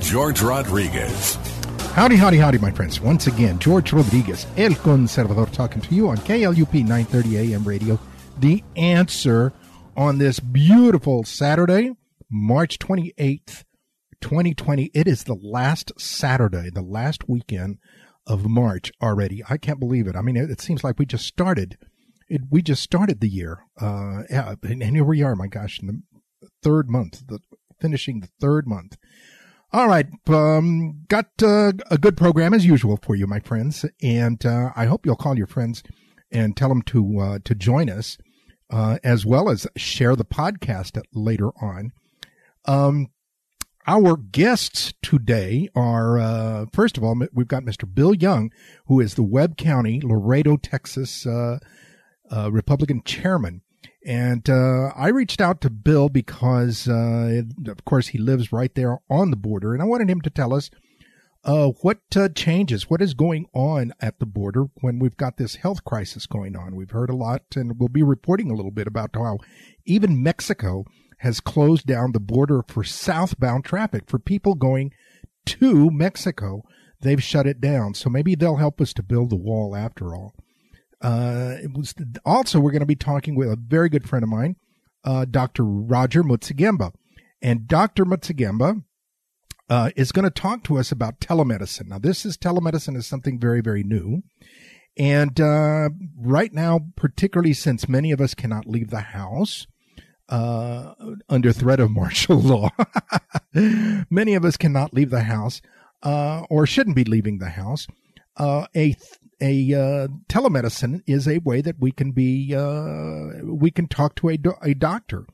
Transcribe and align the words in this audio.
George 0.00 0.40
Rodriguez. 0.40 1.36
Howdy, 1.92 2.16
howdy, 2.16 2.38
howdy, 2.38 2.58
my 2.58 2.70
friends. 2.70 3.00
Once 3.00 3.26
again, 3.26 3.58
George 3.58 3.92
Rodriguez, 3.92 4.46
El 4.56 4.70
Conservador, 4.70 5.52
talking 5.52 5.82
to 5.82 5.94
you 5.94 6.08
on 6.08 6.16
KLUP 6.18 6.72
930 6.72 7.54
AM 7.54 7.64
radio. 7.64 7.98
The 8.38 8.64
answer 8.76 9.52
on 9.96 10.18
this 10.18 10.40
beautiful 10.40 11.24
Saturday, 11.24 11.92
March 12.30 12.78
28th, 12.78 13.64
2020. 14.20 14.90
It 14.94 15.06
is 15.06 15.24
the 15.24 15.34
last 15.34 15.92
Saturday, 15.98 16.70
the 16.70 16.82
last 16.82 17.28
weekend 17.28 17.78
of 18.26 18.48
March 18.48 18.90
already. 19.02 19.42
I 19.48 19.58
can't 19.58 19.80
believe 19.80 20.06
it. 20.06 20.16
I 20.16 20.22
mean, 20.22 20.36
it, 20.36 20.50
it 20.50 20.60
seems 20.60 20.82
like 20.82 20.98
we 20.98 21.06
just 21.06 21.26
started. 21.26 21.76
It, 22.28 22.42
we 22.50 22.62
just 22.62 22.82
started 22.82 23.20
the 23.20 23.28
year. 23.28 23.64
Uh, 23.80 24.22
yeah, 24.30 24.54
and, 24.62 24.82
and 24.82 24.96
here 24.96 25.04
we 25.04 25.22
are, 25.22 25.36
my 25.36 25.48
gosh, 25.48 25.80
in 25.80 25.86
the 26.40 26.48
third 26.62 26.88
month, 26.88 27.26
the 27.26 27.40
finishing 27.80 28.20
the 28.20 28.30
third 28.40 28.66
month. 28.66 28.96
All 29.72 29.86
right, 29.86 30.08
um, 30.26 31.04
got 31.06 31.26
uh, 31.40 31.70
a 31.92 31.96
good 31.96 32.16
program 32.16 32.52
as 32.52 32.66
usual 32.66 32.98
for 33.00 33.14
you, 33.14 33.28
my 33.28 33.38
friends, 33.38 33.84
and 34.02 34.44
uh, 34.44 34.72
I 34.74 34.86
hope 34.86 35.06
you'll 35.06 35.14
call 35.14 35.38
your 35.38 35.46
friends 35.46 35.84
and 36.32 36.56
tell 36.56 36.68
them 36.68 36.82
to 36.82 37.20
uh, 37.20 37.38
to 37.44 37.54
join 37.54 37.88
us, 37.88 38.18
uh, 38.68 38.98
as 39.04 39.24
well 39.24 39.48
as 39.48 39.68
share 39.76 40.16
the 40.16 40.24
podcast 40.24 41.00
later 41.14 41.50
on. 41.62 41.92
Um, 42.64 43.10
our 43.86 44.16
guests 44.16 44.92
today 45.02 45.68
are 45.76 46.18
uh, 46.18 46.66
first 46.72 46.98
of 46.98 47.04
all, 47.04 47.16
we've 47.32 47.46
got 47.46 47.62
Mr. 47.62 47.92
Bill 47.92 48.12
Young, 48.12 48.50
who 48.86 48.98
is 48.98 49.14
the 49.14 49.22
Webb 49.22 49.56
County, 49.56 50.00
Laredo, 50.00 50.56
Texas 50.56 51.24
uh, 51.24 51.60
Republican 52.50 53.02
chairman. 53.04 53.62
And 54.04 54.48
uh, 54.48 54.92
I 54.96 55.08
reached 55.08 55.40
out 55.40 55.60
to 55.60 55.70
Bill 55.70 56.08
because, 56.08 56.88
uh, 56.88 57.42
of 57.66 57.84
course, 57.84 58.08
he 58.08 58.18
lives 58.18 58.52
right 58.52 58.74
there 58.74 58.98
on 59.10 59.30
the 59.30 59.36
border, 59.36 59.74
and 59.74 59.82
I 59.82 59.86
wanted 59.86 60.08
him 60.08 60.22
to 60.22 60.30
tell 60.30 60.54
us 60.54 60.70
uh, 61.44 61.68
what 61.82 61.98
uh, 62.16 62.28
changes, 62.30 62.88
what 62.88 63.02
is 63.02 63.14
going 63.14 63.46
on 63.54 63.92
at 64.00 64.18
the 64.18 64.26
border 64.26 64.66
when 64.80 64.98
we've 64.98 65.16
got 65.16 65.36
this 65.36 65.56
health 65.56 65.84
crisis 65.84 66.26
going 66.26 66.56
on. 66.56 66.76
We've 66.76 66.90
heard 66.90 67.10
a 67.10 67.16
lot, 67.16 67.42
and 67.54 67.78
we'll 67.78 67.88
be 67.88 68.02
reporting 68.02 68.50
a 68.50 68.54
little 68.54 68.70
bit 68.70 68.86
about 68.86 69.10
how 69.14 69.38
even 69.84 70.22
Mexico 70.22 70.84
has 71.18 71.40
closed 71.40 71.86
down 71.86 72.12
the 72.12 72.20
border 72.20 72.62
for 72.68 72.82
southbound 72.82 73.64
traffic 73.64 74.04
for 74.06 74.18
people 74.18 74.54
going 74.54 74.92
to 75.44 75.90
Mexico. 75.90 76.62
They've 77.02 77.22
shut 77.22 77.46
it 77.46 77.60
down, 77.60 77.94
so 77.94 78.08
maybe 78.08 78.34
they'll 78.34 78.56
help 78.56 78.80
us 78.80 78.92
to 78.94 79.02
build 79.02 79.30
the 79.30 79.36
wall 79.36 79.76
after 79.76 80.14
all. 80.14 80.34
Uh, 81.02 81.56
was 81.74 81.94
also 82.24 82.60
we're 82.60 82.70
going 82.70 82.80
to 82.80 82.86
be 82.86 82.94
talking 82.94 83.34
with 83.34 83.48
a 83.48 83.56
very 83.56 83.88
good 83.88 84.08
friend 84.08 84.22
of 84.22 84.28
mine, 84.28 84.56
uh, 85.04 85.24
Dr. 85.24 85.64
Roger 85.64 86.22
Moczygemba, 86.22 86.92
and 87.40 87.66
Dr. 87.66 88.04
Moczygemba 88.04 88.82
uh, 89.70 89.90
is 89.96 90.12
going 90.12 90.24
to 90.24 90.30
talk 90.30 90.62
to 90.64 90.78
us 90.78 90.92
about 90.92 91.20
telemedicine. 91.20 91.86
Now, 91.86 91.98
this 91.98 92.26
is 92.26 92.36
telemedicine 92.36 92.96
is 92.96 93.06
something 93.06 93.38
very 93.38 93.62
very 93.62 93.82
new, 93.82 94.22
and 94.98 95.40
uh, 95.40 95.88
right 96.18 96.52
now, 96.52 96.80
particularly 96.96 97.54
since 97.54 97.88
many 97.88 98.12
of 98.12 98.20
us 98.20 98.34
cannot 98.34 98.66
leave 98.66 98.90
the 98.90 99.00
house. 99.00 99.66
Uh, 100.28 100.94
under 101.28 101.50
threat 101.52 101.80
of 101.80 101.90
martial 101.90 102.38
law, 102.38 102.70
many 103.52 104.34
of 104.34 104.44
us 104.44 104.56
cannot 104.56 104.94
leave 104.94 105.10
the 105.10 105.24
house, 105.24 105.60
uh, 106.04 106.42
or 106.48 106.66
shouldn't 106.66 106.94
be 106.94 107.02
leaving 107.02 107.38
the 107.38 107.48
house. 107.48 107.88
a 108.38 108.66
th- 108.74 108.96
a 109.40 109.74
uh, 109.74 110.08
telemedicine 110.28 111.02
is 111.06 111.26
a 111.26 111.38
way 111.38 111.60
that 111.60 111.76
we 111.78 111.92
can 111.92 112.12
be 112.12 112.54
uh, 112.54 113.44
we 113.44 113.70
can 113.70 113.88
talk 113.88 114.14
to 114.16 114.28
a, 114.28 114.36
do- 114.36 114.54
a 114.62 114.74
doctor. 114.74 115.26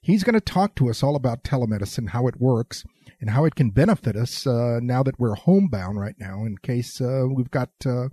He's 0.00 0.24
going 0.24 0.34
to 0.34 0.40
talk 0.40 0.74
to 0.76 0.90
us 0.90 1.02
all 1.02 1.14
about 1.14 1.44
telemedicine, 1.44 2.08
how 2.08 2.26
it 2.26 2.40
works, 2.40 2.84
and 3.20 3.30
how 3.30 3.44
it 3.44 3.54
can 3.54 3.70
benefit 3.70 4.16
us 4.16 4.46
uh, 4.46 4.80
now 4.82 5.02
that 5.04 5.20
we're 5.20 5.34
homebound 5.34 6.00
right 6.00 6.16
now. 6.18 6.44
In 6.44 6.58
case 6.58 7.00
uh, 7.00 7.24
we've 7.32 7.50
got 7.52 7.70
uh, 7.86 8.08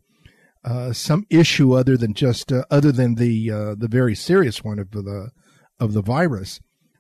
uh, 0.64 0.94
some 0.94 1.26
issue 1.32 1.74
other 1.74 1.98
than 1.98 2.14
just 2.14 2.52
other 2.52 2.92
than 2.92 3.16
the 3.16 3.50
the 3.78 3.88
very 3.90 4.16
serious 4.16 4.64
one 4.64 4.78
of 4.80 4.92
the 4.92 5.32
of 5.80 5.94
the 5.94 6.04
virus, 6.04 6.60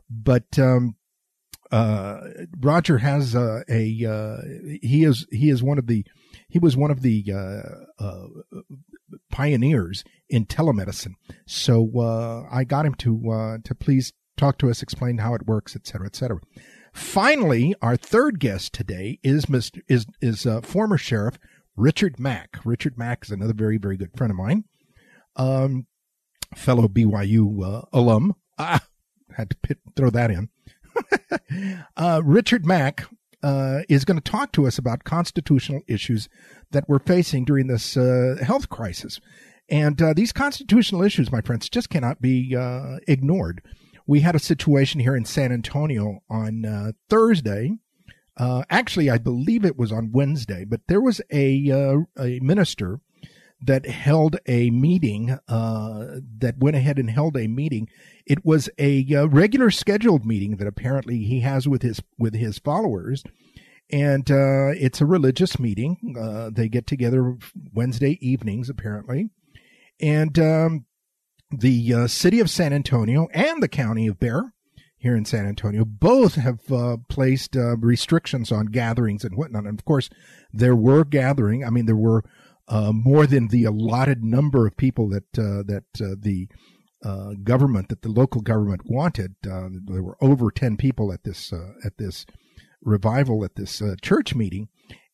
but 0.09 0.57
um, 0.57 0.95
Roger 1.71 2.97
has 2.97 3.35
a 3.35 3.63
he 3.69 5.03
is 5.03 5.27
he 5.31 5.49
is 5.49 5.61
one 5.61 5.77
of 5.77 5.85
the 5.85 6.03
he 6.49 6.59
was 6.59 6.75
one 6.75 6.91
of 6.91 7.01
the 7.01 7.23
uh, 7.31 8.03
uh, 8.03 8.27
pioneers 9.31 10.03
in 10.27 10.45
telemedicine. 10.45 11.13
So 11.45 11.91
uh, 11.99 12.43
I 12.51 12.63
got 12.63 12.85
him 12.85 12.95
to 12.95 13.31
uh, 13.31 13.57
to 13.63 13.75
please 13.75 14.13
talk 14.35 14.57
to 14.59 14.69
us, 14.69 14.81
explain 14.81 15.19
how 15.19 15.35
it 15.35 15.45
works, 15.45 15.75
et 15.75 15.85
cetera, 15.85 16.07
et 16.07 16.15
cetera. 16.15 16.39
Finally, 16.91 17.75
our 17.81 17.95
third 17.95 18.39
guest 18.39 18.73
today 18.73 19.19
is 19.23 19.45
Mr. 19.45 19.81
is 19.87 20.07
is 20.21 20.45
uh, 20.45 20.61
former 20.61 20.97
sheriff 20.97 21.37
Richard 21.75 22.19
Mack. 22.19 22.57
Richard 22.65 22.97
Mack 22.97 23.23
is 23.23 23.31
another 23.31 23.53
very 23.53 23.77
very 23.77 23.95
good 23.95 24.17
friend 24.17 24.31
of 24.31 24.37
mine, 24.37 24.63
um, 25.35 25.85
fellow 26.55 26.87
BYU 26.87 27.63
uh, 27.63 27.85
alum. 27.93 28.33
Ah, 28.57 28.81
had 29.37 29.51
to 29.51 29.57
pit, 29.57 29.77
throw 29.95 30.09
that 30.09 30.31
in. 30.31 30.49
Richard 32.23 32.65
Mack 32.65 33.05
uh, 33.43 33.79
is 33.87 34.05
going 34.05 34.19
to 34.19 34.31
talk 34.31 34.51
to 34.53 34.67
us 34.67 34.77
about 34.77 35.03
constitutional 35.03 35.81
issues 35.87 36.29
that 36.71 36.87
we're 36.87 36.99
facing 36.99 37.45
during 37.45 37.67
this 37.67 37.95
uh, 37.97 38.37
health 38.41 38.69
crisis. 38.69 39.19
And 39.69 40.01
uh, 40.01 40.13
these 40.13 40.31
constitutional 40.31 41.03
issues, 41.03 41.31
my 41.31 41.41
friends, 41.41 41.69
just 41.69 41.89
cannot 41.89 42.21
be 42.21 42.55
uh, 42.55 42.97
ignored. 43.07 43.61
We 44.07 44.21
had 44.21 44.35
a 44.35 44.39
situation 44.39 44.99
here 44.99 45.15
in 45.15 45.25
San 45.25 45.51
Antonio 45.51 46.19
on 46.29 46.65
uh, 46.65 46.91
Thursday. 47.09 47.77
Uh, 48.35 48.63
actually, 48.69 49.09
I 49.09 49.17
believe 49.17 49.63
it 49.63 49.77
was 49.77 49.91
on 49.91 50.11
Wednesday, 50.11 50.65
but 50.65 50.81
there 50.87 51.01
was 51.01 51.21
a 51.31 51.69
a 52.17 52.39
minister 52.41 53.01
that 53.61 53.85
held 53.85 54.37
a 54.45 54.69
meeting 54.69 55.37
that 55.47 56.55
went 56.57 56.75
ahead 56.75 56.97
and 56.97 57.09
held 57.09 57.35
a 57.35 57.47
meeting 57.47 57.87
it 58.29 58.45
was 58.45 58.69
a 58.77 59.03
uh, 59.13 59.25
regular 59.25 59.71
scheduled 59.71 60.23
meeting 60.23 60.57
that 60.57 60.67
apparently 60.67 61.23
he 61.23 61.39
has 61.39 61.67
with 61.67 61.81
his 61.81 61.99
with 62.19 62.35
his 62.35 62.59
followers, 62.59 63.23
and 63.91 64.29
uh, 64.29 64.69
it's 64.77 65.01
a 65.01 65.05
religious 65.05 65.59
meeting. 65.59 66.15
Uh, 66.17 66.51
they 66.53 66.69
get 66.69 66.85
together 66.85 67.35
Wednesday 67.73 68.19
evenings 68.21 68.69
apparently, 68.69 69.31
and 69.99 70.37
um, 70.37 70.85
the 71.49 71.93
uh, 71.93 72.07
city 72.07 72.39
of 72.39 72.51
San 72.51 72.71
Antonio 72.71 73.27
and 73.33 73.63
the 73.63 73.67
county 73.67 74.05
of 74.05 74.19
Bexar 74.19 74.53
here 74.95 75.15
in 75.15 75.25
San 75.25 75.47
Antonio 75.47 75.83
both 75.83 76.35
have 76.35 76.71
uh, 76.71 76.97
placed 77.07 77.57
uh, 77.57 77.77
restrictions 77.77 78.51
on 78.51 78.67
gatherings 78.67 79.23
and 79.23 79.35
whatnot. 79.35 79.65
And 79.65 79.79
of 79.79 79.85
course, 79.85 80.09
there 80.53 80.75
were 80.75 81.03
gathering. 81.03 81.65
I 81.65 81.71
mean, 81.71 81.87
there 81.87 81.95
were 81.95 82.23
more 82.71 83.25
than 83.25 83.47
the 83.47 83.65
allotted 83.65 84.23
number 84.23 84.67
of 84.67 84.77
people 84.77 85.09
that 85.09 85.31
that 85.33 85.83
the 85.93 86.47
uh, 87.03 87.31
government 87.43 87.89
that 87.89 88.01
the 88.01 88.09
local 88.09 88.41
government 88.41 88.81
wanted. 88.85 89.35
Uh, 89.49 89.69
there 89.85 90.03
were 90.03 90.17
over 90.21 90.51
ten 90.51 90.77
people 90.77 91.13
at 91.13 91.23
this 91.23 91.53
uh, 91.53 91.73
at 91.85 91.97
this 91.97 92.25
revival 92.81 93.43
at 93.43 93.55
this 93.55 93.81
uh, 93.81 93.95
church 94.01 94.35
meeting, 94.35 94.67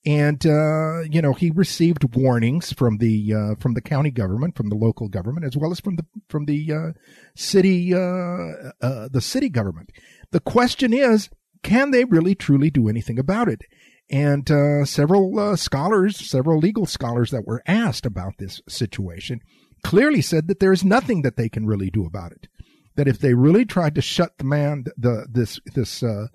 and 0.06 0.46
uh, 0.46 1.02
you 1.02 1.22
know 1.22 1.34
he 1.34 1.52
received 1.52 2.16
warnings 2.16 2.74
from 2.74 2.98
the 2.98 3.34
uh, 3.34 3.56
from 3.60 3.76
the 3.76 3.82
county 3.82 4.12
government, 4.12 4.56
from 4.56 4.70
the 4.70 4.76
local 4.76 5.08
government, 5.08 5.46
as 5.46 5.56
well 5.56 5.72
as 5.72 5.80
from 5.80 5.96
the 5.96 6.06
from 6.28 6.46
the 6.46 6.94
city 7.36 7.92
the 7.92 9.22
city 9.22 9.50
government. 9.50 9.92
The 10.32 10.40
question 10.40 10.92
is, 10.92 11.30
can 11.62 11.92
they 11.92 12.04
really 12.06 12.34
truly 12.34 12.72
do 12.72 12.90
anything 12.90 13.20
about 13.20 13.48
it? 13.48 13.62
And 14.10 14.48
several 14.88 15.58
scholars, 15.58 16.18
several 16.18 16.60
legal 16.60 16.86
scholars 16.86 17.32
that 17.32 17.48
were 17.48 17.64
asked 17.66 18.06
about 18.06 18.34
this 18.38 18.62
situation 18.68 19.42
clearly 19.86 20.22
said 20.22 20.48
that 20.48 20.60
there 20.60 20.74
is 20.74 20.84
nothing 20.84 21.22
that 21.22 21.38
they 21.38 21.48
can 21.48 21.68
really 21.68 21.92
do 21.92 22.06
about 22.06 22.32
it. 22.32 22.48
That 22.96 23.08
if 23.08 23.20
they 23.20 23.34
really 23.34 23.66
tried 23.66 23.94
to 23.96 24.02
shut 24.02 24.38
the 24.38 24.44
man, 24.44 24.86
the 24.98 25.28
this 25.30 25.60
this 25.76 26.02
uh, 26.02 26.28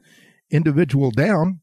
individual 0.51 1.11
down, 1.11 1.61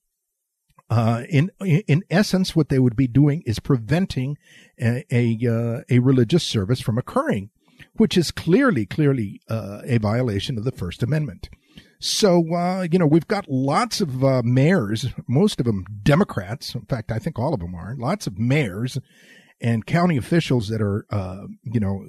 uh, 0.90 1.24
in 1.30 1.52
in 1.62 2.04
essence, 2.10 2.56
what 2.56 2.70
they 2.70 2.80
would 2.80 2.96
be 2.96 3.08
doing 3.08 3.42
is 3.46 3.60
preventing 3.60 4.38
a 4.82 5.06
a, 5.12 5.38
uh, 5.48 5.82
a 5.90 6.00
religious 6.00 6.44
service 6.44 6.82
from 6.82 6.98
occurring, 6.98 7.52
which 7.96 8.18
is 8.18 8.32
clearly 8.32 8.86
clearly 8.86 9.40
uh, 9.50 9.82
a 9.86 9.98
violation 9.98 10.58
of 10.58 10.64
the 10.64 10.72
First 10.72 11.04
Amendment. 11.04 11.50
So, 12.00 12.54
uh, 12.54 12.88
you 12.92 13.00
know, 13.00 13.08
we've 13.08 13.28
got 13.28 13.50
lots 13.50 14.02
of 14.02 14.24
uh, 14.24 14.42
mayors, 14.44 15.08
most 15.28 15.60
of 15.60 15.66
them 15.66 15.86
Democrats. 16.04 16.76
In 16.76 16.86
fact, 16.86 17.12
I 17.12 17.20
think 17.20 17.40
all 17.40 17.54
of 17.54 17.60
them 17.60 17.76
are. 17.76 17.96
Lots 17.98 18.28
of 18.28 18.38
mayors 18.38 19.00
and 19.60 19.86
county 19.86 20.18
officials 20.18 20.68
that 20.68 20.82
are, 20.82 21.06
uh, 21.10 21.48
you 21.64 21.80
know, 21.80 22.06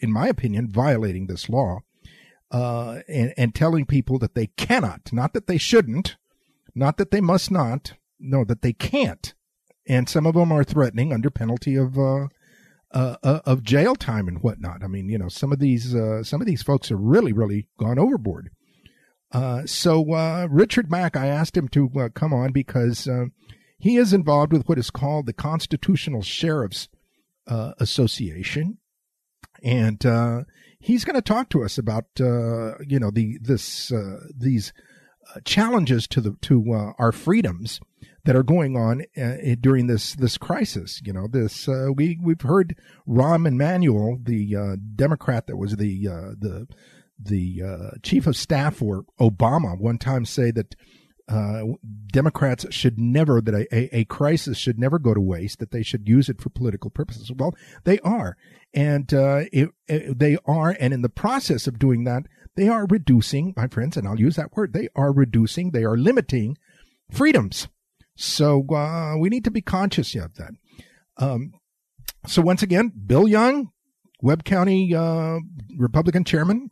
in 0.00 0.10
my 0.10 0.28
opinion, 0.28 0.70
violating 0.70 1.26
this 1.26 1.48
law 1.48 1.80
uh, 2.50 3.00
and, 3.08 3.34
and 3.36 3.54
telling 3.54 3.84
people 3.84 4.18
that 4.18 4.34
they 4.34 4.46
cannot, 4.46 5.12
not 5.12 5.34
that 5.34 5.46
they 5.46 5.58
shouldn't, 5.58 6.16
not 6.74 6.96
that 6.96 7.10
they 7.10 7.20
must 7.20 7.50
not, 7.50 7.94
no, 8.18 8.44
that 8.44 8.62
they 8.62 8.72
can't. 8.72 9.34
And 9.86 10.08
some 10.08 10.26
of 10.26 10.34
them 10.34 10.52
are 10.52 10.64
threatening 10.64 11.12
under 11.12 11.30
penalty 11.30 11.76
of 11.76 11.98
uh, 11.98 12.28
uh, 12.92 13.16
uh, 13.22 13.40
of 13.44 13.62
jail 13.62 13.94
time 13.94 14.28
and 14.28 14.42
whatnot. 14.42 14.82
I 14.82 14.86
mean, 14.86 15.08
you 15.08 15.18
know, 15.18 15.28
some 15.28 15.52
of 15.52 15.58
these 15.58 15.94
uh, 15.94 16.22
some 16.22 16.40
of 16.40 16.46
these 16.46 16.62
folks 16.62 16.88
have 16.88 16.98
really, 17.00 17.32
really 17.32 17.68
gone 17.78 17.98
overboard. 17.98 18.50
Uh, 19.30 19.66
so 19.66 20.14
uh, 20.14 20.46
Richard 20.50 20.90
Mack, 20.90 21.16
I 21.16 21.26
asked 21.26 21.56
him 21.56 21.68
to 21.68 21.90
uh, 21.98 22.08
come 22.14 22.32
on 22.32 22.52
because 22.52 23.06
uh, 23.06 23.26
he 23.78 23.96
is 23.96 24.12
involved 24.12 24.52
with 24.52 24.66
what 24.68 24.78
is 24.78 24.90
called 24.90 25.26
the 25.26 25.32
Constitutional 25.32 26.22
Sheriffs 26.22 26.88
uh, 27.46 27.72
Association, 27.78 28.78
and 29.62 30.04
uh, 30.04 30.44
he's 30.80 31.04
going 31.04 31.16
to 31.16 31.22
talk 31.22 31.50
to 31.50 31.62
us 31.62 31.76
about 31.78 32.04
you 32.18 32.98
know 32.98 33.10
the 33.10 33.38
this 33.40 33.92
these 34.34 34.72
challenges 35.44 36.06
to 36.08 36.20
the 36.20 36.36
to 36.42 36.94
our 36.98 37.12
freedoms 37.12 37.80
that 38.24 38.36
are 38.36 38.42
going 38.42 38.76
on 38.76 39.04
during 39.60 39.88
this 39.88 40.14
this 40.14 40.38
crisis. 40.38 41.02
You 41.04 41.12
know, 41.12 41.28
this 41.30 41.68
we 41.68 42.18
we've 42.22 42.40
heard 42.40 42.76
Rahm 43.06 43.46
Emanuel, 43.46 44.18
the 44.22 44.78
Democrat 44.96 45.46
that 45.46 45.56
was 45.56 45.76
the 45.76 46.04
the 46.06 46.66
the 47.18 47.62
uh, 47.64 47.90
chief 48.02 48.26
of 48.26 48.36
staff 48.36 48.76
for 48.76 49.04
Obama, 49.20 49.78
one 49.78 49.98
time 49.98 50.24
say 50.24 50.50
that. 50.52 50.74
Uh, 51.30 51.60
Democrats 52.10 52.64
should 52.70 52.98
never 52.98 53.42
that 53.42 53.52
a, 53.52 53.66
a, 53.70 53.98
a, 53.98 54.04
crisis 54.06 54.56
should 54.56 54.78
never 54.78 54.98
go 54.98 55.12
to 55.12 55.20
waste. 55.20 55.58
That 55.58 55.72
they 55.72 55.82
should 55.82 56.08
use 56.08 56.30
it 56.30 56.40
for 56.40 56.48
political 56.48 56.88
purposes. 56.88 57.30
Well, 57.30 57.54
they 57.84 57.98
are, 57.98 58.38
and 58.72 59.12
it, 59.12 59.68
it, 59.86 60.18
they 60.18 60.38
are, 60.46 60.74
and 60.80 60.94
in 60.94 61.02
the 61.02 61.10
process 61.10 61.66
of 61.66 61.78
doing 61.78 62.04
that, 62.04 62.22
they 62.56 62.66
are 62.66 62.86
reducing, 62.86 63.52
my 63.58 63.66
friends, 63.66 63.98
and 63.98 64.08
I'll 64.08 64.18
use 64.18 64.36
that 64.36 64.56
word. 64.56 64.72
They 64.72 64.88
are 64.96 65.12
reducing. 65.12 65.72
They 65.72 65.84
are 65.84 65.98
limiting 65.98 66.56
freedoms 67.10 67.68
so 68.20 68.66
uh, 68.74 69.16
we 69.16 69.28
need 69.28 69.44
to 69.44 69.50
be 69.50 69.60
conscious 69.60 70.16
of 70.16 70.34
that. 70.34 70.50
Um, 71.18 71.52
so 72.26 72.42
once 72.42 72.64
again, 72.64 72.92
Bill 73.06 73.28
Young, 73.28 73.70
Webb 74.20 74.42
County 74.42 74.92
uh, 74.92 75.38
Republican 75.78 76.24
Chairman, 76.24 76.70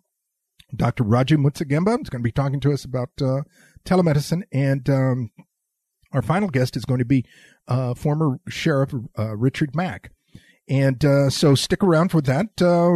Dr. 0.75 1.05
Roger 1.05 1.39
Moczygemba 1.39 2.01
is 2.03 2.11
going 2.11 2.23
to 2.23 2.27
be 2.27 2.33
talking 2.33 2.61
to 2.61 2.73
us 2.73 2.85
about 2.85 3.11
uh, 3.21 3.43
telemedicine, 3.85 4.43
and 4.53 4.89
um, 4.91 5.31
our 6.13 6.23
final 6.23 6.49
guest 6.49 6.77
is 6.77 6.85
going 6.85 6.99
to 6.99 7.05
be 7.05 7.25
uh, 7.69 7.95
former 7.95 8.39
Sheriff 8.49 8.93
uh, 9.19 9.37
Richard 9.37 9.75
Mack. 9.75 10.11
And 10.69 11.05
uh, 11.05 11.31
so 11.31 11.55
stick 11.55 11.85
around 11.85 12.11
for 12.11 12.21
that. 12.23 12.49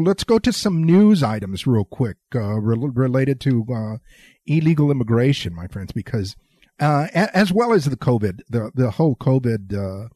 let's 0.04 0.24
go 0.24 0.40
to 0.40 0.52
some 0.52 0.82
news 0.82 1.22
items 1.22 1.68
real 1.68 1.84
quick 1.84 2.16
re- 2.34 2.90
related 2.92 3.40
to 3.42 4.00
illegal 4.46 4.90
immigration, 4.90 5.54
my 5.54 5.68
friends, 5.68 5.92
because– 5.92 6.36
uh, 6.80 7.08
as 7.12 7.52
well 7.52 7.72
as 7.72 7.84
the 7.84 7.96
COVID, 7.96 8.40
the 8.48 8.70
the 8.74 8.90
whole 8.92 9.14
COVID 9.14 9.74
uh, 9.74 10.08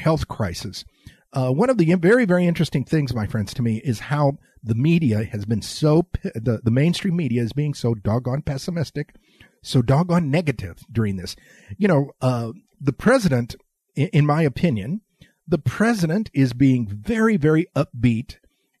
health 0.00 0.28
crisis. 0.28 0.84
Uh, 1.32 1.50
one 1.50 1.68
of 1.68 1.78
the 1.78 1.92
very 1.94 2.24
very 2.24 2.46
interesting 2.46 2.84
things, 2.84 3.12
my 3.12 3.26
friends, 3.26 3.52
to 3.54 3.62
me 3.62 3.80
is 3.84 3.98
how 3.98 4.38
the 4.66 4.74
media 4.74 5.24
has 5.24 5.44
been 5.44 5.62
so 5.62 6.06
the 6.22 6.60
the 6.62 6.70
mainstream 6.70 7.16
media 7.16 7.42
is 7.42 7.52
being 7.52 7.74
so 7.74 7.94
doggone 7.94 8.42
pessimistic, 8.42 9.14
so 9.62 9.82
doggone 9.82 10.30
negative 10.30 10.78
during 10.90 11.16
this. 11.16 11.36
You 11.78 11.88
know, 11.88 12.10
uh, 12.20 12.52
the 12.80 12.92
president, 12.92 13.56
in, 13.94 14.26
my 14.26 14.42
opinion, 14.42 15.00
the 15.46 15.58
president 15.58 16.30
is 16.34 16.52
being 16.52 16.86
very 16.88 17.36
very 17.36 17.66
upbeat 17.74 18.36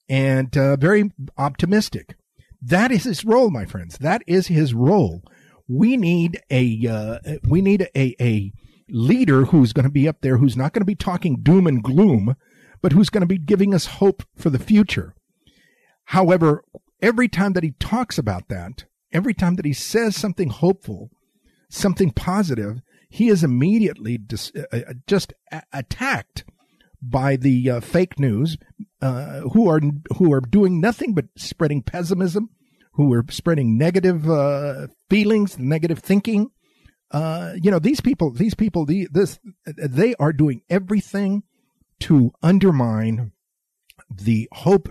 and 0.08 0.56
uh, 0.56 0.76
very 0.76 1.10
optimistic. 1.38 2.16
That 2.60 2.90
is 2.90 3.04
his 3.04 3.24
role, 3.24 3.50
my 3.50 3.64
friends. 3.64 3.98
That 3.98 4.22
is 4.26 4.48
his 4.48 4.74
role 4.74 5.22
we 5.68 5.96
need 5.96 6.40
a 6.50 6.86
uh, 6.86 7.18
we 7.48 7.60
need 7.60 7.88
a 7.94 8.14
a 8.20 8.52
leader 8.88 9.46
who's 9.46 9.72
going 9.72 9.84
to 9.84 9.90
be 9.90 10.08
up 10.08 10.20
there 10.20 10.36
who's 10.36 10.56
not 10.56 10.72
going 10.72 10.82
to 10.82 10.86
be 10.86 10.94
talking 10.94 11.42
doom 11.42 11.66
and 11.66 11.82
gloom, 11.82 12.36
but 12.82 12.92
who's 12.92 13.10
going 13.10 13.22
to 13.22 13.26
be 13.26 13.38
giving 13.38 13.74
us 13.74 13.86
hope 13.86 14.22
for 14.36 14.50
the 14.50 14.58
future. 14.58 15.14
However, 16.06 16.64
every 17.02 17.28
time 17.28 17.52
that 17.54 17.62
he 17.62 17.72
talks 17.72 18.18
about 18.18 18.48
that, 18.48 18.84
every 19.12 19.34
time 19.34 19.56
that 19.56 19.64
he 19.64 19.72
says 19.72 20.16
something 20.16 20.50
hopeful, 20.50 21.10
something 21.68 22.10
positive, 22.10 22.80
he 23.08 23.28
is 23.28 23.44
immediately 23.44 24.18
dis- 24.18 24.52
uh, 24.56 24.64
uh 24.72 24.94
just 25.06 25.32
a- 25.52 25.62
attacked 25.72 26.44
by 27.02 27.36
the 27.36 27.70
uh, 27.70 27.80
fake 27.80 28.18
news, 28.18 28.56
uh, 29.00 29.40
who 29.52 29.68
are 29.68 29.80
who 30.16 30.32
are 30.32 30.40
doing 30.40 30.80
nothing 30.80 31.12
but 31.14 31.26
spreading 31.36 31.82
pessimism, 31.82 32.50
who 32.92 33.12
are 33.12 33.24
spreading 33.30 33.76
negative 33.76 34.28
uh, 34.28 34.88
feelings, 35.10 35.58
negative 35.58 35.98
thinking. 35.98 36.50
Uh, 37.10 37.52
you 37.60 37.70
know, 37.70 37.78
these 37.78 38.00
people, 38.00 38.32
these 38.32 38.54
people, 38.54 38.84
the, 38.84 39.06
this, 39.12 39.38
they 39.64 40.14
are 40.16 40.32
doing 40.32 40.62
everything 40.68 41.44
to 42.00 42.32
undermine 42.42 43.30
the 44.10 44.48
hope 44.52 44.88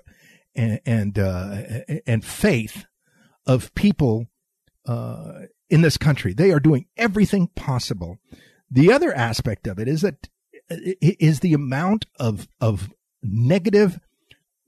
and 0.56 0.80
and, 0.86 1.20
uh, 1.20 1.62
and 2.08 2.24
faith 2.24 2.86
of 3.46 3.74
people 3.76 4.28
uh, 4.86 5.42
in 5.70 5.82
this 5.82 5.98
country. 5.98 6.34
They 6.34 6.52
are 6.52 6.60
doing 6.60 6.86
everything 6.98 7.48
possible. 7.56 8.18
The 8.70 8.92
other 8.92 9.14
aspect 9.14 9.68
of 9.68 9.80
it 9.80 9.88
is 9.88 10.02
that 10.02 10.28
is 10.70 11.42
the 11.42 11.54
amount 11.54 12.06
of 12.20 12.48
of 12.60 12.92
negative 13.22 14.00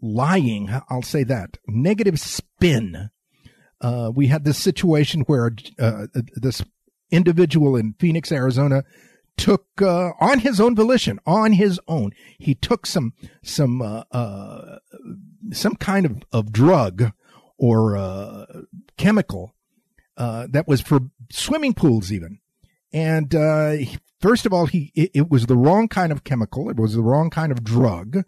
lying. 0.01 0.69
I'll 0.89 1.01
say 1.01 1.23
that 1.23 1.57
negative 1.67 2.19
spin 2.19 3.09
uh, 3.81 4.11
we 4.13 4.27
had 4.27 4.43
this 4.43 4.57
situation 4.57 5.21
where 5.21 5.51
uh, 5.79 6.07
this 6.35 6.63
individual 7.11 7.75
in 7.75 7.95
Phoenix, 7.99 8.31
Arizona, 8.31 8.83
took 9.37 9.67
uh, 9.81 10.11
on 10.19 10.39
his 10.39 10.59
own 10.59 10.75
volition, 10.75 11.19
on 11.25 11.53
his 11.53 11.79
own, 11.87 12.11
he 12.37 12.55
took 12.55 12.85
some 12.85 13.13
some 13.43 13.81
uh, 13.81 14.03
uh, 14.11 14.79
some 15.51 15.75
kind 15.75 16.05
of, 16.05 16.23
of 16.31 16.51
drug 16.51 17.11
or 17.57 17.95
uh, 17.97 18.45
chemical 18.97 19.53
that 20.17 20.67
was 20.67 20.81
for 20.81 20.99
swimming 21.31 21.73
pools, 21.73 22.11
even. 22.11 22.39
And 22.91 23.31
first 24.19 24.45
of 24.45 24.53
all, 24.53 24.65
he 24.65 24.91
it, 24.95 25.11
it, 25.13 25.29
was 25.29 25.45
the 25.45 25.57
wrong 25.57 25.87
kind 25.87 26.11
of 26.11 26.23
chemical. 26.23 26.69
It 26.69 26.77
was 26.77 26.95
the 26.95 27.03
wrong 27.03 27.29
kind 27.29 27.51
of 27.51 27.63
drug, 27.63 28.23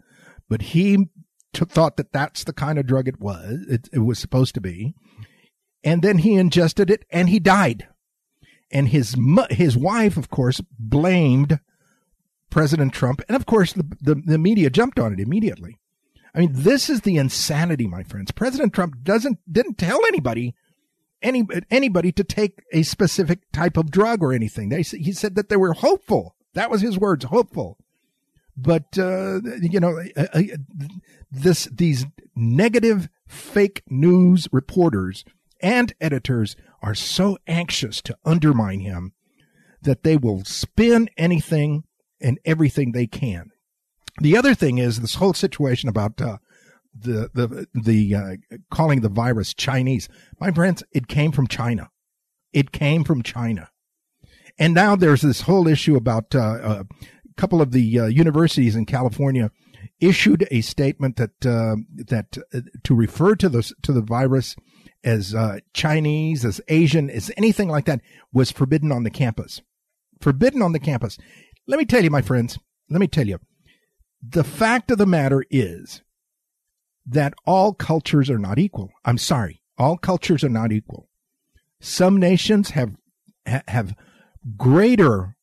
but 0.48 0.62
he 0.62 1.08
t- 1.52 1.64
thought 1.64 1.96
that 1.96 2.12
that's 2.12 2.44
the 2.44 2.52
kind 2.52 2.78
of 2.78 2.86
drug 2.86 3.08
it 3.08 3.20
was. 3.20 3.64
It, 3.68 3.88
it 3.92 3.98
was 4.00 4.18
supposed 4.18 4.54
to 4.54 4.60
be 4.60 4.94
and 5.82 6.02
then 6.02 6.18
he 6.18 6.34
ingested 6.34 6.90
it 6.90 7.04
and 7.10 7.28
he 7.28 7.38
died. 7.38 7.88
And 8.70 8.88
his 8.88 9.16
his 9.50 9.76
wife, 9.76 10.16
of 10.16 10.30
course, 10.30 10.60
blamed 10.78 11.58
President 12.50 12.92
Trump, 12.92 13.22
and 13.28 13.36
of 13.36 13.46
course, 13.46 13.72
the, 13.72 13.84
the, 14.00 14.14
the 14.14 14.38
media 14.38 14.70
jumped 14.70 14.98
on 14.98 15.12
it 15.12 15.20
immediately. 15.20 15.78
I 16.34 16.40
mean, 16.40 16.52
this 16.52 16.88
is 16.88 17.00
the 17.00 17.16
insanity, 17.16 17.86
my 17.86 18.02
friends. 18.04 18.30
President 18.30 18.72
Trump 18.72 19.02
doesn't 19.02 19.38
didn't 19.50 19.78
tell 19.78 19.98
anybody 20.06 20.54
any 21.22 21.46
anybody 21.70 22.12
to 22.12 22.24
take 22.24 22.62
a 22.72 22.82
specific 22.82 23.50
type 23.52 23.76
of 23.76 23.90
drug 23.90 24.22
or 24.22 24.32
anything. 24.32 24.68
They 24.68 24.82
he 24.82 25.12
said 25.12 25.34
that 25.34 25.48
they 25.48 25.56
were 25.56 25.72
hopeful. 25.72 26.36
That 26.54 26.70
was 26.70 26.80
his 26.80 26.98
words, 26.98 27.24
hopeful. 27.26 27.78
But 28.56 28.98
uh, 28.98 29.40
you 29.60 29.80
know, 29.80 30.02
this 31.30 31.64
these 31.66 32.06
negative 32.34 33.08
fake 33.26 33.82
news 33.88 34.48
reporters 34.52 35.24
and 35.60 35.92
editors 36.00 36.56
are 36.82 36.94
so 36.94 37.38
anxious 37.46 38.00
to 38.02 38.16
undermine 38.24 38.80
him 38.80 39.12
that 39.82 40.02
they 40.02 40.16
will 40.16 40.44
spin 40.44 41.08
anything 41.16 41.84
and 42.20 42.38
everything 42.44 42.92
they 42.92 43.06
can. 43.06 43.50
The 44.20 44.36
other 44.36 44.54
thing 44.54 44.78
is 44.78 45.00
this 45.00 45.14
whole 45.14 45.34
situation 45.34 45.88
about 45.88 46.20
uh, 46.20 46.38
the 46.94 47.30
the 47.32 47.66
the 47.72 48.14
uh, 48.14 48.56
calling 48.70 49.00
the 49.00 49.08
virus 49.08 49.54
Chinese. 49.54 50.08
My 50.40 50.50
friends, 50.50 50.82
it 50.92 51.08
came 51.08 51.32
from 51.32 51.46
China. 51.46 51.90
It 52.52 52.72
came 52.72 53.04
from 53.04 53.22
China, 53.22 53.70
and 54.58 54.74
now 54.74 54.96
there's 54.96 55.22
this 55.22 55.42
whole 55.42 55.68
issue 55.68 55.96
about 55.96 56.34
uh, 56.34 56.84
a 56.84 56.86
couple 57.36 57.62
of 57.62 57.70
the 57.70 58.00
uh, 58.00 58.06
universities 58.06 58.76
in 58.76 58.86
California 58.86 59.50
issued 60.00 60.46
a 60.50 60.60
statement 60.60 61.16
that 61.16 61.46
uh, 61.46 61.76
that 61.94 62.36
uh, 62.52 62.60
to 62.84 62.94
refer 62.94 63.34
to 63.36 63.48
the 63.48 63.72
to 63.82 63.92
the 63.92 64.02
virus 64.02 64.56
as 65.02 65.34
uh, 65.34 65.60
Chinese, 65.72 66.44
as 66.44 66.60
Asian, 66.68 67.10
as 67.10 67.30
anything 67.36 67.68
like 67.68 67.86
that 67.86 68.00
was 68.32 68.50
forbidden 68.50 68.92
on 68.92 69.02
the 69.02 69.10
campus. 69.10 69.62
Forbidden 70.20 70.62
on 70.62 70.72
the 70.72 70.78
campus. 70.78 71.18
Let 71.66 71.78
me 71.78 71.84
tell 71.84 72.04
you, 72.04 72.10
my 72.10 72.22
friends, 72.22 72.58
let 72.88 73.00
me 73.00 73.06
tell 73.06 73.26
you, 73.26 73.38
the 74.22 74.44
fact 74.44 74.90
of 74.90 74.98
the 74.98 75.06
matter 75.06 75.44
is 75.50 76.02
that 77.06 77.34
all 77.46 77.72
cultures 77.72 78.28
are 78.28 78.38
not 78.38 78.58
equal. 78.58 78.90
I'm 79.04 79.18
sorry, 79.18 79.62
all 79.78 79.96
cultures 79.96 80.44
are 80.44 80.50
not 80.50 80.72
equal. 80.72 81.08
Some 81.80 82.18
nations 82.18 82.70
have 82.70 82.96
have 83.46 83.94
greater 84.56 85.36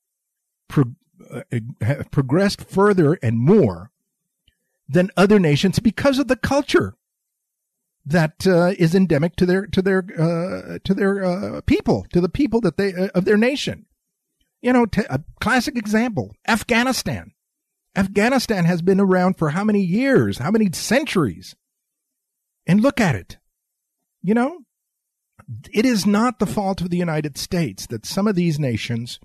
pro, 0.67 0.83
uh, 1.31 1.41
have 1.81 2.11
progressed 2.11 2.61
further 2.61 3.17
and 3.23 3.39
more 3.39 3.91
than 4.87 5.09
other 5.17 5.39
nations 5.39 5.79
because 5.79 6.19
of 6.19 6.27
the 6.27 6.35
culture 6.35 6.95
that 8.07 8.47
uh, 8.47 8.73
is 8.79 8.95
endemic 8.95 9.35
to 9.35 9.45
their 9.45 9.67
to 9.67 9.81
their 9.81 9.99
uh, 10.17 10.79
to 10.83 10.93
their 10.93 11.23
uh, 11.23 11.61
people, 11.61 12.05
to 12.13 12.21
the 12.21 12.29
people 12.29 12.61
that 12.61 12.77
they 12.77 12.93
uh, 12.93 13.09
of 13.13 13.25
their 13.25 13.37
nation. 13.37 13.85
You 14.61 14.73
know, 14.73 14.85
t- 14.85 15.03
a 15.09 15.21
classic 15.41 15.77
example: 15.77 16.33
Afghanistan. 16.47 17.33
Afghanistan 17.95 18.65
has 18.65 18.81
been 18.81 18.99
around 18.99 19.37
for 19.37 19.49
how 19.49 19.63
many 19.63 19.81
years? 19.81 20.37
How 20.37 20.51
many 20.51 20.69
centuries? 20.71 21.55
And 22.65 22.81
look 22.81 23.01
at 23.01 23.15
it. 23.15 23.37
You 24.21 24.35
know, 24.35 24.59
it 25.73 25.85
is 25.85 26.05
not 26.05 26.39
the 26.39 26.45
fault 26.45 26.79
of 26.81 26.89
the 26.89 26.97
United 26.97 27.37
States 27.37 27.87
that 27.87 28.05
some 28.05 28.27
of 28.27 28.35
these 28.35 28.59
nations 28.59 29.19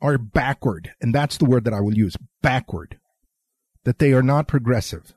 are 0.00 0.16
backward, 0.16 0.92
and 1.00 1.14
that's 1.14 1.36
the 1.36 1.44
word 1.44 1.64
that 1.64 1.74
I 1.74 1.80
will 1.80 1.96
use: 1.96 2.16
backward. 2.40 2.98
That 3.84 3.98
they 3.98 4.12
are 4.12 4.22
not 4.22 4.48
progressive. 4.48 5.14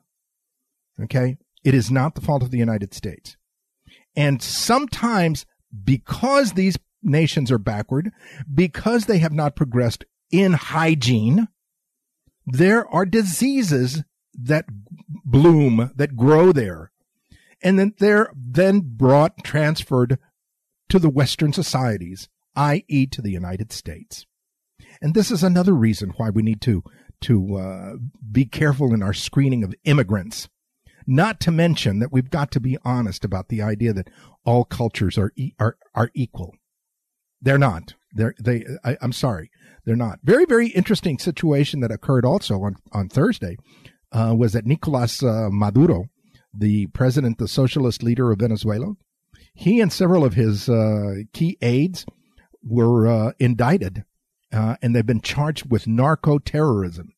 Okay, 1.02 1.38
it 1.64 1.74
is 1.74 1.90
not 1.90 2.14
the 2.14 2.20
fault 2.20 2.42
of 2.42 2.50
the 2.50 2.58
United 2.58 2.94
States. 2.94 3.36
And 4.16 4.42
sometimes 4.42 5.46
because 5.84 6.52
these 6.52 6.78
nations 7.02 7.50
are 7.50 7.58
backward, 7.58 8.10
because 8.52 9.06
they 9.06 9.18
have 9.18 9.32
not 9.32 9.56
progressed 9.56 10.04
in 10.30 10.52
hygiene, 10.52 11.48
there 12.46 12.86
are 12.88 13.06
diseases 13.06 14.02
that 14.34 14.66
bloom, 15.24 15.92
that 15.96 16.16
grow 16.16 16.52
there. 16.52 16.90
And 17.62 17.78
then 17.78 17.94
they're 17.98 18.32
then 18.34 18.80
brought, 18.84 19.44
transferred 19.44 20.18
to 20.88 20.98
the 20.98 21.10
Western 21.10 21.52
societies, 21.52 22.28
i.e. 22.56 23.06
to 23.06 23.22
the 23.22 23.30
United 23.30 23.72
States. 23.72 24.26
And 25.00 25.14
this 25.14 25.30
is 25.30 25.42
another 25.42 25.72
reason 25.72 26.12
why 26.16 26.30
we 26.30 26.42
need 26.42 26.60
to, 26.62 26.82
to 27.22 27.56
uh, 27.56 27.92
be 28.30 28.44
careful 28.44 28.92
in 28.92 29.02
our 29.02 29.14
screening 29.14 29.64
of 29.64 29.74
immigrants 29.84 30.48
not 31.06 31.40
to 31.40 31.50
mention 31.50 31.98
that 31.98 32.12
we've 32.12 32.30
got 32.30 32.50
to 32.52 32.60
be 32.60 32.78
honest 32.84 33.24
about 33.24 33.48
the 33.48 33.62
idea 33.62 33.92
that 33.92 34.10
all 34.44 34.64
cultures 34.64 35.18
are 35.18 35.32
are 35.58 35.76
are 35.94 36.10
equal. 36.14 36.54
They're 37.40 37.58
not. 37.58 37.94
They're 38.12 38.34
they. 38.40 38.64
I, 38.84 38.96
am 39.00 39.12
sorry, 39.12 39.50
they're 39.84 39.96
not. 39.96 40.20
Very 40.22 40.44
very 40.44 40.68
interesting 40.68 41.18
situation 41.18 41.80
that 41.80 41.90
occurred 41.90 42.24
also 42.24 42.62
on 42.62 42.76
on 42.92 43.08
Thursday 43.08 43.56
uh, 44.12 44.34
was 44.36 44.52
that 44.52 44.66
Nicolas 44.66 45.22
uh, 45.22 45.48
Maduro, 45.50 46.06
the 46.54 46.86
president, 46.88 47.38
the 47.38 47.48
socialist 47.48 48.02
leader 48.02 48.30
of 48.30 48.38
Venezuela, 48.38 48.94
he 49.54 49.80
and 49.80 49.92
several 49.92 50.24
of 50.24 50.34
his 50.34 50.68
uh, 50.68 51.14
key 51.32 51.56
aides 51.62 52.04
were 52.62 53.06
uh, 53.08 53.32
indicted, 53.38 54.04
uh, 54.52 54.76
and 54.82 54.94
they've 54.94 55.06
been 55.06 55.20
charged 55.20 55.70
with 55.70 55.86
narco 55.86 56.38
terrorism 56.38 57.12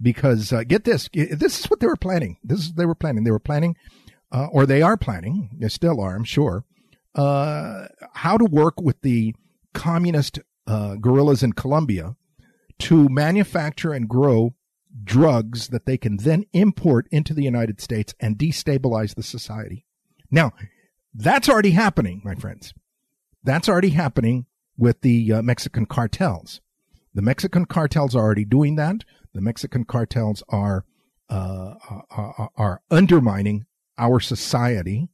because 0.00 0.52
uh, 0.52 0.64
get 0.64 0.84
this, 0.84 1.08
this 1.12 1.60
is 1.60 1.66
what 1.66 1.80
they 1.80 1.86
were 1.86 1.96
planning. 1.96 2.38
This 2.42 2.60
is 2.60 2.72
they 2.74 2.86
were 2.86 2.94
planning. 2.94 3.24
They 3.24 3.30
were 3.30 3.38
planning, 3.38 3.76
uh, 4.30 4.46
or 4.50 4.66
they 4.66 4.82
are 4.82 4.96
planning. 4.96 5.50
They 5.60 5.68
still 5.68 6.00
are, 6.00 6.14
I'm 6.14 6.24
sure. 6.24 6.64
Uh, 7.14 7.86
how 8.14 8.36
to 8.38 8.44
work 8.44 8.80
with 8.80 9.00
the 9.02 9.34
communist 9.74 10.38
uh, 10.66 10.96
guerrillas 10.96 11.42
in 11.42 11.52
Colombia 11.52 12.16
to 12.78 13.08
manufacture 13.08 13.92
and 13.92 14.08
grow 14.08 14.54
drugs 15.04 15.68
that 15.68 15.86
they 15.86 15.96
can 15.96 16.16
then 16.18 16.44
import 16.52 17.06
into 17.10 17.32
the 17.34 17.42
United 17.42 17.80
States 17.80 18.14
and 18.20 18.38
destabilize 18.38 19.14
the 19.14 19.22
society. 19.22 19.86
Now, 20.30 20.52
that's 21.14 21.48
already 21.48 21.72
happening, 21.72 22.22
my 22.24 22.34
friends. 22.34 22.74
That's 23.44 23.68
already 23.68 23.90
happening 23.90 24.46
with 24.76 25.00
the 25.02 25.32
uh, 25.32 25.42
Mexican 25.42 25.86
cartels. 25.86 26.60
The 27.14 27.22
Mexican 27.22 27.66
cartels 27.66 28.16
are 28.16 28.22
already 28.22 28.44
doing 28.44 28.76
that. 28.76 29.04
The 29.34 29.40
Mexican 29.40 29.84
cartels 29.84 30.42
are 30.48 30.84
uh, 31.30 31.74
are, 32.10 32.50
are 32.56 32.82
undermining 32.90 33.64
our 33.96 34.20
society 34.20 35.08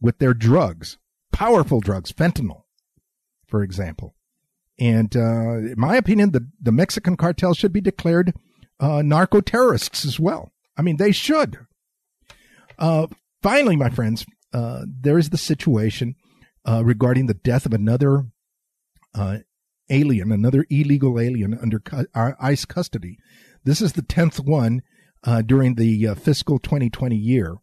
with 0.00 0.18
their 0.18 0.34
drugs, 0.34 0.98
powerful 1.32 1.80
drugs, 1.80 2.12
fentanyl, 2.12 2.62
for 3.46 3.62
example. 3.62 4.14
And 4.78 5.16
uh, 5.16 5.58
in 5.58 5.74
my 5.76 5.96
opinion, 5.96 6.30
the, 6.30 6.48
the 6.60 6.70
Mexican 6.70 7.16
cartel 7.16 7.54
should 7.54 7.72
be 7.72 7.80
declared 7.80 8.34
uh, 8.78 9.02
narco 9.02 9.40
terrorists 9.40 10.04
as 10.04 10.20
well. 10.20 10.52
I 10.76 10.82
mean, 10.82 10.98
they 10.98 11.10
should. 11.10 11.58
Uh, 12.78 13.08
finally, 13.42 13.74
my 13.74 13.90
friends, 13.90 14.24
uh, 14.52 14.82
there 14.86 15.18
is 15.18 15.30
the 15.30 15.38
situation 15.38 16.14
uh, 16.64 16.84
regarding 16.84 17.26
the 17.26 17.34
death 17.34 17.66
of 17.66 17.72
another 17.72 18.26
uh, 19.14 19.38
alien, 19.90 20.30
another 20.30 20.64
illegal 20.70 21.18
alien 21.18 21.58
under 21.60 21.80
cu- 21.80 22.06
ICE 22.14 22.64
custody. 22.66 23.18
This 23.64 23.80
is 23.80 23.92
the 23.92 24.02
10th 24.02 24.44
one 24.44 24.82
uh, 25.24 25.42
during 25.42 25.74
the 25.74 26.08
uh, 26.08 26.14
fiscal 26.14 26.58
2020 26.58 27.16
year. 27.16 27.56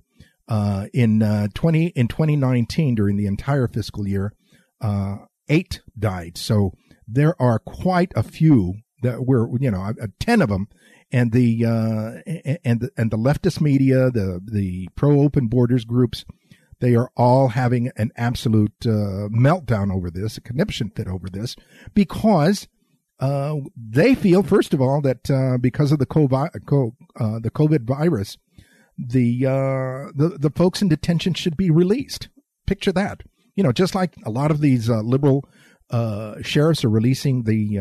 Uh, 0.48 0.86
in 0.94 1.24
uh, 1.24 1.48
20 1.56 1.88
in 1.88 2.08
2019, 2.08 2.94
during 2.94 3.18
the 3.18 3.25
entire 3.25 3.68
fiscal 3.68 4.08
year, 4.08 4.32
uh, 4.80 5.16
eight 5.50 5.82
died. 5.98 6.38
So 6.38 6.72
there 7.08 7.40
are 7.42 7.58
quite 7.58 8.12
a 8.16 8.22
few 8.22 8.75
that 9.02 9.25
were, 9.25 9.50
you 9.60 9.72
know, 9.72 9.94
ten 10.20 10.44
of 10.44 10.50
them, 10.50 10.68
and 11.12 11.32
the 11.32 11.66
uh, 11.66 12.58
and 12.64 12.90
and 12.96 13.12
the 13.12 13.18
leftist 13.18 13.60
media, 13.60 14.12
the 14.12 14.40
the 14.46 14.88
pro 14.96 15.20
open 15.20 15.48
borders 15.48 15.84
groups, 15.84 16.25
they 16.80 16.96
are 16.96 17.10
all 17.18 17.50
having 17.50 17.90
an 17.96 18.12
absolute 18.16 18.80
meltdown 18.82 19.92
over 19.92 20.12
this, 20.12 20.38
a 20.38 20.42
conniption 20.42 20.92
fit 20.96 21.08
over 21.08 21.28
this, 21.28 21.56
because 21.96 22.68
uh, 23.20 23.56
they 23.76 24.14
feel, 24.14 24.44
first 24.44 24.74
of 24.74 24.82
all, 24.82 25.02
that 25.02 25.30
uh, 25.30 25.58
because 25.58 25.92
of 25.92 26.00
the 26.00 26.06
COVID, 26.06 26.50
uh, 27.20 27.40
the 27.40 27.52
COVID 27.52 27.82
virus, 27.82 28.38
the, 28.98 29.46
uh, 29.46 30.12
the 30.16 30.38
the 30.40 30.50
folks 30.50 30.82
in 30.82 30.88
detention 30.88 31.34
should 31.34 31.58
be 31.58 31.70
released. 31.70 32.30
Picture 32.66 32.92
that. 32.94 33.24
You 33.56 33.64
know, 33.64 33.72
just 33.72 33.96
like 33.96 34.16
a 34.26 34.30
lot 34.30 34.52
of 34.52 34.60
these 34.60 34.90
uh, 34.90 35.02
liberal 35.02 35.48
uh, 35.90 36.42
sheriffs 36.42 36.84
are 36.84 36.90
releasing 36.90 37.44
the 37.44 37.78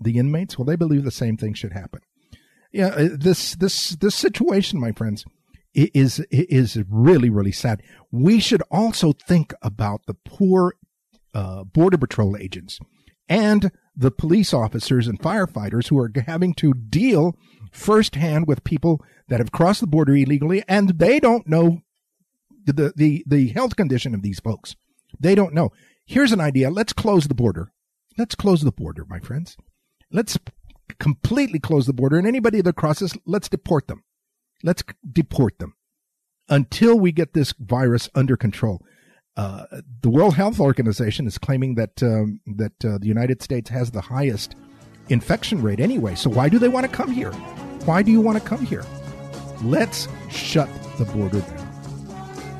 the 0.00 0.18
inmates. 0.18 0.58
Well, 0.58 0.66
they 0.66 0.76
believe 0.76 1.04
the 1.04 1.10
same 1.10 1.36
thing 1.36 1.54
should 1.54 1.72
happen. 1.72 2.00
Yeah, 2.72 3.08
this 3.18 3.56
this 3.56 3.90
this 3.90 4.14
situation, 4.14 4.80
my 4.80 4.92
friends, 4.92 5.24
is 5.74 6.20
is 6.30 6.78
really 6.88 7.30
really 7.30 7.52
sad. 7.52 7.82
We 8.12 8.38
should 8.38 8.62
also 8.70 9.12
think 9.12 9.54
about 9.62 10.02
the 10.06 10.14
poor 10.24 10.74
border 11.32 11.98
patrol 11.98 12.36
agents 12.36 12.78
and 13.28 13.70
the 13.96 14.10
police 14.10 14.52
officers 14.52 15.08
and 15.08 15.20
firefighters 15.20 15.88
who 15.88 15.98
are 15.98 16.12
having 16.26 16.52
to 16.54 16.74
deal 16.74 17.34
firsthand 17.72 18.46
with 18.46 18.64
people 18.64 19.02
that 19.28 19.40
have 19.40 19.52
crossed 19.52 19.80
the 19.80 19.86
border 19.86 20.14
illegally 20.14 20.62
and 20.68 20.98
they 20.98 21.18
don't 21.18 21.46
know 21.46 21.82
the, 22.64 22.92
the, 22.94 23.24
the 23.26 23.48
health 23.48 23.76
condition 23.76 24.14
of 24.14 24.22
these 24.22 24.40
folks. 24.40 24.76
They 25.18 25.34
don't 25.34 25.54
know. 25.54 25.70
Here's 26.04 26.32
an 26.32 26.40
idea. 26.40 26.70
Let's 26.70 26.92
close 26.92 27.26
the 27.28 27.34
border. 27.34 27.72
Let's 28.18 28.34
close 28.34 28.62
the 28.62 28.72
border, 28.72 29.04
my 29.08 29.20
friends. 29.20 29.56
Let's 30.10 30.38
completely 30.98 31.58
close 31.58 31.86
the 31.86 31.92
border 31.92 32.18
and 32.18 32.26
anybody 32.26 32.60
that 32.60 32.76
crosses, 32.76 33.16
let's 33.24 33.48
deport 33.48 33.88
them. 33.88 34.04
Let's 34.62 34.82
deport 35.10 35.58
them 35.58 35.74
until 36.48 36.98
we 36.98 37.12
get 37.12 37.34
this 37.34 37.52
virus 37.58 38.08
under 38.14 38.36
control. 38.36 38.82
Uh, 39.36 39.66
the 40.00 40.08
World 40.08 40.34
Health 40.34 40.60
Organization 40.60 41.26
is 41.26 41.36
claiming 41.36 41.74
that 41.74 42.02
um, 42.02 42.40
that 42.46 42.84
uh, 42.84 42.98
the 42.98 43.06
United 43.06 43.42
States 43.42 43.68
has 43.70 43.90
the 43.90 44.00
highest 44.00 44.56
infection 45.08 45.62
rate 45.62 45.80
anyway. 45.80 46.14
So 46.14 46.30
why 46.30 46.48
do 46.48 46.58
they 46.58 46.68
want 46.68 46.86
to 46.86 46.92
come 46.92 47.10
here? 47.10 47.32
Why 47.84 48.02
do 48.02 48.10
you 48.10 48.20
want 48.20 48.42
to 48.42 48.44
come 48.48 48.64
here? 48.64 48.84
Let's 49.62 50.08
shut 50.30 50.68
the 50.98 51.04
border 51.04 51.40
down. 51.40 51.66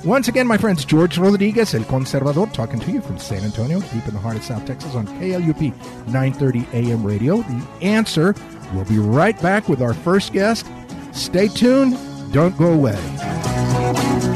Once 0.05 0.29
again, 0.29 0.47
my 0.47 0.57
friends, 0.57 0.85
George 0.85 1.19
Rodriguez, 1.19 1.75
El 1.75 1.83
Conservador, 1.83 2.53
talking 2.53 2.79
to 2.79 2.93
you 2.93 3.01
from 3.01 3.19
San 3.19 3.43
Antonio, 3.43 3.81
deep 3.81 4.07
in 4.07 4.15
the 4.15 4.21
heart 4.21 4.37
of 4.37 4.45
South 4.45 4.65
Texas 4.65 4.95
on 4.95 5.07
KLUP 5.07 5.75
930 6.07 6.67
AM 6.73 7.05
radio. 7.05 7.39
The 7.39 7.67
answer. 7.83 8.35
We'll 8.73 8.85
be 8.85 8.99
right 8.99 9.41
back 9.43 9.69
with 9.69 9.83
our 9.83 9.95
first 9.95 10.33
guest. 10.33 10.67
Stay 11.13 11.49
tuned. 11.49 11.99
Don't 12.33 12.57
go 12.57 12.73
away. 12.73 14.36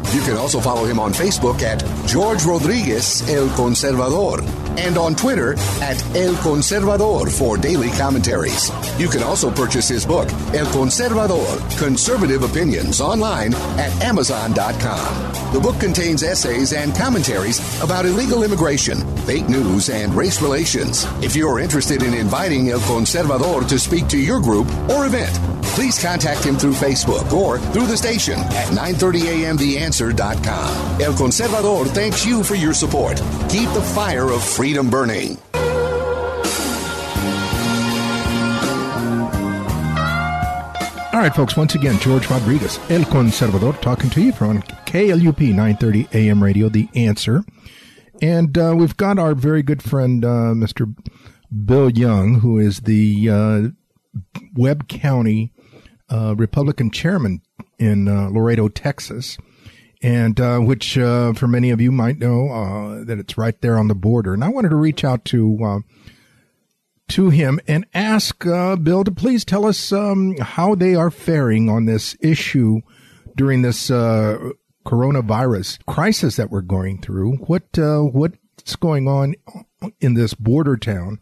You 0.13 0.21
can 0.21 0.35
also 0.37 0.59
follow 0.59 0.83
him 0.85 0.99
on 0.99 1.13
Facebook 1.13 1.61
at 1.61 1.79
George 2.07 2.43
Rodriguez 2.43 3.21
El 3.29 3.47
Conservador. 3.49 4.41
and 4.77 4.97
on 4.97 5.13
Twitter 5.15 5.51
at 5.81 6.01
El 6.15 6.33
Conservador 6.35 7.29
for 7.29 7.57
daily 7.57 7.89
commentaries. 7.89 8.71
You 8.97 9.09
can 9.09 9.21
also 9.21 9.51
purchase 9.51 9.89
his 9.89 10.05
book, 10.05 10.31
El 10.53 10.65
Conservador 10.67 11.59
Conservative 11.77 12.43
Opinions, 12.43 13.01
online 13.01 13.53
at 13.77 13.91
Amazon.com. 14.01 15.53
The 15.53 15.59
book 15.59 15.77
contains 15.81 16.23
essays 16.23 16.71
and 16.71 16.95
commentaries 16.95 17.59
about 17.81 18.05
illegal 18.05 18.43
immigration, 18.43 18.97
fake 19.25 19.49
news, 19.49 19.89
and 19.89 20.15
race 20.15 20.41
relations. 20.41 21.05
If 21.21 21.35
you're 21.35 21.59
interested 21.59 22.01
in 22.01 22.13
inviting 22.13 22.69
El 22.69 22.79
Conservador 22.79 23.67
to 23.67 23.77
speak 23.77 24.07
to 24.07 24.17
your 24.17 24.39
group 24.39 24.67
or 24.89 25.05
event, 25.05 25.37
please 25.75 26.01
contact 26.01 26.45
him 26.45 26.55
through 26.57 26.73
Facebook 26.73 27.31
or 27.33 27.59
through 27.73 27.87
the 27.87 27.97
station 27.97 28.39
at 28.39 28.71
930amtheanswer.com. 30.01 31.01
El 31.01 31.13
Conservador 31.13 31.87
thanks 31.87 32.25
you 32.25 32.43
for 32.43 32.55
your 32.55 32.73
support. 32.73 33.17
Keep 33.49 33.69
the 33.69 33.81
fire 33.81 34.29
of 34.29 34.43
freedom 34.43 34.89
burning. 34.89 35.37
All 41.13 41.19
right, 41.19 41.35
folks, 41.35 41.57
once 41.57 41.75
again, 41.75 41.99
George 41.99 42.29
Rodriguez, 42.29 42.79
El 42.89 43.01
Conservador, 43.01 43.79
talking 43.81 44.09
to 44.11 44.21
you 44.21 44.31
from 44.31 44.61
KLUP 44.61 45.39
930 45.53 46.07
AM 46.13 46.41
radio, 46.41 46.69
The 46.69 46.87
Answer. 46.95 47.43
And 48.21 48.57
uh, 48.57 48.73
we've 48.77 48.95
got 48.95 49.19
our 49.19 49.35
very 49.35 49.61
good 49.61 49.83
friend, 49.83 50.23
uh, 50.23 50.53
Mr. 50.55 50.95
Bill 51.65 51.89
Young, 51.89 52.39
who 52.39 52.57
is 52.57 52.81
the 52.81 53.29
uh, 53.29 53.61
Webb 54.55 54.87
County 54.87 55.51
uh, 56.09 56.33
Republican 56.37 56.91
chairman 56.91 57.41
in 57.77 58.07
uh, 58.07 58.29
Laredo, 58.29 58.69
Texas, 58.69 59.37
and 60.01 60.39
uh, 60.39 60.59
which 60.59 60.93
for 60.93 61.47
many 61.47 61.69
of 61.69 61.79
you 61.81 61.91
might 61.91 62.19
know 62.19 63.03
that 63.05 63.19
it's 63.19 63.37
right 63.37 63.59
there 63.61 63.77
on 63.77 63.87
the 63.87 63.95
border. 63.95 64.33
And 64.33 64.43
I 64.43 64.49
wanted 64.49 64.69
to 64.69 64.75
reach 64.75 65.03
out 65.03 65.25
to 65.25 65.83
to 67.11 67.29
him 67.29 67.59
and 67.67 67.85
ask 67.93 68.45
uh, 68.45 68.77
Bill 68.77 69.03
to 69.03 69.11
please 69.11 69.43
tell 69.43 69.65
us 69.65 69.91
um, 69.91 70.37
how 70.37 70.75
they 70.75 70.95
are 70.95 71.11
faring 71.11 71.69
on 71.69 71.85
this 71.85 72.15
issue 72.21 72.79
during 73.35 73.61
this 73.61 73.91
uh, 73.91 74.51
coronavirus 74.85 75.85
crisis 75.85 76.37
that 76.37 76.49
we're 76.49 76.61
going 76.61 77.01
through. 77.01 77.33
What 77.35 77.77
uh, 77.77 77.99
what's 77.99 78.75
going 78.77 79.07
on 79.09 79.35
in 79.99 80.13
this 80.13 80.33
border 80.33 80.77
town 80.77 81.19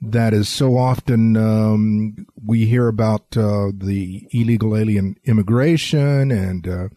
that 0.00 0.34
is 0.34 0.48
so 0.48 0.76
often 0.76 1.36
um, 1.36 2.26
we 2.44 2.66
hear 2.66 2.88
about 2.88 3.36
uh, 3.36 3.70
the 3.72 4.26
illegal 4.32 4.76
alien 4.76 5.16
immigration 5.24 6.32
and 6.32 6.66
uh, 6.66 6.88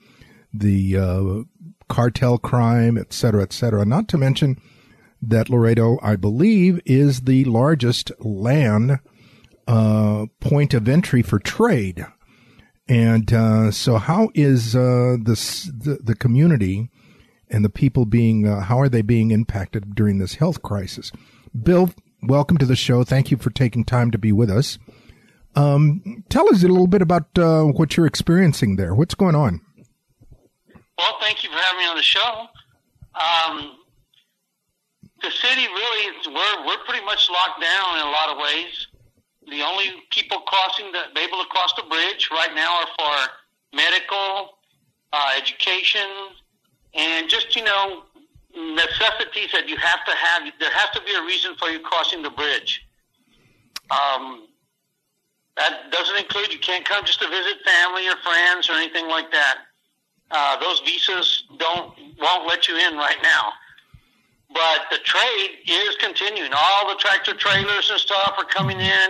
the 0.59 0.97
uh, 0.97 1.43
cartel 1.87 2.37
crime, 2.37 2.97
et 2.97 3.13
cetera, 3.13 3.43
et 3.43 3.53
cetera. 3.53 3.85
Not 3.85 4.07
to 4.09 4.17
mention 4.17 4.59
that 5.21 5.49
Laredo, 5.49 5.97
I 6.01 6.15
believe, 6.15 6.79
is 6.85 7.21
the 7.21 7.45
largest 7.45 8.11
land 8.19 8.99
uh, 9.67 10.25
point 10.39 10.73
of 10.73 10.87
entry 10.87 11.21
for 11.21 11.39
trade. 11.39 12.05
And 12.87 13.33
uh, 13.33 13.71
so, 13.71 13.97
how 13.97 14.29
is 14.35 14.75
uh, 14.75 15.17
the 15.19 15.99
the 16.03 16.15
community 16.15 16.91
and 17.49 17.65
the 17.65 17.69
people 17.69 18.05
being 18.05 18.47
uh, 18.47 18.61
how 18.61 18.79
are 18.79 18.89
they 18.89 19.01
being 19.01 19.31
impacted 19.31 19.95
during 19.95 20.19
this 20.19 20.35
health 20.35 20.61
crisis? 20.61 21.11
Bill, 21.59 21.89
welcome 22.21 22.57
to 22.57 22.65
the 22.65 22.75
show. 22.75 23.03
Thank 23.03 23.31
you 23.31 23.37
for 23.37 23.49
taking 23.49 23.85
time 23.85 24.11
to 24.11 24.19
be 24.19 24.31
with 24.31 24.51
us. 24.51 24.77
Um, 25.55 26.23
tell 26.29 26.47
us 26.49 26.63
a 26.63 26.67
little 26.67 26.87
bit 26.87 27.01
about 27.01 27.25
uh, 27.39 27.63
what 27.63 27.97
you're 27.97 28.05
experiencing 28.05 28.75
there. 28.75 28.93
What's 28.93 29.15
going 29.15 29.35
on? 29.35 29.61
Well, 30.97 31.17
thank 31.19 31.43
you 31.43 31.49
for 31.49 31.57
having 31.57 31.79
me 31.79 31.87
on 31.87 31.97
the 31.97 32.03
show. 32.03 32.47
Um, 33.15 33.77
the 35.21 35.31
city 35.31 35.67
really 35.67 36.13
we're 36.27 36.65
we're 36.65 36.83
pretty 36.85 37.03
much 37.05 37.29
locked 37.29 37.61
down 37.61 37.99
in 37.99 38.05
a 38.05 38.11
lot 38.11 38.29
of 38.29 38.37
ways. 38.37 38.87
The 39.49 39.61
only 39.61 39.85
people 40.11 40.39
crossing 40.39 40.91
the 40.91 41.19
able 41.19 41.37
to 41.39 41.49
cross 41.49 41.73
the 41.75 41.83
bridge 41.83 42.29
right 42.31 42.53
now 42.55 42.81
are 42.81 42.87
for 42.97 43.31
medical, 43.73 44.57
uh, 45.13 45.31
education, 45.37 46.07
and 46.93 47.29
just 47.29 47.55
you 47.55 47.63
know 47.63 48.03
necessities 48.55 49.51
that 49.51 49.67
you 49.67 49.77
have 49.77 50.03
to 50.05 50.11
have. 50.15 50.43
There 50.59 50.71
has 50.71 50.89
to 50.91 51.01
be 51.03 51.13
a 51.13 51.21
reason 51.23 51.55
for 51.55 51.69
you 51.69 51.79
crossing 51.79 52.21
the 52.21 52.29
bridge. 52.29 52.85
Um, 53.91 54.47
that 55.57 55.91
doesn't 55.91 56.17
include 56.17 56.51
you 56.51 56.59
can't 56.59 56.83
come 56.83 57.05
just 57.05 57.19
to 57.21 57.29
visit 57.29 57.57
family 57.65 58.07
or 58.07 58.15
friends 58.23 58.69
or 58.69 58.73
anything 58.73 59.07
like 59.07 59.31
that. 59.31 59.59
Uh, 60.31 60.59
those 60.59 60.79
visas 60.81 61.43
don't 61.57 61.93
won't 62.19 62.47
let 62.47 62.67
you 62.67 62.75
in 62.77 62.97
right 62.97 63.17
now. 63.21 63.53
But 64.53 64.87
the 64.89 64.97
trade 65.03 65.49
is 65.67 65.95
continuing. 65.97 66.51
All 66.53 66.87
the 66.89 66.95
tractor 66.95 67.33
trailers 67.33 67.89
and 67.89 67.99
stuff 67.99 68.35
are 68.37 68.45
coming 68.45 68.79
in. 68.79 69.09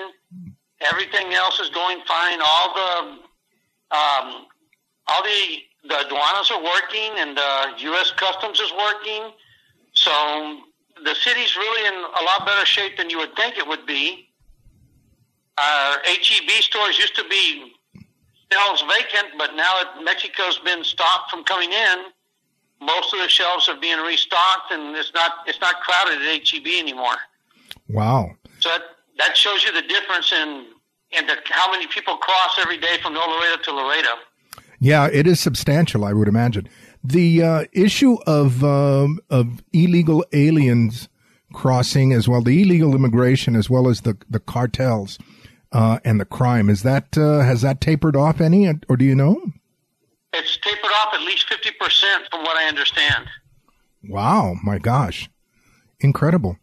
Everything 0.82 1.34
else 1.34 1.60
is 1.60 1.69
going 1.69 1.99
fine. 2.08 2.39
All 2.41 2.73
the 2.73 3.01
um, 3.95 4.45
all 5.08 5.23
the 5.23 5.60
the 5.88 5.95
aduanas 5.95 6.51
are 6.51 6.63
working, 6.63 7.12
and 7.17 7.38
the 7.38 7.73
U.S. 7.78 8.12
Customs 8.12 8.60
is 8.60 8.71
working. 8.73 9.32
So 9.93 10.60
the 11.04 11.15
city's 11.15 11.56
really 11.56 11.88
in 11.88 11.93
a 11.93 12.23
lot 12.23 12.45
better 12.45 12.65
shape 12.65 12.97
than 12.97 13.10
you 13.10 13.19
would 13.19 13.36
think 13.36 13.58
it 13.58 13.67
would 13.67 13.86
be. 13.86 14.30
Our 15.58 16.01
HEB 16.04 16.49
stores 16.62 16.97
used 16.97 17.15
to 17.15 17.23
be 17.30 17.74
shelves 18.56 18.82
vacant, 18.82 19.34
but 19.38 19.56
now 19.56 19.84
that 19.84 20.04
Mexico's 20.04 20.60
been 20.60 20.84
stopped 20.84 21.32
from 21.32 21.44
coming 21.44 21.72
in, 21.72 21.98
most 22.82 23.13
of 23.13 23.20
the 23.20 23.30
shelves 23.30 23.68
are 23.70 23.80
being 23.80 24.00
restocked, 24.00 24.72
and 24.72 24.96
it's 24.96 25.13
not 25.13 25.32
it's 25.48 25.60
not 25.62 25.82
crowded 25.82 26.22
at 26.22 26.48
HEB 26.48 26.68
anymore. 26.80 27.15
Wow! 27.89 28.32
So 28.60 28.70
that, 28.70 28.82
that 29.18 29.38
shows 29.38 29.63
you 29.63 29.72
the 29.74 29.88
difference 29.88 30.32
in 30.32 30.65
in 31.12 31.28
the, 31.28 31.38
how 31.50 31.72
many 31.72 31.88
people 31.88 32.18
cross 32.18 32.58
every 32.60 32.78
day 32.78 32.98
from 33.02 33.13
Laredo 33.13 33.62
to 33.63 33.74
Laredo. 33.74 34.10
Yeah, 34.80 35.08
it 35.12 35.26
is 35.26 35.39
substantial, 35.39 36.04
I 36.04 36.13
would 36.13 36.28
imagine. 36.28 36.68
The 37.04 37.44
uh, 37.44 37.65
issue 37.72 38.18
of 38.28 38.63
um, 38.63 39.20
of 39.30 39.63
illegal 39.74 40.26
aliens 40.34 41.08
crossing, 41.54 42.12
as 42.12 42.28
well 42.28 42.41
the 42.41 42.62
illegal 42.62 42.94
immigration, 42.96 43.56
as 43.56 43.70
well 43.70 43.88
as 43.88 44.02
the 44.02 44.18
the 44.30 44.39
cartels 44.39 45.18
uh, 45.75 45.99
and 46.05 46.21
the 46.21 46.25
crime, 46.25 46.69
is 46.69 46.83
that 46.83 47.17
uh, 47.17 47.41
has 47.41 47.61
that 47.61 47.81
tapered 47.81 48.15
off 48.15 48.39
any, 48.39 48.65
or 48.88 48.95
do 48.95 49.03
you 49.03 49.13
know? 49.13 49.41
It's 50.31 50.55
tapered 50.55 50.91
off 51.03 51.13
at 51.13 51.19
least 51.19 51.49
50% 51.49 52.29
from 52.31 52.43
what 52.43 52.55
I 52.55 52.69
understand. 52.69 53.27
Wow, 54.07 54.55
my 54.63 54.77
gosh. 54.77 55.29
Incredible. 55.99 56.57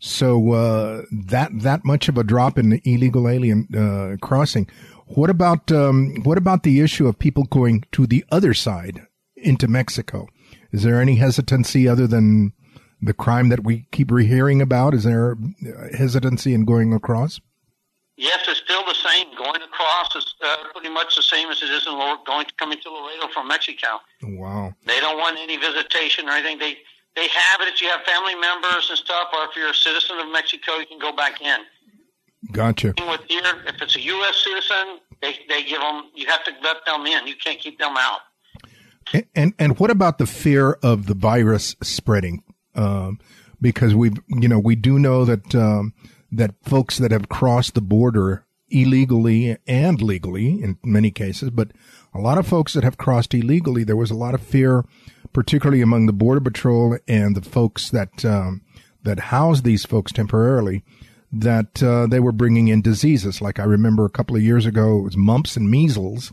So 0.00 0.52
uh, 0.52 1.02
that 1.12 1.50
that 1.60 1.84
much 1.84 2.08
of 2.08 2.18
a 2.18 2.24
drop 2.24 2.58
in 2.58 2.70
the 2.70 2.82
illegal 2.84 3.28
alien 3.28 3.68
uh, 3.72 4.16
crossing. 4.20 4.68
What 5.06 5.30
about 5.30 5.70
um, 5.70 6.16
what 6.24 6.36
about 6.36 6.64
the 6.64 6.80
issue 6.80 7.06
of 7.06 7.20
people 7.20 7.44
going 7.44 7.84
to 7.92 8.04
the 8.04 8.24
other 8.32 8.52
side 8.52 9.06
into 9.36 9.68
Mexico? 9.68 10.26
Is 10.72 10.82
there 10.82 11.00
any 11.00 11.16
hesitancy 11.16 11.88
other 11.88 12.08
than 12.08 12.52
the 13.00 13.14
crime 13.14 13.48
that 13.50 13.64
we 13.64 13.86
keep 13.92 14.10
hearing 14.10 14.60
about? 14.60 14.92
Is 14.92 15.04
there 15.04 15.36
hesitancy 15.96 16.52
in 16.52 16.64
going 16.64 16.92
across? 16.92 17.40
Yes, 18.16 18.40
it's 18.48 18.60
still 18.60 18.82
the 18.86 18.94
same. 18.94 19.26
Going 19.36 19.60
across 19.60 20.16
is 20.16 20.34
uh, 20.42 20.56
pretty 20.72 20.88
much 20.88 21.16
the 21.16 21.22
same 21.22 21.50
as 21.50 21.62
it 21.62 21.68
is 21.68 21.86
in 21.86 21.92
going 22.26 22.46
coming 22.56 22.80
to 22.80 22.90
Laredo 22.90 23.28
from 23.28 23.48
Mexico. 23.48 24.00
Wow. 24.22 24.72
They 24.86 24.98
don't 25.00 25.18
want 25.18 25.38
any 25.38 25.58
visitation 25.58 26.26
or 26.26 26.32
anything. 26.32 26.58
They 26.58 26.78
they 27.14 27.28
have 27.28 27.60
it 27.60 27.68
if 27.68 27.80
you 27.80 27.88
have 27.88 28.02
family 28.02 28.34
members 28.34 28.88
and 28.88 28.98
stuff, 28.98 29.28
or 29.34 29.44
if 29.44 29.56
you're 29.56 29.70
a 29.70 29.74
citizen 29.74 30.18
of 30.18 30.30
Mexico, 30.32 30.76
you 30.76 30.86
can 30.86 30.98
go 30.98 31.12
back 31.12 31.42
in. 31.42 31.60
Gotcha. 32.52 32.94
With 33.06 33.20
here, 33.28 33.42
if 33.66 33.82
it's 33.82 33.96
a 33.96 34.00
U.S. 34.00 34.44
citizen, 34.44 35.00
they 35.20 35.38
they 35.48 35.62
give 35.64 35.80
them. 35.80 36.04
You 36.14 36.26
have 36.28 36.44
to 36.44 36.52
let 36.62 36.86
them 36.86 37.04
in. 37.06 37.26
You 37.26 37.36
can't 37.36 37.58
keep 37.58 37.78
them 37.78 37.96
out. 37.98 38.20
And 39.12 39.26
and, 39.34 39.54
and 39.58 39.78
what 39.78 39.90
about 39.90 40.16
the 40.16 40.26
fear 40.26 40.78
of 40.82 41.06
the 41.06 41.14
virus 41.14 41.76
spreading? 41.82 42.44
Um, 42.74 43.18
because 43.60 43.94
we've 43.94 44.18
you 44.28 44.48
know, 44.48 44.58
we 44.58 44.74
do 44.74 44.98
know 44.98 45.26
that. 45.26 45.54
Um, 45.54 45.92
that 46.36 46.54
folks 46.62 46.98
that 46.98 47.10
have 47.10 47.28
crossed 47.28 47.74
the 47.74 47.80
border 47.80 48.46
illegally 48.68 49.56
and 49.66 50.02
legally 50.02 50.62
in 50.62 50.78
many 50.84 51.10
cases, 51.10 51.50
but 51.50 51.72
a 52.14 52.20
lot 52.20 52.38
of 52.38 52.46
folks 52.46 52.72
that 52.72 52.84
have 52.84 52.98
crossed 52.98 53.34
illegally, 53.34 53.84
there 53.84 53.96
was 53.96 54.10
a 54.10 54.16
lot 54.16 54.34
of 54.34 54.40
fear, 54.40 54.84
particularly 55.32 55.82
among 55.82 56.06
the 56.06 56.12
border 56.12 56.40
patrol 56.40 56.98
and 57.06 57.36
the 57.36 57.42
folks 57.42 57.90
that 57.90 58.24
um, 58.24 58.62
that 59.02 59.20
housed 59.20 59.64
these 59.64 59.84
folks 59.84 60.10
temporarily, 60.10 60.82
that 61.30 61.80
uh, 61.82 62.06
they 62.08 62.18
were 62.18 62.32
bringing 62.32 62.68
in 62.68 62.82
diseases. 62.82 63.40
Like 63.40 63.60
I 63.60 63.64
remember 63.64 64.04
a 64.04 64.10
couple 64.10 64.34
of 64.34 64.42
years 64.42 64.66
ago, 64.66 64.98
it 64.98 65.02
was 65.02 65.16
mumps 65.16 65.56
and 65.56 65.70
measles 65.70 66.32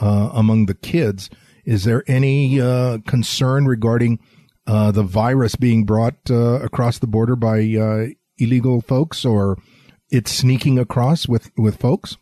uh, 0.00 0.30
among 0.32 0.66
the 0.66 0.74
kids. 0.74 1.30
Is 1.64 1.82
there 1.82 2.04
any 2.06 2.60
uh, 2.60 2.98
concern 3.08 3.66
regarding 3.66 4.20
uh, 4.66 4.92
the 4.92 5.02
virus 5.02 5.56
being 5.56 5.84
brought 5.84 6.30
uh, 6.30 6.60
across 6.62 6.98
the 6.98 7.06
border 7.06 7.36
by 7.36 7.58
uh, 7.74 8.06
illegal 8.38 8.80
folks 8.80 9.24
or 9.24 9.58
it's 10.10 10.30
sneaking 10.32 10.78
across 10.78 11.26
with, 11.28 11.50
with 11.56 11.76
folks? 11.76 12.16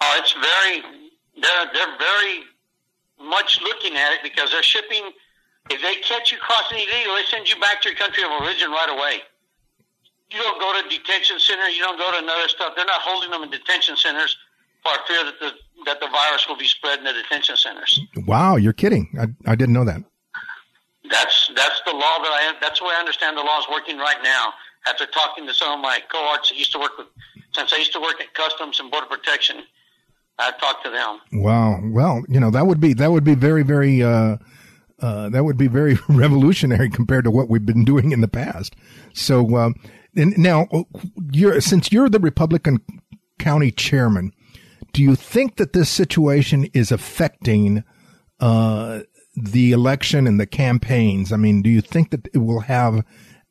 Oh, 0.00 0.20
it's 0.20 0.32
very, 0.32 0.82
they're, 1.40 1.70
they're 1.72 1.98
very 1.98 2.40
much 3.28 3.60
looking 3.62 3.96
at 3.96 4.12
it 4.12 4.20
because 4.22 4.50
they're 4.50 4.62
shipping 4.62 5.10
If 5.70 5.82
they 5.82 5.96
catch 5.96 6.32
you 6.32 6.38
crossing 6.38 6.78
illegal, 6.78 7.14
they 7.14 7.24
send 7.28 7.48
you 7.48 7.60
back 7.60 7.82
to 7.82 7.90
your 7.90 7.98
country 7.98 8.22
of 8.24 8.30
origin 8.30 8.70
right 8.70 8.88
away. 8.90 9.20
You 10.30 10.38
don't 10.38 10.60
go 10.60 10.80
to 10.80 10.88
detention 10.88 11.38
center. 11.38 11.68
You 11.68 11.80
don't 11.80 11.98
go 11.98 12.10
to 12.12 12.18
another 12.18 12.48
stuff. 12.48 12.74
They're 12.76 12.84
not 12.86 13.00
holding 13.00 13.30
them 13.30 13.42
in 13.42 13.50
detention 13.50 13.96
centers 13.96 14.36
for 14.82 14.92
fear 15.06 15.24
that 15.24 15.40
the 15.40 15.50
that 15.84 16.00
the 16.00 16.08
virus 16.08 16.46
will 16.48 16.56
be 16.56 16.66
spread 16.66 16.98
in 16.98 17.04
the 17.04 17.12
detention 17.12 17.56
centers. 17.56 18.00
Wow, 18.26 18.56
you're 18.56 18.72
kidding! 18.74 19.08
I, 19.18 19.50
I 19.50 19.54
didn't 19.54 19.72
know 19.74 19.84
that. 19.84 20.02
That's 21.10 21.50
that's 21.54 21.80
the 21.86 21.92
law 21.92 22.18
that 22.18 22.28
I 22.28 22.54
that's 22.60 22.80
the 22.80 22.84
way 22.84 22.92
I 22.96 23.00
understand 23.00 23.36
the 23.36 23.42
law 23.42 23.58
is 23.60 23.66
working 23.70 23.96
right 23.98 24.22
now. 24.22 24.52
After 24.88 25.06
talking 25.06 25.46
to 25.46 25.54
some 25.54 25.72
of 25.72 25.80
my 25.80 26.00
cohorts 26.10 26.48
that 26.48 26.56
used 26.56 26.72
to 26.72 26.78
work 26.78 26.96
with, 26.96 27.08
since 27.52 27.72
I 27.72 27.76
used 27.76 27.92
to 27.92 28.00
work 28.00 28.20
at 28.20 28.32
Customs 28.34 28.80
and 28.80 28.90
Border 28.90 29.06
Protection, 29.06 29.62
I've 30.38 30.58
talked 30.58 30.84
to 30.84 30.90
them. 30.90 31.20
Wow. 31.32 31.80
Well, 31.82 32.22
you 32.28 32.40
know 32.40 32.50
that 32.50 32.66
would 32.66 32.80
be 32.80 32.94
that 32.94 33.10
would 33.10 33.24
be 33.24 33.34
very 33.34 33.62
very 33.62 34.02
uh, 34.02 34.36
uh, 35.00 35.28
that 35.30 35.44
would 35.44 35.58
be 35.58 35.66
very 35.66 35.98
revolutionary 36.08 36.90
compared 36.90 37.24
to 37.24 37.30
what 37.30 37.48
we've 37.48 37.66
been 37.66 37.84
doing 37.84 38.12
in 38.12 38.20
the 38.20 38.28
past. 38.28 38.74
So 39.12 39.56
uh, 39.56 39.70
and 40.18 40.36
now, 40.36 40.66
you're 41.30 41.60
since 41.60 41.92
you're 41.92 42.08
the 42.08 42.18
Republican 42.18 42.80
county 43.38 43.70
chairman, 43.70 44.32
do 44.92 45.02
you 45.02 45.14
think 45.14 45.56
that 45.56 45.72
this 45.72 45.90
situation 45.90 46.64
is 46.74 46.90
affecting 46.90 47.84
uh, 48.40 49.00
the 49.36 49.72
election 49.72 50.26
and 50.26 50.40
the 50.40 50.46
campaigns? 50.46 51.32
I 51.32 51.36
mean, 51.36 51.62
do 51.62 51.70
you 51.70 51.80
think 51.80 52.10
that 52.10 52.26
it 52.34 52.38
will 52.38 52.60
have 52.60 53.04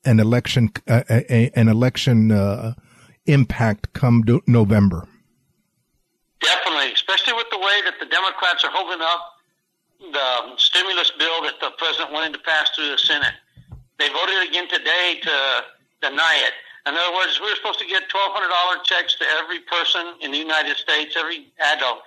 an 0.08 0.20
election 0.20 0.72
uh, 0.88 1.04
a, 1.10 1.52
an 1.56 1.68
election 1.68 2.32
uh, 2.32 2.74
impact 3.26 3.94
come 3.94 4.24
November? 4.48 5.08
Definitely, 6.42 6.94
especially 6.94 7.34
with 7.34 7.48
the 7.52 7.60
way 7.60 7.82
that 7.86 7.96
the 8.00 8.06
Democrats 8.06 8.64
are 8.64 8.72
holding 8.72 9.02
up 9.02 9.34
the 10.00 10.58
stimulus 10.58 11.12
bill 11.18 11.42
that 11.44 11.60
the 11.60 11.72
president 11.78 12.14
wanted 12.14 12.34
to 12.34 12.40
pass 12.40 12.70
through 12.76 12.90
the 12.90 12.98
Senate. 12.98 13.34
They 14.00 14.08
voted 14.10 14.48
again 14.48 14.68
today 14.70 15.20
to 15.24 15.64
deny 16.02 16.38
it. 16.46 16.54
In 16.88 16.96
other 16.96 17.16
words, 17.16 17.42
we 17.42 17.50
were 17.50 17.56
supposed 17.56 17.80
to 17.80 17.88
get 17.88 18.08
$1,200 18.08 18.84
checks 18.84 19.16
to 19.16 19.26
every 19.42 19.60
person 19.60 20.14
in 20.22 20.32
the 20.32 20.38
United 20.38 20.78
States, 20.78 21.18
every 21.18 21.52
adult, 21.60 22.00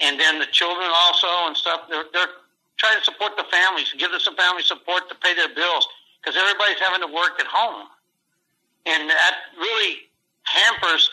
and 0.00 0.18
then 0.18 0.38
the 0.38 0.46
children 0.46 0.88
also 0.88 1.26
and 1.50 1.56
stuff. 1.56 1.82
They're, 1.90 2.04
they're 2.12 2.32
trying 2.78 2.98
to 2.98 3.04
support 3.04 3.36
the 3.36 3.44
families, 3.50 3.92
give 3.98 4.10
them 4.12 4.20
some 4.20 4.36
family 4.36 4.62
support 4.62 5.08
to 5.10 5.14
pay 5.16 5.34
their 5.34 5.52
bills 5.52 5.86
because 6.26 6.42
everybody's 6.42 6.80
having 6.80 7.06
to 7.06 7.14
work 7.14 7.38
at 7.38 7.46
home. 7.46 7.86
And 8.84 9.08
that 9.08 9.34
really 9.56 10.10
hampers 10.42 11.08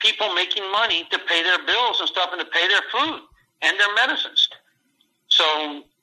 people 0.00 0.34
making 0.34 0.64
money 0.72 1.06
to 1.10 1.18
pay 1.18 1.42
their 1.42 1.64
bills 1.64 2.00
and 2.00 2.08
stuff 2.08 2.30
and 2.32 2.40
to 2.40 2.46
pay 2.46 2.66
their 2.66 2.82
food 2.90 3.20
and 3.62 3.78
their 3.78 3.94
medicines. 3.94 4.48
So, 5.28 5.44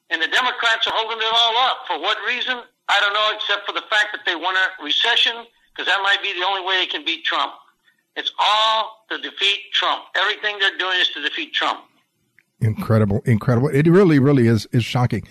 and 0.10 0.22
the 0.22 0.28
Democrats 0.28 0.88
are 0.88 0.94
holding 0.96 1.18
it 1.18 1.28
all 1.28 1.58
up. 1.68 1.78
For 1.88 2.00
what 2.00 2.18
reason? 2.26 2.60
I 2.88 3.00
don't 3.02 3.14
know, 3.14 3.32
except 3.36 3.66
for 3.66 3.74
the 3.74 3.84
fact 3.90 4.10
that 4.14 4.22
they 4.26 4.36
want 4.36 4.58
a 4.58 4.84
recession, 4.84 5.34
because 5.74 5.88
that 5.92 6.02
might 6.04 6.22
be 6.22 6.34
the 6.34 6.46
only 6.46 6.66
way 6.66 6.80
they 6.80 6.88
can 6.88 7.04
beat 7.04 7.26
Trump. 7.26 7.54
It's 8.16 8.32
all 8.40 9.06
to 9.10 9.18
defeat 9.18 9.60
Trump. 9.74 10.04
Everything 10.16 10.58
they're 10.60 10.78
doing 10.78 11.00
is 11.00 11.10
to 11.10 11.22
defeat 11.22 11.54
Trump. 11.54 11.82
Incredible, 12.62 13.22
incredible. 13.26 13.68
It 13.70 13.88
really, 13.88 14.20
really 14.20 14.48
is 14.48 14.68
is 14.72 14.86
shocking. 14.86 15.28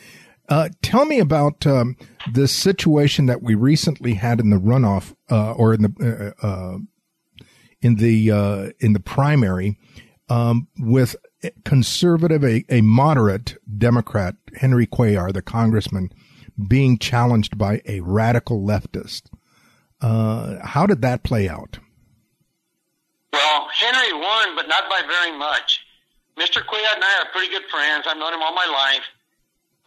Uh, 0.48 0.68
tell 0.82 1.04
me 1.04 1.18
about 1.18 1.66
um, 1.66 1.96
the 2.30 2.48
situation 2.48 3.26
that 3.26 3.42
we 3.42 3.54
recently 3.54 4.14
had 4.14 4.40
in 4.40 4.50
the 4.50 4.58
runoff, 4.58 5.14
uh, 5.30 5.52
or 5.52 5.74
in 5.74 5.82
the 5.82 6.34
uh, 6.42 6.46
uh 6.46 6.78
in 7.80 7.96
the 7.96 8.30
uh, 8.30 8.70
in 8.80 8.92
the 8.92 9.00
primary, 9.00 9.78
um, 10.28 10.68
with 10.78 11.16
conservative, 11.64 12.44
a, 12.44 12.64
a 12.68 12.80
moderate 12.80 13.56
Democrat, 13.78 14.36
Henry 14.56 14.86
Cuellar, 14.86 15.32
the 15.32 15.42
congressman, 15.42 16.10
being 16.68 16.98
challenged 16.98 17.58
by 17.58 17.82
a 17.86 18.00
radical 18.00 18.60
leftist. 18.62 19.22
Uh, 20.00 20.64
how 20.64 20.86
did 20.86 21.02
that 21.02 21.22
play 21.22 21.48
out? 21.48 21.78
Well, 23.32 23.68
Henry 23.72 24.12
won, 24.12 24.54
but 24.56 24.68
not 24.68 24.88
by 24.88 25.02
very 25.06 25.36
much. 25.36 25.80
Mr. 26.38 26.64
Cuellar 26.64 26.94
and 26.94 27.04
I 27.04 27.22
are 27.22 27.32
pretty 27.32 27.50
good 27.50 27.68
friends. 27.70 28.06
I've 28.08 28.16
known 28.16 28.32
him 28.32 28.42
all 28.42 28.54
my 28.54 28.66
life. 28.66 29.04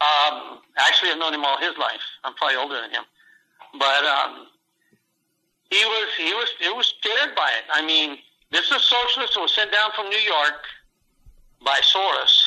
Um, 0.00 0.60
actually, 0.76 1.10
I've 1.10 1.18
known 1.18 1.34
him 1.34 1.44
all 1.44 1.58
his 1.58 1.76
life. 1.78 2.02
I'm 2.24 2.34
probably 2.34 2.56
older 2.56 2.80
than 2.80 2.90
him, 2.90 3.04
but 3.78 4.04
um, 4.04 4.46
he 5.70 5.82
was 5.84 6.08
he 6.18 6.34
was 6.34 6.48
he 6.60 6.68
was 6.70 6.94
scared 6.98 7.34
by 7.34 7.48
it. 7.48 7.64
I 7.72 7.84
mean, 7.84 8.18
this 8.52 8.66
is 8.66 8.72
a 8.72 8.80
socialist 8.80 9.34
who 9.34 9.42
was 9.42 9.54
sent 9.54 9.72
down 9.72 9.90
from 9.96 10.08
New 10.08 10.18
York 10.18 10.64
by 11.64 11.80
Soros 11.82 12.46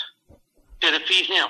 to 0.82 0.92
defeat 0.92 1.26
him 1.26 1.50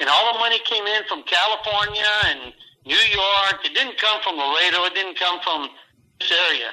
and 0.00 0.10
all 0.10 0.32
the 0.32 0.38
money 0.38 0.58
came 0.64 0.86
in 0.86 1.02
from 1.08 1.22
California 1.22 2.04
and 2.26 2.52
New 2.84 2.94
York. 2.94 3.64
It 3.64 3.74
didn't 3.74 3.98
come 3.98 4.20
from 4.22 4.36
Laredo. 4.36 4.84
It 4.84 4.94
didn't 4.94 5.18
come 5.18 5.40
from 5.42 5.68
this 6.18 6.32
area. 6.50 6.70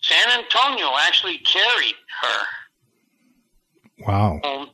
San 0.00 0.38
Antonio 0.38 0.90
actually 1.06 1.38
carried 1.38 1.94
her. 2.22 2.46
Wow. 4.06 4.40
Um, 4.44 4.70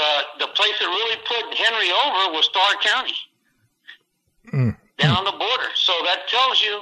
the 0.00 0.46
the 0.46 0.50
place 0.52 0.76
that 0.80 0.86
really 0.86 1.18
put 1.28 1.44
Henry 1.54 1.90
over 2.04 2.32
was 2.32 2.44
Starr 2.46 2.74
County, 2.80 3.18
mm. 4.52 4.76
down 4.98 5.24
the 5.24 5.36
border. 5.36 5.70
So 5.74 5.92
that 6.04 6.28
tells 6.28 6.62
you 6.62 6.80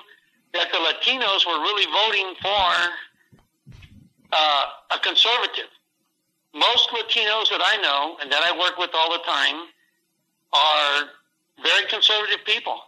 that 0.54 0.70
the 0.72 0.78
Latinos 0.78 1.46
were 1.46 1.60
really 1.60 1.86
voting 1.90 2.34
for 2.40 2.70
uh, 4.32 4.64
a 4.94 4.98
conservative. 5.02 5.70
Most 6.54 6.90
Latinos 6.90 7.50
that 7.50 7.60
I 7.62 7.76
know 7.82 8.16
and 8.20 8.32
that 8.32 8.42
I 8.42 8.56
work 8.58 8.78
with 8.78 8.90
all 8.94 9.12
the 9.12 9.22
time 9.24 9.66
are 10.52 11.10
very 11.62 11.86
conservative 11.88 12.44
people. 12.46 12.78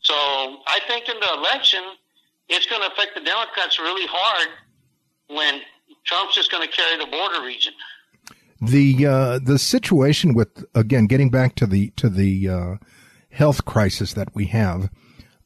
So 0.00 0.14
I 0.14 0.78
think 0.86 1.08
in 1.08 1.18
the 1.18 1.34
election, 1.34 1.82
it's 2.48 2.66
going 2.66 2.80
to 2.82 2.88
affect 2.88 3.14
the 3.14 3.20
Democrats 3.20 3.78
really 3.78 4.06
hard 4.06 4.48
when 5.28 5.60
Trump's 6.04 6.34
just 6.34 6.50
going 6.50 6.66
to 6.66 6.72
carry 6.72 6.96
the 6.96 7.10
border 7.10 7.44
region. 7.44 7.74
The 8.60 9.06
uh, 9.06 9.38
the 9.38 9.58
situation 9.58 10.34
with 10.34 10.64
again 10.74 11.06
getting 11.06 11.30
back 11.30 11.54
to 11.56 11.66
the 11.66 11.90
to 11.96 12.08
the 12.08 12.48
uh, 12.48 12.76
health 13.30 13.64
crisis 13.64 14.14
that 14.14 14.34
we 14.34 14.46
have, 14.46 14.90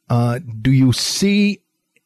uh, 0.09 0.38
do 0.61 0.72
you 0.72 0.92
see 0.92 1.62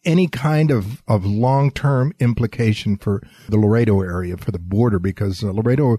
any 0.06 0.28
kind 0.28 0.70
of, 0.70 1.02
of 1.08 1.26
long 1.26 1.70
term 1.70 2.14
implication 2.20 2.96
for 2.96 3.20
the 3.48 3.58
Laredo 3.58 4.00
area 4.00 4.36
for 4.36 4.52
the 4.52 4.58
border? 4.58 4.98
Because 4.98 5.42
uh, 5.42 5.50
Laredo 5.50 5.96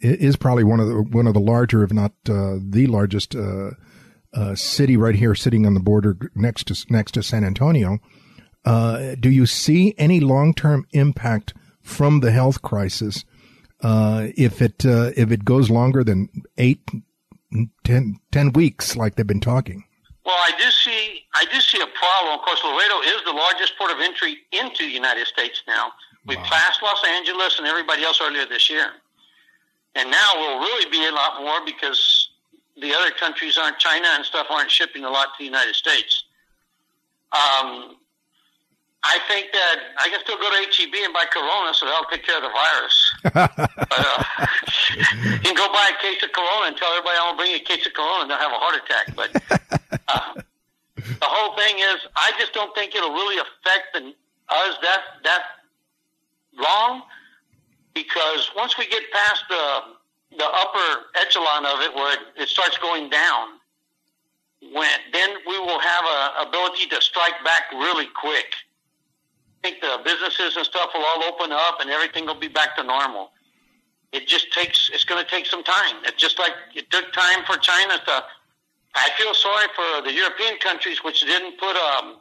is 0.00 0.36
probably 0.36 0.64
one 0.64 0.78
of 0.78 0.88
the 0.88 1.02
one 1.02 1.26
of 1.26 1.34
the 1.34 1.40
larger, 1.40 1.82
if 1.82 1.92
not 1.92 2.12
uh, 2.28 2.56
the 2.60 2.86
largest 2.86 3.34
uh, 3.34 3.70
uh, 4.34 4.54
city 4.54 4.96
right 4.96 5.14
here, 5.14 5.34
sitting 5.34 5.66
on 5.66 5.74
the 5.74 5.80
border 5.80 6.16
next 6.34 6.66
to 6.68 6.86
next 6.90 7.12
to 7.12 7.22
San 7.22 7.42
Antonio. 7.42 7.98
Uh, 8.64 9.14
do 9.18 9.30
you 9.30 9.46
see 9.46 9.94
any 9.96 10.20
long 10.20 10.52
term 10.52 10.86
impact 10.92 11.54
from 11.82 12.20
the 12.20 12.32
health 12.32 12.62
crisis 12.62 13.24
uh, 13.82 14.28
if 14.36 14.62
it 14.62 14.84
uh, 14.84 15.10
if 15.16 15.30
it 15.30 15.44
goes 15.44 15.70
longer 15.70 16.02
than 16.02 16.28
eight, 16.58 16.80
ten, 17.84 18.18
ten 18.32 18.52
weeks, 18.52 18.96
like 18.96 19.16
they've 19.16 19.26
been 19.26 19.40
talking? 19.40 19.84
Well, 20.24 20.36
I 20.36 20.50
do 20.58 20.70
see 20.70 21.24
I 21.34 21.44
do 21.44 21.60
see 21.60 21.80
a 21.80 21.86
problem. 21.86 22.38
Of 22.38 22.44
course, 22.44 22.60
Laredo 22.64 23.00
is 23.02 23.22
the 23.24 23.32
largest 23.32 23.74
port 23.78 23.90
of 23.92 24.00
entry 24.00 24.38
into 24.52 24.84
the 24.84 24.92
United 24.92 25.26
States 25.26 25.62
now. 25.68 25.92
We 26.26 26.36
wow. 26.36 26.42
passed 26.44 26.82
Los 26.82 27.02
Angeles 27.06 27.58
and 27.58 27.66
everybody 27.66 28.02
else 28.02 28.20
earlier 28.20 28.46
this 28.46 28.68
year. 28.68 28.88
And 29.94 30.10
now 30.10 30.28
we'll 30.34 30.58
really 30.58 30.90
be 30.90 31.06
a 31.06 31.12
lot 31.12 31.40
more 31.40 31.64
because 31.64 32.28
the 32.76 32.92
other 32.92 33.10
countries 33.12 33.56
aren't 33.56 33.78
China 33.78 34.06
and 34.12 34.24
stuff 34.24 34.48
aren't 34.50 34.70
shipping 34.70 35.04
a 35.04 35.10
lot 35.10 35.26
to 35.26 35.38
the 35.38 35.44
United 35.44 35.74
States. 35.74 36.24
Um, 37.32 37.96
I 39.06 39.22
think 39.30 39.52
that 39.52 39.94
I 40.02 40.08
can 40.10 40.18
still 40.26 40.36
go 40.36 40.50
to 40.50 40.58
HEB 40.66 40.94
and 41.06 41.14
buy 41.14 41.30
Corona, 41.30 41.70
so 41.74 41.86
that'll 41.86 42.10
take 42.10 42.26
care 42.26 42.42
of 42.42 42.42
the 42.42 42.50
virus. 42.50 42.96
but, 43.22 44.02
uh, 44.02 44.18
you 45.30 45.38
can 45.46 45.54
go 45.54 45.70
buy 45.70 45.94
a 45.94 46.02
case 46.02 46.18
of 46.26 46.34
Corona 46.34 46.66
and 46.66 46.76
tell 46.76 46.90
everybody 46.90 47.14
I'm 47.14 47.30
gonna 47.30 47.38
bring 47.38 47.50
you 47.54 47.62
a 47.62 47.66
case 47.66 47.86
of 47.86 47.94
Corona, 47.94 48.26
and 48.26 48.30
they'll 48.30 48.42
have 48.42 48.50
a 48.50 48.58
heart 48.58 48.82
attack. 48.82 49.06
But 49.14 49.30
uh, 50.10 50.42
the 50.98 51.30
whole 51.30 51.54
thing 51.54 51.78
is, 51.78 52.02
I 52.18 52.34
just 52.34 52.52
don't 52.52 52.74
think 52.74 52.96
it'll 52.98 53.14
really 53.14 53.38
affect 53.38 53.94
the, 53.94 54.10
us 54.50 54.74
that 54.82 55.22
that 55.22 55.42
long 56.58 57.02
because 57.94 58.50
once 58.56 58.76
we 58.76 58.90
get 58.90 59.06
past 59.12 59.44
the 59.48 59.94
the 60.36 60.44
upper 60.50 60.88
echelon 61.22 61.64
of 61.64 61.80
it, 61.80 61.94
where 61.94 62.12
it, 62.14 62.42
it 62.42 62.48
starts 62.48 62.76
going 62.78 63.08
down, 63.08 63.62
when 64.74 64.90
then 65.12 65.30
we 65.46 65.58
will 65.60 65.78
have 65.78 66.04
a 66.04 66.48
ability 66.48 66.86
to 66.90 67.00
strike 67.00 67.38
back 67.44 67.70
really 67.72 68.06
quick. 68.18 68.50
Think 69.66 69.82
the 69.82 69.98
businesses 70.04 70.56
and 70.56 70.64
stuff 70.64 70.90
will 70.94 71.02
all 71.02 71.24
open 71.24 71.50
up, 71.50 71.80
and 71.80 71.90
everything 71.90 72.24
will 72.24 72.38
be 72.38 72.46
back 72.46 72.76
to 72.76 72.84
normal. 72.84 73.32
It 74.12 74.28
just 74.28 74.52
takes. 74.52 74.90
It's 74.94 75.02
going 75.02 75.18
to 75.18 75.28
take 75.28 75.44
some 75.44 75.64
time. 75.64 75.96
It's 76.04 76.22
just 76.22 76.38
like 76.38 76.52
it 76.76 76.88
took 76.92 77.12
time 77.12 77.42
for 77.44 77.56
China 77.58 77.98
to. 78.06 78.24
I 78.94 79.10
feel 79.18 79.34
sorry 79.34 79.66
for 79.74 80.06
the 80.06 80.12
European 80.14 80.58
countries 80.58 81.02
which 81.02 81.22
didn't 81.22 81.58
put 81.58 81.74
um, 81.74 82.18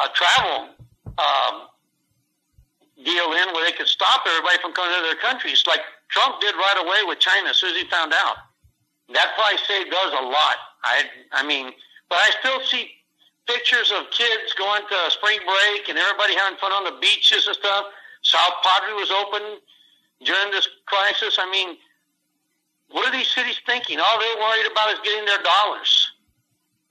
a 0.00 0.08
travel 0.14 0.70
um, 1.18 1.68
deal 3.04 3.28
in 3.36 3.52
where 3.52 3.68
they 3.68 3.76
could 3.76 3.86
stop 3.86 4.22
everybody 4.26 4.56
from 4.62 4.72
coming 4.72 4.96
to 4.96 5.02
their 5.04 5.20
countries, 5.20 5.62
like 5.66 5.80
Trump 6.08 6.40
did 6.40 6.54
right 6.54 6.80
away 6.80 7.04
with 7.06 7.18
China 7.18 7.50
as 7.50 7.58
soon 7.58 7.76
as 7.76 7.82
he 7.82 7.86
found 7.90 8.14
out. 8.14 8.36
that 9.12 9.34
price 9.36 9.60
save 9.68 9.90
does 9.90 10.12
a 10.18 10.24
lot. 10.24 10.56
I 10.82 11.04
I 11.32 11.46
mean, 11.46 11.72
but 12.08 12.16
I 12.20 12.30
still 12.40 12.60
see 12.64 12.88
pictures 13.46 13.92
of 13.98 14.10
kids 14.10 14.54
going 14.56 14.82
to 14.88 15.10
spring 15.10 15.38
break 15.44 15.88
and 15.88 15.98
everybody 15.98 16.34
having 16.36 16.58
fun 16.58 16.72
on 16.72 16.84
the 16.84 16.98
beaches 17.00 17.46
and 17.46 17.56
stuff. 17.56 17.86
South 18.22 18.54
Padre 18.62 18.94
was 18.94 19.10
open 19.10 19.58
during 20.24 20.50
this 20.50 20.68
crisis. 20.86 21.38
I 21.38 21.50
mean, 21.50 21.76
what 22.90 23.06
are 23.08 23.12
these 23.12 23.28
cities 23.28 23.60
thinking? 23.66 23.98
All 23.98 24.18
they're 24.18 24.42
worried 24.42 24.70
about 24.70 24.92
is 24.92 25.00
getting 25.04 25.24
their 25.26 25.42
dollars, 25.42 26.12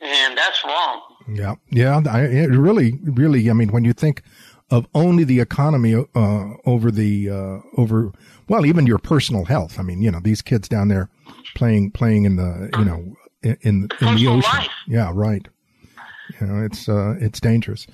and 0.02 0.38
that's 0.38 0.64
wrong. 0.66 1.02
Yeah, 1.30 1.56
yeah. 1.72 2.02
I, 2.10 2.22
it 2.24 2.50
really, 2.50 3.00
really. 3.04 3.50
I 3.50 3.54
mean, 3.54 3.70
when 3.70 3.86
you 3.86 3.94
think 3.94 4.22
of 4.70 4.88
only 4.94 5.24
the 5.24 5.40
economy 5.40 5.96
uh, 5.96 6.50
over 6.66 6.92
the 6.92 7.30
uh, 7.30 7.60
over, 7.78 8.12
well, 8.48 8.66
even 8.66 8.86
your 8.86 8.98
personal 8.98 9.46
health. 9.46 9.80
I 9.80 9.84
mean, 9.84 10.02
you 10.02 10.12
know, 10.12 10.20
these 10.20 10.42
kids 10.42 10.68
down 10.68 10.90
there 10.90 11.10
playing 11.56 11.92
playing 11.92 12.26
in 12.26 12.36
the 12.36 12.70
you 12.78 12.86
know 12.86 13.16
in 13.42 13.58
in, 13.62 13.90
in 14.02 14.16
the 14.16 14.28
ocean. 14.28 14.40
Life. 14.42 14.70
Yeah, 14.88 15.12
right. 15.14 15.48
You 16.44 16.52
know, 16.52 16.66
it's 16.66 16.90
uh, 16.90 17.16
it's 17.20 17.40
dangerous. 17.40 17.88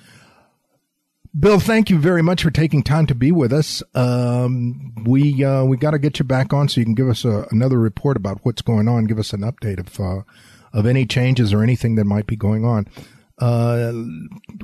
Bill, 1.38 1.60
thank 1.60 1.90
you 1.90 1.98
very 1.98 2.22
much 2.22 2.42
for 2.42 2.50
taking 2.50 2.82
time 2.82 3.06
to 3.06 3.14
be 3.14 3.30
with 3.30 3.52
us. 3.52 3.84
Um, 3.94 4.92
we 5.06 5.44
uh, 5.44 5.64
we 5.64 5.76
got 5.76 5.92
to 5.92 5.98
get 6.00 6.18
you 6.18 6.24
back 6.24 6.52
on 6.52 6.68
so 6.68 6.80
you 6.80 6.84
can 6.84 6.96
give 6.96 7.08
us 7.08 7.24
a, 7.24 7.46
another 7.52 7.78
report 7.78 8.16
about 8.16 8.40
what's 8.42 8.62
going 8.62 8.88
on. 8.88 9.04
Give 9.04 9.18
us 9.18 9.32
an 9.32 9.42
update 9.42 9.78
of 9.78 10.00
uh, 10.00 10.22
of 10.72 10.86
any 10.86 11.06
changes 11.06 11.52
or 11.52 11.62
anything 11.62 11.94
that 11.94 12.04
might 12.04 12.26
be 12.26 12.34
going 12.34 12.64
on. 12.64 12.88
Uh, 13.38 13.92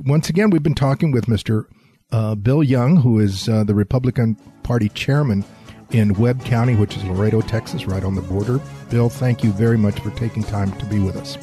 once 0.05 0.29
again, 0.29 0.49
we've 0.49 0.61
been 0.61 0.75
talking 0.75 1.11
with 1.11 1.29
Mister 1.29 1.69
uh, 2.11 2.35
Bill 2.35 2.61
Young, 2.61 2.97
who 2.97 3.17
is 3.19 3.47
uh, 3.47 3.63
the 3.63 3.73
Republican 3.73 4.35
Party 4.63 4.89
chairman 4.89 5.45
in 5.91 6.13
Webb 6.15 6.43
County, 6.43 6.75
which 6.75 6.97
is 6.97 7.03
Laredo, 7.05 7.39
Texas, 7.39 7.85
right 7.85 8.03
on 8.03 8.15
the 8.15 8.21
border. 8.23 8.59
Bill, 8.89 9.07
thank 9.07 9.41
you 9.41 9.53
very 9.53 9.77
much 9.77 10.01
for 10.01 10.11
taking 10.11 10.43
time 10.43 10.77
to 10.79 10.85
be 10.87 10.99
with 10.99 11.15
us. 11.15 11.37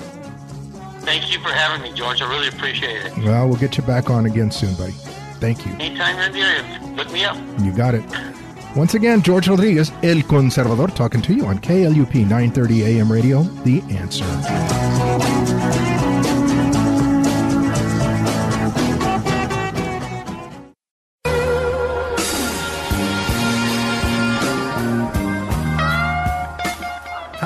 Thank 1.05 1.33
you 1.33 1.39
for 1.41 1.51
having 1.51 1.83
me, 1.83 1.93
George. 1.97 2.23
I 2.23 2.29
really 2.29 2.49
appreciate 2.49 3.05
it. 3.07 3.17
Well, 3.19 3.49
we'll 3.49 3.59
get 3.59 3.77
you 3.77 3.83
back 3.83 4.11
on 4.11 4.27
again 4.27 4.51
soon, 4.51 4.75
buddy. 4.75 4.93
Thank 5.41 5.67
you. 5.67 5.73
Anytime 5.75 6.17
you're 6.17 6.27
in 6.27 6.33
the 6.33 6.41
area, 6.41 6.95
look 6.97 7.13
me 7.13 7.25
up. 7.25 7.37
You 7.61 7.73
got 7.73 7.95
it. 7.95 8.05
Once 8.77 8.95
again, 8.95 9.23
George 9.23 9.47
Rodriguez, 9.49 9.91
El 10.03 10.23
Conservador, 10.23 10.93
talking 10.95 11.23
to 11.23 11.35
you 11.35 11.47
on 11.47 11.59
KLUP 11.59 12.15
930 12.15 12.85
AM 12.99 13.13
radio, 13.13 13.43
The 13.43 13.81
Answer. 13.91 15.44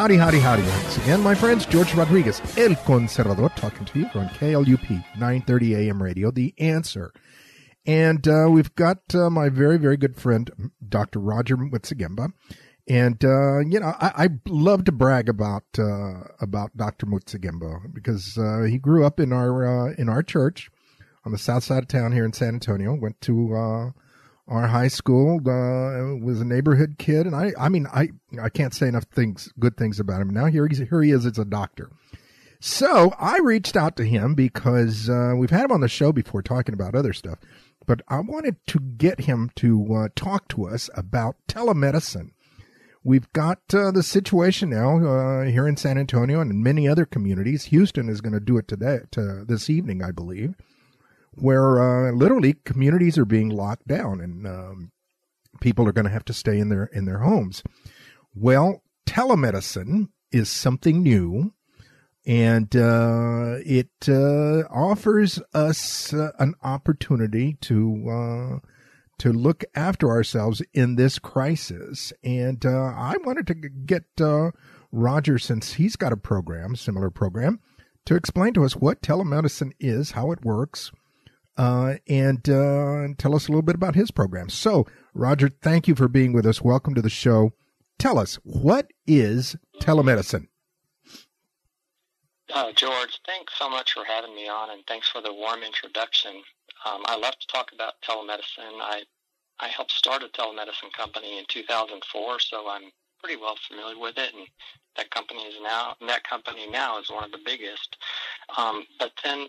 Howdy, 0.08 0.16
howdy, 0.16 0.38
howdy. 0.38 0.62
Once 0.62 0.96
again, 0.96 1.20
my 1.20 1.34
friends, 1.34 1.66
George 1.66 1.92
Rodriguez, 1.92 2.40
El 2.56 2.74
Conservador, 2.76 3.54
talking 3.54 3.84
to 3.84 3.98
you 3.98 4.06
on 4.14 4.30
KLUP 4.30 4.88
930 5.18 5.74
AM 5.74 6.02
radio, 6.02 6.30
The 6.30 6.54
Answer. 6.58 7.12
And 7.84 8.26
uh, 8.26 8.46
we've 8.48 8.74
got 8.74 9.14
uh, 9.14 9.28
my 9.28 9.50
very, 9.50 9.76
very 9.76 9.98
good 9.98 10.16
friend, 10.16 10.72
Dr. 10.88 11.18
Roger 11.18 11.58
Moczygemba. 11.58 12.32
And, 12.88 13.22
uh, 13.22 13.58
you 13.58 13.80
know, 13.80 13.92
I, 14.00 14.24
I, 14.24 14.28
love 14.46 14.84
to 14.84 14.92
brag 14.92 15.28
about, 15.28 15.64
uh, 15.78 16.22
about 16.40 16.74
Dr. 16.74 17.04
Moczygemba 17.04 17.92
because, 17.92 18.38
uh, 18.38 18.62
he 18.62 18.78
grew 18.78 19.04
up 19.04 19.20
in 19.20 19.30
our, 19.30 19.90
uh, 19.90 19.94
in 19.98 20.08
our 20.08 20.22
church 20.22 20.70
on 21.26 21.32
the 21.32 21.38
south 21.38 21.64
side 21.64 21.82
of 21.82 21.88
town 21.88 22.12
here 22.12 22.24
in 22.24 22.32
San 22.32 22.54
Antonio, 22.54 22.94
went 22.94 23.20
to, 23.20 23.92
our 24.48 24.66
high 24.66 24.88
school, 24.88 25.38
was 25.40 26.40
a 26.40 26.44
neighborhood 26.44 26.96
kid. 26.98 27.26
And 27.26 27.36
I, 27.36 27.52
I 27.58 27.68
mean, 27.68 27.86
I, 27.86 28.08
I 28.40 28.48
can't 28.48 28.74
say 28.74 28.88
enough 28.88 29.04
things, 29.04 29.52
good 29.58 29.76
things 29.76 30.00
about 30.00 30.20
him. 30.20 30.30
Now 30.30 30.46
here 30.46 30.66
he's, 30.66 30.78
here 30.78 31.02
he 31.02 31.10
is 31.10 31.26
as 31.26 31.38
a 31.38 31.44
doctor. 31.44 31.90
So 32.60 33.14
I 33.18 33.38
reached 33.38 33.76
out 33.76 33.96
to 33.96 34.04
him 34.04 34.34
because, 34.34 35.08
we've 35.36 35.50
had 35.50 35.64
him 35.66 35.72
on 35.72 35.80
the 35.80 35.88
show 35.88 36.12
before 36.12 36.42
talking 36.42 36.74
about 36.74 36.94
other 36.94 37.12
stuff 37.12 37.38
but 37.88 38.02
I 38.06 38.20
wanted 38.20 38.64
to 38.66 38.78
get 38.78 39.22
him 39.22 39.50
to 39.56 39.94
uh, 39.94 40.08
talk 40.14 40.46
to 40.48 40.68
us 40.68 40.90
about 40.94 41.36
telemedicine. 41.48 42.32
We've 43.02 43.32
got 43.32 43.60
uh, 43.72 43.90
the 43.90 44.02
situation 44.02 44.68
now 44.68 44.98
uh, 44.98 45.44
here 45.46 45.66
in 45.66 45.78
San 45.78 45.96
Antonio 45.96 46.40
and 46.40 46.50
in 46.50 46.62
many 46.62 46.86
other 46.86 47.06
communities. 47.06 47.64
Houston 47.64 48.10
is 48.10 48.20
going 48.20 48.34
to 48.34 48.40
do 48.40 48.58
it 48.58 48.68
today, 48.68 49.00
to 49.12 49.44
this 49.46 49.70
evening, 49.70 50.02
I 50.04 50.10
believe, 50.10 50.54
where 51.40 52.08
uh, 52.08 52.12
literally 52.12 52.54
communities 52.64 53.18
are 53.18 53.24
being 53.24 53.48
locked 53.48 53.86
down 53.86 54.20
and 54.20 54.46
um, 54.46 54.92
people 55.60 55.86
are 55.86 55.92
going 55.92 56.04
to 56.04 56.10
have 56.10 56.24
to 56.26 56.32
stay 56.32 56.58
in 56.58 56.68
their 56.68 56.84
in 56.86 57.04
their 57.04 57.18
homes. 57.18 57.62
Well, 58.34 58.82
telemedicine 59.06 60.08
is 60.30 60.48
something 60.48 61.02
new 61.02 61.52
and 62.26 62.76
uh, 62.76 63.56
it 63.64 63.90
uh, 64.06 64.64
offers 64.70 65.40
us 65.54 66.12
uh, 66.12 66.32
an 66.38 66.54
opportunity 66.62 67.56
to 67.62 68.10
uh, 68.10 68.68
to 69.18 69.32
look 69.32 69.64
after 69.74 70.10
ourselves 70.10 70.62
in 70.74 70.96
this 70.96 71.18
crisis. 71.18 72.12
And 72.22 72.64
uh, 72.64 72.92
I 72.94 73.16
wanted 73.24 73.46
to 73.48 73.54
get 73.54 74.04
Roger, 74.92 75.38
since 75.38 75.74
he's 75.74 75.96
got 75.96 76.12
a 76.12 76.16
program, 76.16 76.76
similar 76.76 77.10
program, 77.10 77.60
to 78.06 78.14
explain 78.14 78.52
to 78.54 78.64
us 78.64 78.76
what 78.76 79.02
telemedicine 79.02 79.72
is, 79.80 80.12
how 80.12 80.30
it 80.30 80.44
works, 80.44 80.92
and 81.58 82.44
tell 83.18 83.34
us 83.34 83.48
a 83.48 83.50
little 83.50 83.62
bit 83.62 83.74
about 83.74 83.94
his 83.94 84.10
program. 84.10 84.48
So, 84.48 84.86
Roger, 85.14 85.48
thank 85.48 85.88
you 85.88 85.94
for 85.94 86.08
being 86.08 86.32
with 86.32 86.46
us. 86.46 86.62
Welcome 86.62 86.94
to 86.94 87.02
the 87.02 87.10
show. 87.10 87.52
Tell 87.98 88.18
us 88.18 88.36
what 88.44 88.92
is 89.06 89.56
telemedicine. 89.80 90.46
Uh, 92.52 92.72
George, 92.72 93.20
thanks 93.26 93.58
so 93.58 93.68
much 93.68 93.92
for 93.92 94.04
having 94.04 94.34
me 94.34 94.48
on, 94.48 94.70
and 94.70 94.82
thanks 94.86 95.08
for 95.08 95.20
the 95.20 95.32
warm 95.32 95.62
introduction. 95.62 96.32
Um, 96.86 97.02
I 97.04 97.16
love 97.16 97.38
to 97.38 97.46
talk 97.48 97.72
about 97.72 97.94
telemedicine. 98.02 98.80
I 98.80 99.02
I 99.60 99.68
helped 99.68 99.90
start 99.90 100.22
a 100.22 100.28
telemedicine 100.28 100.92
company 100.96 101.38
in 101.38 101.44
2004, 101.48 102.38
so 102.38 102.68
I'm 102.68 102.92
pretty 103.20 103.40
well 103.40 103.56
familiar 103.66 103.98
with 103.98 104.16
it, 104.16 104.32
and 104.32 104.46
that 104.96 105.10
company 105.10 105.42
is 105.42 105.56
now 105.62 105.96
that 106.06 106.24
company 106.24 106.70
now 106.70 106.98
is 106.98 107.10
one 107.10 107.24
of 107.24 107.32
the 107.32 107.40
biggest. 107.44 107.96
Um, 108.56 108.86
but 108.98 109.12
then 109.24 109.48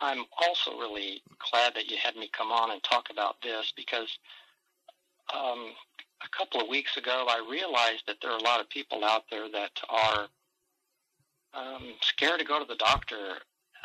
I'm 0.00 0.24
also 0.40 0.78
really 0.78 1.22
glad 1.50 1.74
that 1.74 1.90
you 1.90 1.96
had 2.02 2.16
me 2.16 2.30
come 2.32 2.50
on 2.50 2.70
and 2.70 2.82
talk 2.82 3.08
about 3.10 3.36
this 3.42 3.72
because 3.76 4.18
um, 5.34 5.72
a 6.22 6.36
couple 6.36 6.60
of 6.60 6.68
weeks 6.68 6.96
ago 6.96 7.26
I 7.28 7.46
realized 7.50 8.04
that 8.06 8.16
there 8.22 8.30
are 8.30 8.38
a 8.38 8.42
lot 8.42 8.60
of 8.60 8.68
people 8.68 9.04
out 9.04 9.24
there 9.30 9.48
that 9.50 9.72
are 9.88 10.26
um, 11.54 11.94
scared 12.00 12.38
to 12.40 12.44
go 12.44 12.58
to 12.58 12.64
the 12.64 12.76
doctor 12.76 13.36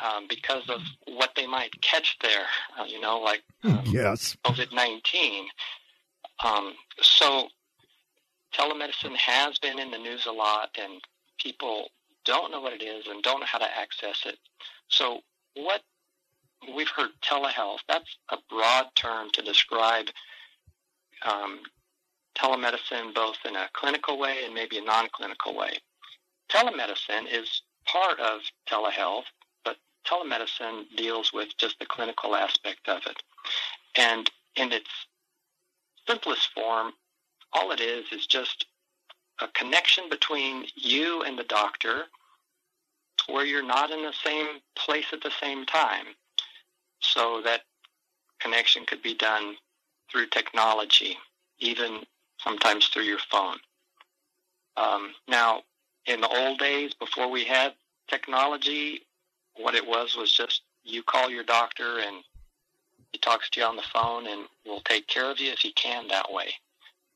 um, 0.04 0.26
because 0.28 0.68
of 0.68 0.80
what 1.06 1.30
they 1.36 1.46
might 1.46 1.80
catch 1.80 2.16
there. 2.20 2.46
Uh, 2.78 2.84
you 2.84 3.00
know, 3.00 3.18
like 3.18 3.42
hmm, 3.62 3.70
um, 3.70 3.84
yes, 3.86 4.36
COVID 4.44 4.72
nineteen. 4.72 5.46
Um, 6.44 6.74
so 7.00 7.48
telemedicine 8.54 9.16
has 9.16 9.58
been 9.58 9.78
in 9.78 9.90
the 9.90 9.98
news 9.98 10.26
a 10.26 10.32
lot, 10.32 10.70
and 10.80 11.00
people 11.38 11.88
don't 12.24 12.50
know 12.50 12.60
what 12.60 12.72
it 12.72 12.82
is 12.82 13.06
and 13.06 13.22
don't 13.22 13.40
know 13.40 13.46
how 13.46 13.58
to 13.58 13.78
access 13.78 14.22
it. 14.26 14.38
So 14.88 15.20
what 15.54 15.82
we've 16.74 16.88
heard 16.88 17.10
telehealth. 17.22 17.80
That's 17.88 18.16
a 18.30 18.38
broad 18.48 18.86
term 18.94 19.30
to 19.32 19.42
describe 19.42 20.06
um, 21.24 21.60
telemedicine, 22.36 23.14
both 23.14 23.36
in 23.46 23.56
a 23.56 23.68
clinical 23.72 24.18
way 24.18 24.38
and 24.44 24.54
maybe 24.54 24.78
a 24.78 24.82
non-clinical 24.82 25.56
way 25.56 25.78
telemedicine 26.50 27.26
is 27.30 27.62
part 27.86 28.18
of 28.20 28.40
telehealth, 28.68 29.24
but 29.64 29.76
telemedicine 30.06 30.84
deals 30.96 31.32
with 31.32 31.48
just 31.58 31.78
the 31.78 31.86
clinical 31.86 32.34
aspect 32.34 32.88
of 32.88 33.02
it. 33.06 33.22
And 33.96 34.30
in 34.56 34.72
its 34.72 34.90
simplest 36.08 36.50
form, 36.54 36.92
all 37.52 37.72
it 37.72 37.80
is 37.80 38.06
is 38.12 38.26
just 38.26 38.66
a 39.40 39.48
connection 39.48 40.08
between 40.08 40.66
you 40.74 41.22
and 41.22 41.38
the 41.38 41.44
doctor 41.44 42.04
where 43.28 43.44
you're 43.44 43.66
not 43.66 43.90
in 43.90 44.02
the 44.02 44.12
same 44.12 44.46
place 44.76 45.06
at 45.12 45.22
the 45.22 45.32
same 45.40 45.66
time. 45.66 46.06
So 47.00 47.40
that 47.44 47.62
connection 48.40 48.84
could 48.86 49.02
be 49.02 49.14
done 49.14 49.56
through 50.10 50.26
technology, 50.26 51.16
even 51.58 52.00
sometimes 52.38 52.88
through 52.88 53.04
your 53.04 53.18
phone. 53.30 53.56
Um, 54.76 55.12
now, 55.28 55.62
in 56.06 56.20
the 56.20 56.28
old 56.28 56.58
days 56.58 56.94
before 56.94 57.30
we 57.30 57.44
had 57.44 57.72
technology, 58.08 59.02
what 59.56 59.74
it 59.74 59.86
was 59.86 60.16
was 60.16 60.32
just 60.32 60.62
you 60.84 61.02
call 61.02 61.30
your 61.30 61.42
doctor 61.42 61.98
and 61.98 62.22
he 63.12 63.18
talks 63.18 63.48
to 63.50 63.60
you 63.60 63.66
on 63.66 63.76
the 63.76 63.82
phone 63.92 64.26
and 64.26 64.46
will 64.64 64.82
take 64.82 65.06
care 65.06 65.30
of 65.30 65.40
you 65.40 65.50
if 65.50 65.60
he 65.60 65.72
can 65.72 66.06
that 66.08 66.32
way. 66.32 66.52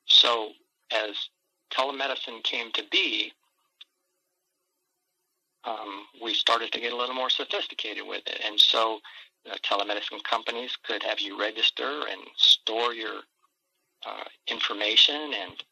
So 0.06 0.50
as 0.90 1.28
telemedicine 1.72 2.42
came 2.42 2.72
to 2.72 2.82
be, 2.90 3.32
um, 5.64 6.06
we 6.22 6.34
started 6.34 6.72
to 6.72 6.80
get 6.80 6.92
a 6.92 6.96
little 6.96 7.14
more 7.14 7.30
sophisticated 7.30 8.04
with 8.06 8.22
it. 8.26 8.40
And 8.44 8.58
so 8.58 9.00
know, 9.46 9.56
telemedicine 9.64 10.22
companies 10.24 10.76
could 10.84 11.02
have 11.02 11.20
you 11.20 11.40
register 11.40 12.02
and 12.10 12.20
store 12.36 12.92
your 12.92 13.20
uh, 14.06 14.24
information 14.46 15.32
and 15.42 15.64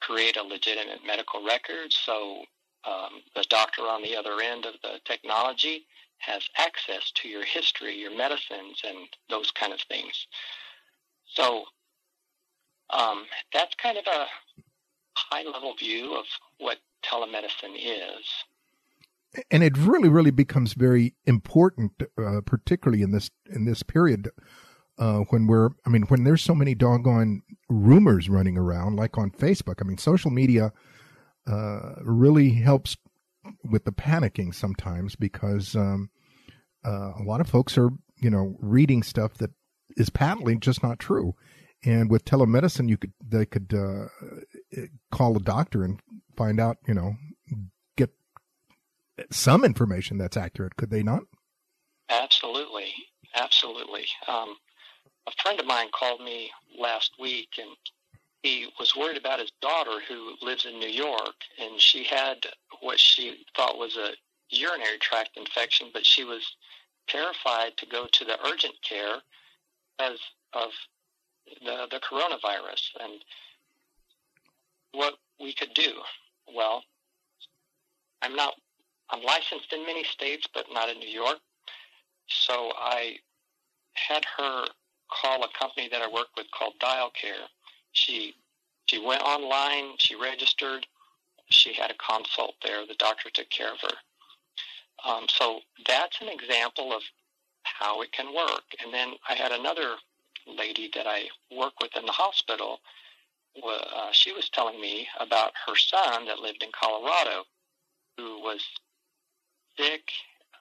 create 0.00 0.36
a 0.36 0.42
legitimate 0.42 1.00
medical 1.06 1.44
record. 1.44 1.92
So 1.92 2.42
um, 2.84 3.22
the 3.34 3.44
doctor 3.48 3.82
on 3.82 4.02
the 4.02 4.16
other 4.16 4.40
end 4.40 4.66
of 4.66 4.74
the 4.82 5.00
technology 5.04 5.86
has 6.18 6.42
access 6.56 7.10
to 7.16 7.28
your 7.28 7.44
history, 7.44 7.96
your 7.96 8.16
medicines, 8.16 8.80
and 8.84 9.08
those 9.28 9.50
kind 9.50 9.72
of 9.72 9.80
things. 9.88 10.26
So 11.24 11.64
um, 12.90 13.24
that's 13.52 13.74
kind 13.76 13.98
of 13.98 14.04
a 14.06 14.26
high 15.16 15.42
level 15.42 15.74
view 15.74 16.16
of 16.16 16.24
what 16.58 16.78
telemedicine 17.04 17.76
is. 17.76 18.26
And 19.50 19.62
it 19.62 19.78
really, 19.78 20.08
really 20.08 20.30
becomes 20.30 20.74
very 20.74 21.14
important, 21.24 21.92
uh, 22.18 22.42
particularly 22.44 23.02
in 23.02 23.12
this 23.12 23.30
in 23.50 23.64
this 23.64 23.82
period 23.82 24.30
uh, 24.98 25.20
when 25.30 25.46
we're, 25.46 25.70
I 25.86 25.88
mean, 25.88 26.02
when 26.02 26.24
there's 26.24 26.42
so 26.42 26.54
many 26.54 26.74
doggone 26.74 27.42
rumors 27.68 28.28
running 28.28 28.58
around, 28.58 28.96
like 28.96 29.16
on 29.16 29.30
Facebook. 29.30 29.76
I 29.80 29.84
mean, 29.84 29.98
social 29.98 30.30
media 30.30 30.72
uh, 31.46 31.94
really 32.02 32.50
helps 32.50 32.96
with 33.64 33.84
the 33.84 33.92
panicking 33.92 34.54
sometimes 34.54 35.16
because 35.16 35.74
um, 35.74 36.10
uh, 36.84 37.12
a 37.18 37.22
lot 37.24 37.40
of 37.40 37.48
folks 37.48 37.78
are, 37.78 37.90
you 38.20 38.30
know, 38.30 38.56
reading 38.60 39.02
stuff 39.02 39.34
that 39.34 39.50
is 39.96 40.10
patently 40.10 40.56
just 40.56 40.82
not 40.82 40.98
true. 40.98 41.34
And 41.84 42.10
with 42.10 42.24
telemedicine, 42.24 42.88
you 42.88 42.96
could 42.96 43.12
they 43.26 43.44
could 43.44 43.74
uh, 43.74 44.06
call 45.10 45.36
a 45.36 45.40
doctor 45.40 45.82
and 45.82 45.98
find 46.36 46.60
out, 46.60 46.76
you 46.86 46.94
know, 46.94 47.14
some 49.30 49.64
information 49.64 50.18
that's 50.18 50.36
accurate. 50.36 50.76
Could 50.76 50.90
they 50.90 51.02
not? 51.02 51.22
Absolutely, 52.08 52.92
absolutely. 53.34 54.06
Um, 54.28 54.56
a 55.26 55.32
friend 55.42 55.60
of 55.60 55.66
mine 55.66 55.88
called 55.92 56.20
me 56.20 56.50
last 56.78 57.12
week 57.18 57.48
and 57.58 57.70
he 58.42 58.68
was 58.78 58.96
worried 58.96 59.16
about 59.16 59.38
his 59.38 59.52
daughter 59.60 60.00
who 60.08 60.34
lives 60.42 60.64
in 60.64 60.78
New 60.78 60.88
York 60.88 61.34
and 61.60 61.80
she 61.80 62.04
had 62.04 62.38
what 62.80 62.98
she 62.98 63.44
thought 63.56 63.78
was 63.78 63.96
a 63.96 64.10
urinary 64.50 64.98
tract 64.98 65.30
infection, 65.36 65.88
but 65.92 66.04
she 66.04 66.24
was 66.24 66.56
terrified 67.08 67.76
to 67.76 67.86
go 67.86 68.06
to 68.12 68.24
the 68.24 68.36
urgent 68.46 68.74
care 68.82 69.16
as 69.98 70.18
of 70.52 70.70
the, 71.64 71.86
the 71.90 72.00
coronavirus 72.00 72.82
and 73.00 73.12
what 74.92 75.14
we 75.40 75.52
could 75.54 75.72
do. 75.74 75.92
Well, 76.54 76.82
I'm 78.20 78.36
not, 78.36 78.54
I'm 79.12 79.22
licensed 79.22 79.72
in 79.72 79.84
many 79.84 80.04
states, 80.04 80.46
but 80.52 80.66
not 80.72 80.88
in 80.88 80.98
New 80.98 81.08
York. 81.08 81.38
So 82.28 82.72
I 82.76 83.16
had 83.94 84.24
her 84.38 84.64
call 85.10 85.44
a 85.44 85.48
company 85.58 85.88
that 85.90 86.00
I 86.00 86.08
work 86.08 86.28
with 86.36 86.46
called 86.50 86.74
DialCare. 86.80 87.46
She 87.92 88.34
she 88.86 88.98
went 88.98 89.22
online, 89.22 89.94
she 89.98 90.16
registered, 90.16 90.86
she 91.50 91.72
had 91.72 91.90
a 91.90 91.94
consult 91.94 92.54
there. 92.62 92.86
The 92.86 92.94
doctor 92.94 93.30
took 93.30 93.48
care 93.50 93.72
of 93.72 93.80
her. 93.80 93.96
Um, 95.04 95.26
so 95.28 95.60
that's 95.86 96.20
an 96.20 96.28
example 96.28 96.92
of 96.92 97.02
how 97.64 98.02
it 98.02 98.12
can 98.12 98.34
work. 98.34 98.64
And 98.82 98.92
then 98.92 99.14
I 99.28 99.34
had 99.34 99.52
another 99.52 99.96
lady 100.46 100.90
that 100.94 101.06
I 101.06 101.28
work 101.56 101.74
with 101.80 101.96
in 101.96 102.06
the 102.06 102.12
hospital. 102.12 102.80
Uh, 103.62 104.08
she 104.12 104.32
was 104.32 104.48
telling 104.48 104.80
me 104.80 105.06
about 105.20 105.52
her 105.66 105.76
son 105.76 106.26
that 106.26 106.38
lived 106.38 106.62
in 106.62 106.70
Colorado 106.72 107.44
who 108.16 108.40
was 108.40 108.62
sick. 109.82 110.02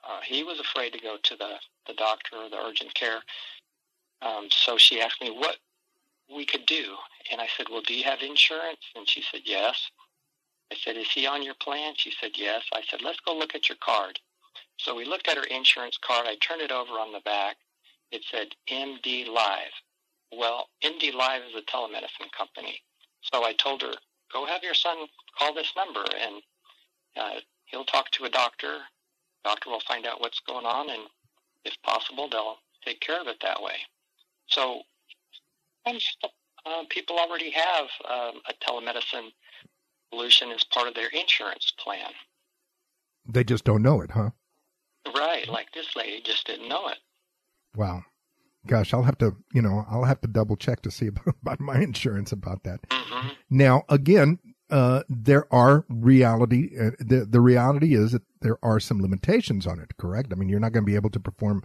Uh, 0.03 0.19
he 0.25 0.43
was 0.43 0.59
afraid 0.59 0.93
to 0.93 0.99
go 0.99 1.17
to 1.21 1.35
the, 1.35 1.55
the 1.87 1.93
doctor 1.93 2.37
or 2.37 2.49
the 2.49 2.57
urgent 2.57 2.93
care 2.95 3.21
um, 4.21 4.47
so 4.49 4.77
she 4.77 5.01
asked 5.01 5.21
me 5.21 5.31
what 5.31 5.57
we 6.33 6.45
could 6.45 6.65
do. 6.65 6.95
And 7.31 7.41
I 7.41 7.47
said, 7.57 7.67
Well, 7.69 7.81
do 7.81 7.93
you 7.93 8.03
have 8.03 8.21
insurance? 8.21 8.81
And 8.95 9.07
she 9.07 9.21
said, 9.31 9.41
Yes. 9.45 9.89
I 10.71 10.75
said, 10.75 10.97
Is 10.97 11.11
he 11.11 11.25
on 11.27 11.43
your 11.43 11.55
plan? 11.55 11.93
She 11.97 12.13
said, 12.19 12.31
Yes. 12.35 12.63
I 12.73 12.81
said, 12.89 13.01
Let's 13.01 13.19
go 13.25 13.35
look 13.35 13.55
at 13.55 13.69
your 13.69 13.77
card. 13.83 14.19
So 14.77 14.95
we 14.95 15.05
looked 15.05 15.27
at 15.27 15.37
her 15.37 15.43
insurance 15.43 15.97
card. 16.05 16.27
I 16.27 16.35
turned 16.35 16.61
it 16.61 16.71
over 16.71 16.93
on 16.93 17.11
the 17.11 17.21
back. 17.21 17.57
It 18.11 18.23
said 18.29 18.49
MD 18.69 19.27
Live. 19.27 19.73
Well, 20.31 20.67
MD 20.83 21.13
Live 21.13 21.41
is 21.43 21.55
a 21.55 21.61
telemedicine 21.71 22.31
company. 22.37 22.81
So 23.21 23.43
I 23.43 23.53
told 23.53 23.81
her, 23.81 23.93
Go 24.31 24.45
have 24.45 24.63
your 24.63 24.73
son 24.73 24.97
call 25.37 25.53
this 25.53 25.73
number 25.75 26.05
and 26.21 26.41
uh, 27.17 27.39
he'll 27.65 27.85
talk 27.85 28.11
to 28.11 28.25
a 28.25 28.29
doctor. 28.29 28.79
Doctor 29.43 29.69
will 29.69 29.81
find 29.87 30.05
out 30.05 30.21
what's 30.21 30.39
going 30.41 30.65
on, 30.65 30.89
and 30.89 31.03
if 31.65 31.75
possible, 31.83 32.27
they'll 32.29 32.57
take 32.85 32.99
care 32.99 33.19
of 33.19 33.27
it 33.27 33.37
that 33.41 33.61
way. 33.61 33.75
So 34.47 34.81
uh, 35.85 36.83
people 36.89 37.17
already 37.17 37.51
have 37.51 37.87
um, 38.09 38.41
a 38.47 38.53
telemedicine 38.63 39.29
solution 40.11 40.51
as 40.51 40.63
part 40.65 40.87
of 40.87 40.93
their 40.93 41.09
insurance 41.09 41.73
plan. 41.79 42.11
They 43.27 43.43
just 43.43 43.63
don't 43.63 43.81
know 43.81 44.01
it, 44.01 44.11
huh? 44.11 44.31
Right, 45.15 45.47
like 45.47 45.71
this 45.73 45.95
lady 45.95 46.21
just 46.23 46.45
didn't 46.45 46.69
know 46.69 46.87
it. 46.89 46.97
Wow. 47.75 48.03
Gosh, 48.67 48.93
I'll 48.93 49.03
have 49.03 49.17
to, 49.19 49.35
you 49.53 49.61
know, 49.61 49.85
I'll 49.89 50.03
have 50.03 50.21
to 50.21 50.27
double 50.27 50.55
check 50.55 50.81
to 50.83 50.91
see 50.91 51.07
about, 51.07 51.27
about 51.41 51.59
my 51.59 51.79
insurance 51.79 52.31
about 52.31 52.63
that. 52.63 52.81
Mm-hmm. 52.89 53.29
Now, 53.49 53.83
again, 53.89 54.39
uh, 54.71 55.03
there 55.09 55.53
are 55.53 55.85
reality. 55.89 56.71
Uh, 56.79 56.91
the 56.99 57.25
the 57.25 57.41
reality 57.41 57.93
is 57.93 58.13
that 58.13 58.23
there 58.39 58.57
are 58.63 58.79
some 58.79 59.01
limitations 59.01 59.67
on 59.67 59.79
it. 59.79 59.97
Correct? 59.97 60.31
I 60.31 60.35
mean, 60.35 60.47
you're 60.47 60.61
not 60.61 60.71
going 60.71 60.85
to 60.85 60.89
be 60.89 60.95
able 60.95 61.09
to 61.09 61.19
perform 61.19 61.63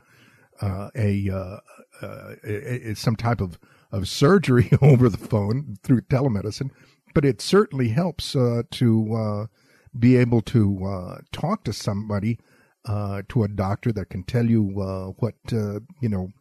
uh, 0.61 0.90
a, 0.97 1.31
uh, 1.31 1.59
uh, 2.03 2.35
a, 2.45 2.95
some 2.95 3.14
type 3.14 3.40
of 3.40 3.59
of 3.92 4.09
surgery 4.09 4.71
over 4.83 5.09
the 5.09 5.19
phone 5.19 5.77
through 5.85 6.01
telemedicine, 6.03 6.71
but 7.14 7.25
it 7.25 7.40
certainly 7.40 7.88
helps 7.88 8.33
to 8.33 9.49
be 9.97 10.16
able 10.16 10.42
to 10.42 11.21
talk 11.31 11.62
to 11.64 11.73
somebody, 11.73 12.40
to 12.87 13.45
a 13.45 13.49
doctor 13.49 13.92
that 13.92 14.11
can 14.11 14.25
tell 14.25 14.47
you 14.47 15.14
what 15.19 15.35
you 15.53 16.09
know 16.09 16.33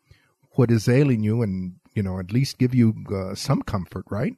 what 0.54 0.72
is 0.72 0.90
ailing 0.90 1.22
you, 1.22 1.44
and 1.44 1.76
you 1.94 2.02
know 2.02 2.20
at 2.20 2.32
least 2.32 2.58
give 2.58 2.74
you 2.74 2.96
some 3.36 3.62
comfort, 3.62 4.06
right? 4.10 4.34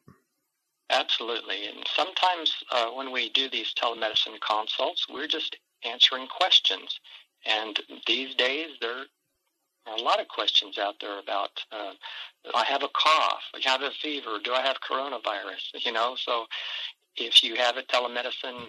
Absolutely, 0.90 1.58
and 1.98 2.08
sometimes 2.08 2.64
when 2.96 3.12
we 3.12 3.30
do 3.30 3.50
these 3.50 3.74
telemedicine 3.74 4.40
consults, 4.40 5.08
we're 5.10 5.28
just 5.28 5.58
answering 5.84 6.28
questions. 6.28 7.00
And 7.46 7.80
these 8.06 8.36
days, 8.36 8.70
there 8.82 9.06
are 9.88 9.98
a 9.98 10.02
lot 10.02 10.20
of 10.20 10.28
questions 10.28 10.78
out 10.78 10.96
there 11.00 11.20
about 11.20 11.52
uh, 11.72 11.94
I 12.54 12.66
have 12.66 12.84
a 12.84 12.90
cough, 12.90 13.44
I 13.56 13.60
have 13.70 13.82
a 13.82 13.92
fever, 13.92 14.40
do 14.44 14.54
I 14.54 14.62
have 14.62 14.78
coronavirus? 14.82 15.86
You 15.86 15.92
know, 15.92 16.16
so 16.18 16.46
if 17.16 17.44
you 17.44 17.56
have 17.56 17.78
a 17.78 17.84
telemedicine 17.84 18.68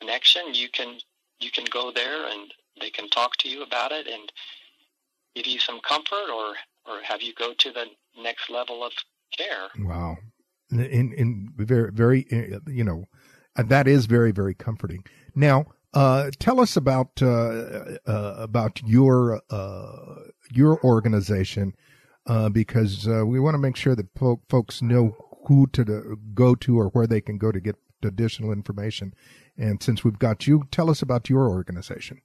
connection, 0.00 0.42
you 0.52 0.68
can 0.68 0.98
you 1.40 1.50
can 1.50 1.64
go 1.70 1.90
there 1.90 2.26
and 2.28 2.52
they 2.80 2.90
can 2.90 3.08
talk 3.08 3.36
to 3.38 3.48
you 3.48 3.62
about 3.62 3.92
it 3.92 4.06
and 4.06 4.30
give 5.34 5.46
you 5.46 5.58
some 5.58 5.80
comfort 5.80 6.30
or 6.32 6.54
or 6.86 7.02
have 7.02 7.22
you 7.22 7.34
go 7.34 7.52
to 7.54 7.72
the 7.72 7.86
next 8.20 8.50
level 8.50 8.84
of 8.84 8.92
care. 9.36 9.68
Wow. 9.78 10.18
In 10.70 11.12
in 11.12 11.39
very 11.64 11.90
very 11.92 12.26
you 12.66 12.84
know 12.84 13.04
that 13.56 13.86
is 13.86 14.06
very 14.06 14.32
very 14.32 14.54
comforting. 14.54 15.04
Now, 15.34 15.66
uh, 15.94 16.30
tell 16.38 16.60
us 16.60 16.76
about 16.76 17.20
uh, 17.22 17.96
uh, 18.06 18.36
about 18.38 18.80
your 18.84 19.42
uh, 19.50 20.14
your 20.50 20.82
organization 20.84 21.74
uh, 22.26 22.48
because 22.48 23.08
uh, 23.08 23.26
we 23.26 23.40
want 23.40 23.54
to 23.54 23.58
make 23.58 23.76
sure 23.76 23.96
that 23.96 24.14
po- 24.14 24.42
folks 24.48 24.82
know 24.82 25.16
who 25.46 25.66
to 25.68 26.18
go 26.34 26.54
to 26.54 26.78
or 26.78 26.88
where 26.88 27.06
they 27.06 27.20
can 27.20 27.38
go 27.38 27.50
to 27.50 27.60
get 27.60 27.76
additional 28.04 28.52
information. 28.52 29.12
And 29.56 29.82
since 29.82 30.04
we've 30.04 30.18
got 30.18 30.46
you, 30.46 30.64
tell 30.70 30.90
us 30.90 31.02
about 31.02 31.28
your 31.28 31.48
organization. 31.48 32.22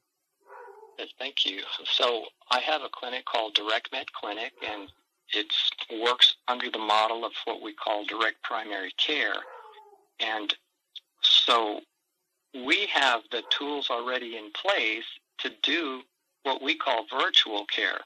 Thank 1.19 1.45
you. 1.45 1.62
So 1.86 2.26
I 2.52 2.60
have 2.60 2.82
a 2.82 2.89
clinic 2.89 3.26
called 3.26 3.56
Direct 3.56 3.91
Med 3.91 4.06
Clinic, 4.13 4.54
and 4.65 4.89
it 5.36 5.54
works 6.02 6.36
under 6.48 6.69
the 6.69 6.80
model 6.80 7.26
of 7.26 7.34
what 7.45 7.62
we 7.62 7.74
call 7.74 8.06
direct 8.06 8.41
primary 8.43 8.91
care. 8.98 9.36
And 10.19 10.54
so 11.21 11.82
we 12.65 12.88
have 12.88 13.21
the 13.32 13.43
tools 13.50 13.89
already 13.89 14.38
in 14.38 14.52
place 14.52 15.06
to 15.39 15.52
do 15.62 16.02
what 16.43 16.62
we 16.62 16.76
call 16.76 17.06
virtual 17.12 17.65
care 17.65 18.00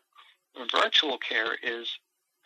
virtual 0.71 1.17
care 1.17 1.55
is 1.61 1.89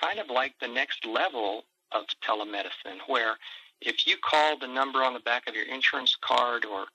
kind 0.01 0.19
of 0.19 0.29
like 0.29 0.53
the 0.59 0.67
next 0.67 1.05
level 1.05 1.63
of 1.91 2.05
telemedicine, 2.27 2.99
where 3.07 3.37
if 3.81 4.07
you 4.07 4.15
call 4.23 4.57
the 4.57 4.67
number 4.67 5.03
on 5.03 5.13
the 5.13 5.19
back 5.19 5.47
of 5.47 5.55
your 5.55 5.65
insurance 5.65 6.15
card 6.21 6.65
or 6.65 6.85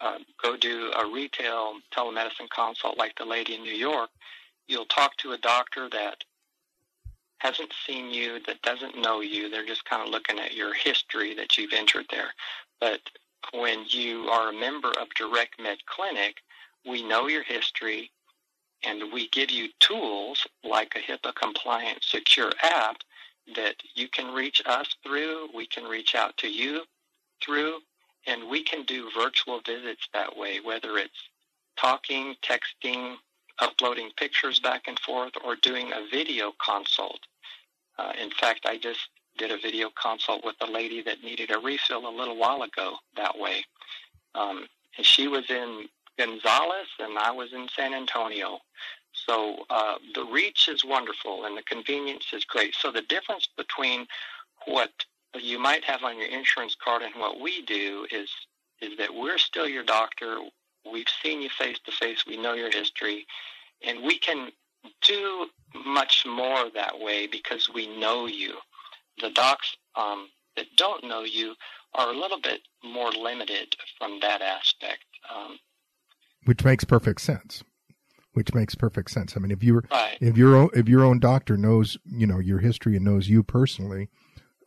uh, 0.00 0.18
go 0.42 0.56
do 0.56 0.92
a 0.98 1.10
retail 1.10 1.74
telemedicine 1.94 2.48
consult 2.54 2.98
like 2.98 3.16
the 3.16 3.24
lady 3.24 3.54
in 3.54 3.62
New 3.62 3.74
York, 3.74 4.10
you'll 4.68 4.86
talk 4.86 5.16
to 5.16 5.32
a 5.32 5.38
doctor 5.38 5.88
that 5.90 6.22
hasn't 7.38 7.72
seen 7.86 8.12
you, 8.12 8.40
that 8.46 8.62
doesn't 8.62 9.00
know 9.00 9.20
you. 9.20 9.50
They're 9.50 9.66
just 9.66 9.84
kind 9.84 10.02
of 10.02 10.08
looking 10.08 10.38
at 10.38 10.54
your 10.54 10.74
history 10.74 11.34
that 11.34 11.56
you've 11.56 11.72
entered 11.72 12.06
there. 12.10 12.32
But 12.80 13.00
when 13.52 13.84
you 13.88 14.28
are 14.28 14.50
a 14.50 14.58
member 14.58 14.90
of 15.00 15.08
Direct 15.16 15.60
Med 15.60 15.78
Clinic, 15.86 16.36
we 16.86 17.06
know 17.06 17.28
your 17.28 17.42
history 17.42 18.10
and 18.84 19.12
we 19.12 19.28
give 19.28 19.50
you 19.50 19.68
tools 19.80 20.46
like 20.62 20.94
a 20.94 21.12
HIPAA 21.12 21.34
compliant 21.34 22.02
secure 22.02 22.52
app 22.62 22.98
that 23.54 23.76
you 23.94 24.08
can 24.08 24.32
reach 24.34 24.62
us 24.66 24.88
through, 25.02 25.48
we 25.54 25.66
can 25.66 25.84
reach 25.84 26.14
out 26.14 26.36
to 26.38 26.48
you 26.48 26.82
through, 27.42 27.78
and 28.26 28.48
we 28.48 28.62
can 28.62 28.84
do 28.84 29.10
virtual 29.16 29.60
visits 29.64 30.08
that 30.12 30.36
way, 30.36 30.58
whether 30.62 30.98
it's 30.98 31.30
talking, 31.76 32.34
texting, 32.42 33.16
uploading 33.60 34.10
pictures 34.16 34.60
back 34.60 34.82
and 34.86 34.98
forth, 35.00 35.32
or 35.44 35.56
doing 35.56 35.92
a 35.92 36.08
video 36.10 36.52
consult. 36.64 37.20
Uh, 37.98 38.12
in 38.20 38.30
fact, 38.30 38.66
I 38.66 38.76
just 38.78 39.00
did 39.38 39.50
a 39.50 39.58
video 39.58 39.90
consult 40.00 40.44
with 40.44 40.56
a 40.60 40.70
lady 40.70 41.02
that 41.02 41.22
needed 41.22 41.50
a 41.50 41.58
refill 41.58 42.08
a 42.08 42.16
little 42.16 42.36
while 42.36 42.62
ago 42.62 42.96
that 43.16 43.38
way. 43.38 43.64
Um, 44.34 44.66
she 45.02 45.28
was 45.28 45.48
in 45.50 45.88
Gonzales 46.18 46.88
and 46.98 47.18
I 47.18 47.30
was 47.30 47.52
in 47.52 47.68
San 47.74 47.94
Antonio. 47.94 48.58
So 49.12 49.64
uh, 49.70 49.96
the 50.14 50.24
reach 50.24 50.68
is 50.68 50.84
wonderful 50.84 51.44
and 51.44 51.56
the 51.56 51.62
convenience 51.62 52.26
is 52.32 52.44
great. 52.44 52.74
So 52.74 52.90
the 52.90 53.02
difference 53.02 53.48
between 53.56 54.06
what 54.66 54.90
you 55.38 55.58
might 55.58 55.84
have 55.84 56.02
on 56.02 56.18
your 56.18 56.28
insurance 56.28 56.74
card 56.82 57.02
and 57.02 57.14
what 57.16 57.40
we 57.40 57.62
do 57.62 58.06
is 58.10 58.30
is 58.82 58.96
that 58.98 59.14
we're 59.14 59.38
still 59.38 59.66
your 59.66 59.82
doctor. 59.82 60.38
We've 60.92 61.06
seen 61.22 61.42
you 61.42 61.48
face 61.48 61.78
to 61.84 61.92
face. 61.92 62.24
We 62.26 62.36
know 62.36 62.54
your 62.54 62.70
history, 62.70 63.26
and 63.82 64.02
we 64.02 64.18
can 64.18 64.50
do 65.02 65.46
much 65.84 66.24
more 66.26 66.70
that 66.74 66.98
way 66.98 67.26
because 67.26 67.68
we 67.72 67.98
know 67.98 68.26
you. 68.26 68.54
The 69.20 69.30
docs 69.30 69.74
um, 69.96 70.28
that 70.56 70.66
don't 70.76 71.04
know 71.04 71.22
you 71.22 71.54
are 71.94 72.10
a 72.10 72.16
little 72.16 72.40
bit 72.40 72.60
more 72.84 73.10
limited 73.10 73.74
from 73.98 74.18
that 74.20 74.42
aspect. 74.42 75.04
Um, 75.34 75.58
Which 76.44 76.64
makes 76.64 76.84
perfect 76.84 77.20
sense. 77.20 77.62
Which 78.32 78.52
makes 78.54 78.74
perfect 78.74 79.10
sense. 79.10 79.34
I 79.34 79.40
mean, 79.40 79.50
if 79.50 79.62
you're 79.62 79.84
right. 79.90 80.18
if 80.20 80.36
your 80.36 80.56
own, 80.56 80.68
if 80.74 80.88
your 80.88 81.04
own 81.04 81.18
doctor 81.18 81.56
knows 81.56 81.96
you 82.04 82.26
know 82.26 82.38
your 82.38 82.58
history 82.58 82.96
and 82.96 83.04
knows 83.04 83.30
you 83.30 83.42
personally, 83.42 84.10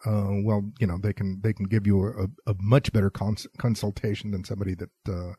uh, 0.06 0.42
well, 0.44 0.72
you 0.80 0.88
know 0.88 0.98
they 0.98 1.14
can 1.14 1.40
they 1.44 1.54
can 1.54 1.66
give 1.66 1.86
you 1.86 2.04
a, 2.04 2.50
a 2.50 2.56
much 2.60 2.92
better 2.92 3.12
cons- 3.12 3.48
consultation 3.60 4.32
than 4.32 4.44
somebody 4.44 4.74
that 4.74 4.90
uh, 5.08 5.34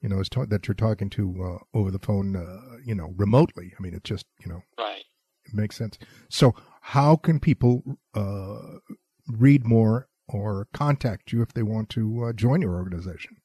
you 0.00 0.08
know 0.08 0.20
is 0.20 0.28
ta- 0.28 0.46
that 0.46 0.68
you're 0.68 0.74
talking 0.74 1.10
to 1.10 1.34
uh, 1.42 1.78
over 1.78 1.90
the 1.90 1.98
phone, 1.98 2.36
uh, 2.36 2.78
you 2.84 2.94
know, 2.94 3.12
remotely. 3.16 3.72
I 3.78 3.82
mean, 3.82 3.94
it 3.94 4.04
just 4.04 4.26
you 4.44 4.50
know, 4.50 4.62
right. 4.78 5.02
It 5.46 5.54
makes 5.54 5.76
sense. 5.76 5.98
So, 6.28 6.54
how 6.80 7.16
can 7.16 7.40
people 7.40 7.98
uh, 8.14 8.78
read 9.28 9.66
more 9.66 10.08
or 10.28 10.68
contact 10.72 11.32
you 11.32 11.42
if 11.42 11.52
they 11.54 11.62
want 11.62 11.88
to 11.90 12.24
uh, 12.24 12.32
join 12.32 12.62
your 12.62 12.74
organization? 12.74 13.36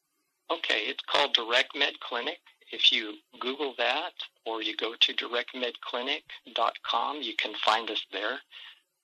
Okay, 0.52 0.86
it's 0.88 1.04
called 1.10 1.34
Direct 1.34 1.76
Med 1.76 1.99
Clinic. 1.99 2.39
If 2.72 2.91
you 2.91 3.16
Google 3.39 3.74
that 3.78 4.14
or 4.45 4.62
you 4.62 4.76
go 4.78 4.93
to 4.99 5.14
directmedclinic.com, 5.14 7.22
you 7.22 7.34
can 7.38 7.54
find 7.66 7.91
us 7.91 8.06
there. 8.12 8.39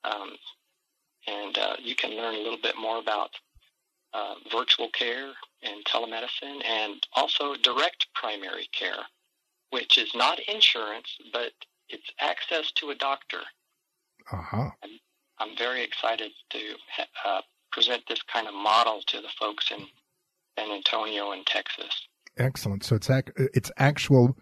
Um, 0.04 0.36
and 1.28 1.58
uh, 1.58 1.76
you 1.80 1.95
can 1.95 2.12
learn 2.12 2.36
a 2.36 2.39
little 2.39 2.60
bit 2.62 2.76
more 2.80 3.00
about 3.00 3.32
uh, 4.18 4.36
virtual 4.51 4.89
care 4.89 5.32
and 5.63 5.86
telemedicine 5.86 6.63
and 6.65 7.05
also 7.13 7.55
direct 7.55 8.07
primary 8.15 8.68
care, 8.72 9.03
which 9.70 9.97
is 9.97 10.09
not 10.15 10.39
insurance, 10.47 11.18
but 11.32 11.51
it's 11.89 12.09
access 12.20 12.72
to 12.72 12.89
a 12.89 12.95
doctor. 12.95 13.39
Uh-huh. 14.32 14.70
I'm, 14.84 14.99
I'm 15.39 15.57
very 15.57 15.84
excited 15.84 16.32
to 16.49 16.59
uh, 17.26 17.41
present 17.72 18.03
this 18.07 18.22
kind 18.24 18.47
of 18.47 18.53
model 18.53 19.01
to 19.07 19.22
the 19.22 19.30
folks 19.39 19.72
in 19.72 19.86
San 20.57 20.72
Antonio 20.72 21.32
and 21.32 21.45
Texas. 21.45 22.07
Excellent. 22.38 22.84
So 22.84 22.95
it's 22.95 23.09
ac- 23.09 23.32
it's 23.38 23.72
actual 23.78 24.38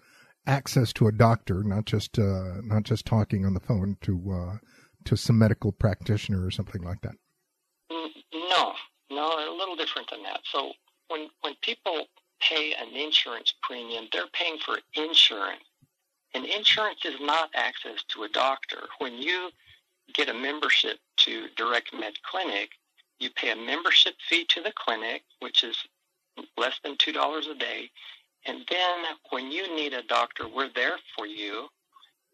access 0.47 0.93
to 0.93 1.07
a 1.07 1.11
doctor, 1.11 1.63
not 1.63 1.85
just 1.85 2.17
uh, 2.19 2.61
not 2.63 2.83
just 2.83 3.05
talking 3.05 3.45
on 3.45 3.53
the 3.53 3.59
phone 3.59 3.97
to 4.01 4.31
uh, 4.31 4.57
to 5.05 5.15
some 5.15 5.37
medical 5.37 5.71
practitioner 5.71 6.45
or 6.45 6.51
something 6.51 6.81
like 6.81 7.01
that. 7.01 7.15
No, 9.09 9.27
a 9.27 9.55
little 9.55 9.75
different 9.75 10.09
than 10.09 10.23
that. 10.23 10.41
So 10.51 10.73
when 11.09 11.29
when 11.41 11.55
people 11.61 12.07
pay 12.41 12.73
an 12.73 12.95
insurance 12.95 13.53
premium, 13.63 14.07
they're 14.11 14.27
paying 14.33 14.57
for 14.59 14.79
insurance, 14.95 15.63
and 16.33 16.45
insurance 16.45 17.05
is 17.05 17.19
not 17.21 17.49
access 17.55 18.03
to 18.09 18.23
a 18.23 18.29
doctor. 18.29 18.79
When 18.99 19.13
you 19.15 19.49
get 20.13 20.29
a 20.29 20.33
membership 20.33 20.99
to 21.17 21.47
Direct 21.57 21.93
Med 21.93 22.13
Clinic, 22.23 22.71
you 23.19 23.29
pay 23.31 23.51
a 23.51 23.55
membership 23.55 24.15
fee 24.29 24.45
to 24.49 24.61
the 24.61 24.73
clinic, 24.75 25.23
which 25.39 25.63
is 25.63 25.77
less 26.57 26.79
than 26.83 26.97
two 26.97 27.13
dollars 27.13 27.47
a 27.47 27.55
day, 27.55 27.89
and 28.45 28.65
then 28.69 29.05
when 29.31 29.51
you 29.51 29.75
need 29.75 29.93
a 29.93 30.03
doctor, 30.03 30.47
we're 30.47 30.69
there 30.75 30.97
for 31.17 31.27
you 31.27 31.67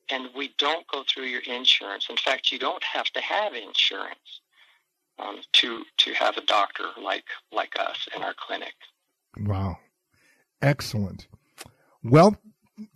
and 0.09 0.29
we 0.35 0.53
don't 0.57 0.85
go 0.87 1.03
through 1.07 1.25
your 1.25 1.41
insurance. 1.41 2.07
In 2.09 2.17
fact, 2.17 2.51
you 2.51 2.59
don't 2.59 2.83
have 2.83 3.07
to 3.07 3.21
have 3.21 3.53
insurance 3.53 4.40
um, 5.19 5.39
to 5.53 5.83
to 5.97 6.13
have 6.13 6.37
a 6.37 6.45
doctor 6.45 6.85
like 7.01 7.25
like 7.51 7.73
us 7.79 8.07
in 8.15 8.21
our 8.21 8.33
clinic. 8.37 8.73
Wow, 9.37 9.77
excellent. 10.61 11.27
Well, 12.03 12.35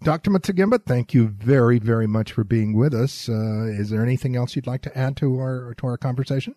Dr. 0.03 0.32
Moczygemba, 0.32 0.84
thank 0.86 1.13
you 1.13 1.28
very 1.28 1.80
very 1.80 2.07
much 2.07 2.32
for 2.32 2.43
being 2.43 2.74
with 2.74 2.93
us. 2.93 3.30
Uh, 3.30 3.66
is 3.68 3.89
there 3.89 4.03
anything 4.03 4.36
else 4.36 4.55
you'd 4.55 4.68
like 4.68 4.82
to 4.84 4.97
add 4.97 5.18
to 5.18 5.39
our 5.39 5.74
to 5.76 5.88
our 5.88 5.97
conversation? 5.97 6.55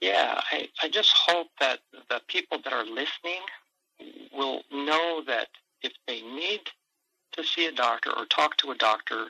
Yeah, 0.00 0.40
I, 0.50 0.68
I 0.82 0.88
just 0.88 1.12
hope 1.14 1.46
that 1.60 1.78
the 2.10 2.20
people 2.26 2.58
that 2.64 2.72
are 2.72 2.84
listening 2.84 3.40
will 4.34 4.62
know 4.72 5.22
that 5.26 5.48
if 5.82 5.92
they 6.06 6.22
need 6.22 6.60
to 7.32 7.44
see 7.44 7.66
a 7.66 7.72
doctor 7.72 8.10
or 8.10 8.26
talk 8.26 8.56
to 8.58 8.72
a 8.72 8.74
doctor, 8.76 9.28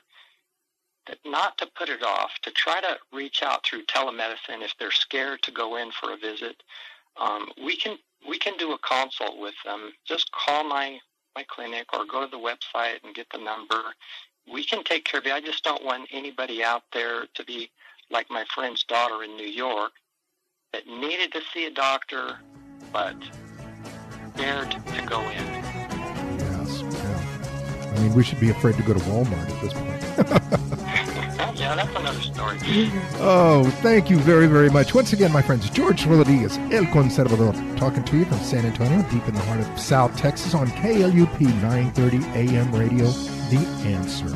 not 1.24 1.58
to 1.58 1.66
put 1.76 1.88
it 1.88 2.02
off, 2.02 2.30
to 2.42 2.50
try 2.50 2.80
to 2.80 2.96
reach 3.12 3.42
out 3.42 3.64
through 3.64 3.84
telemedicine 3.84 4.62
if 4.62 4.74
they're 4.78 4.90
scared 4.90 5.42
to 5.42 5.50
go 5.50 5.76
in 5.76 5.90
for 5.92 6.12
a 6.12 6.16
visit. 6.16 6.62
Um, 7.20 7.48
we 7.62 7.76
can 7.76 7.98
we 8.28 8.38
can 8.38 8.56
do 8.56 8.72
a 8.72 8.78
consult 8.78 9.38
with 9.38 9.54
them. 9.64 9.92
Just 10.06 10.30
call 10.32 10.64
my 10.64 10.98
my 11.34 11.44
clinic 11.48 11.86
or 11.92 12.04
go 12.04 12.24
to 12.24 12.30
the 12.30 12.36
website 12.36 13.02
and 13.04 13.14
get 13.14 13.26
the 13.32 13.38
number. 13.38 13.82
We 14.52 14.64
can 14.64 14.84
take 14.84 15.04
care 15.04 15.20
of 15.20 15.26
you. 15.26 15.32
I 15.32 15.40
just 15.40 15.64
don't 15.64 15.84
want 15.84 16.08
anybody 16.12 16.62
out 16.62 16.82
there 16.92 17.26
to 17.34 17.44
be 17.44 17.70
like 18.10 18.26
my 18.30 18.44
friend's 18.54 18.84
daughter 18.84 19.22
in 19.22 19.36
New 19.36 19.46
York 19.46 19.92
that 20.72 20.86
needed 20.86 21.32
to 21.32 21.40
see 21.52 21.66
a 21.66 21.70
doctor 21.70 22.38
but 22.92 23.16
scared 24.34 24.70
to 24.70 25.06
go 25.06 25.20
in. 25.30 25.61
We 28.14 28.22
should 28.24 28.40
be 28.40 28.50
afraid 28.50 28.76
to 28.76 28.82
go 28.82 28.92
to 28.94 29.00
Walmart 29.00 29.50
at 29.50 29.60
this 29.60 29.72
point. 29.72 30.02
yeah, 31.58 31.74
that's 31.74 31.94
another 31.96 32.20
story. 32.20 32.58
oh, 33.20 33.64
thank 33.82 34.10
you 34.10 34.18
very, 34.18 34.46
very 34.46 34.70
much. 34.70 34.94
Once 34.94 35.12
again, 35.12 35.32
my 35.32 35.42
friends, 35.42 35.68
George 35.70 36.04
Rodriguez, 36.06 36.58
El 36.70 36.84
Conservador, 36.86 37.52
talking 37.76 38.04
to 38.04 38.18
you 38.18 38.24
from 38.24 38.38
San 38.38 38.66
Antonio, 38.66 39.02
deep 39.10 39.26
in 39.28 39.34
the 39.34 39.40
heart 39.42 39.60
of 39.60 39.78
South 39.80 40.16
Texas 40.16 40.54
on 40.54 40.68
KLUP 40.68 41.40
930 41.40 42.18
AM 42.38 42.72
radio, 42.74 43.06
The 43.50 43.58
Answer. 43.86 44.32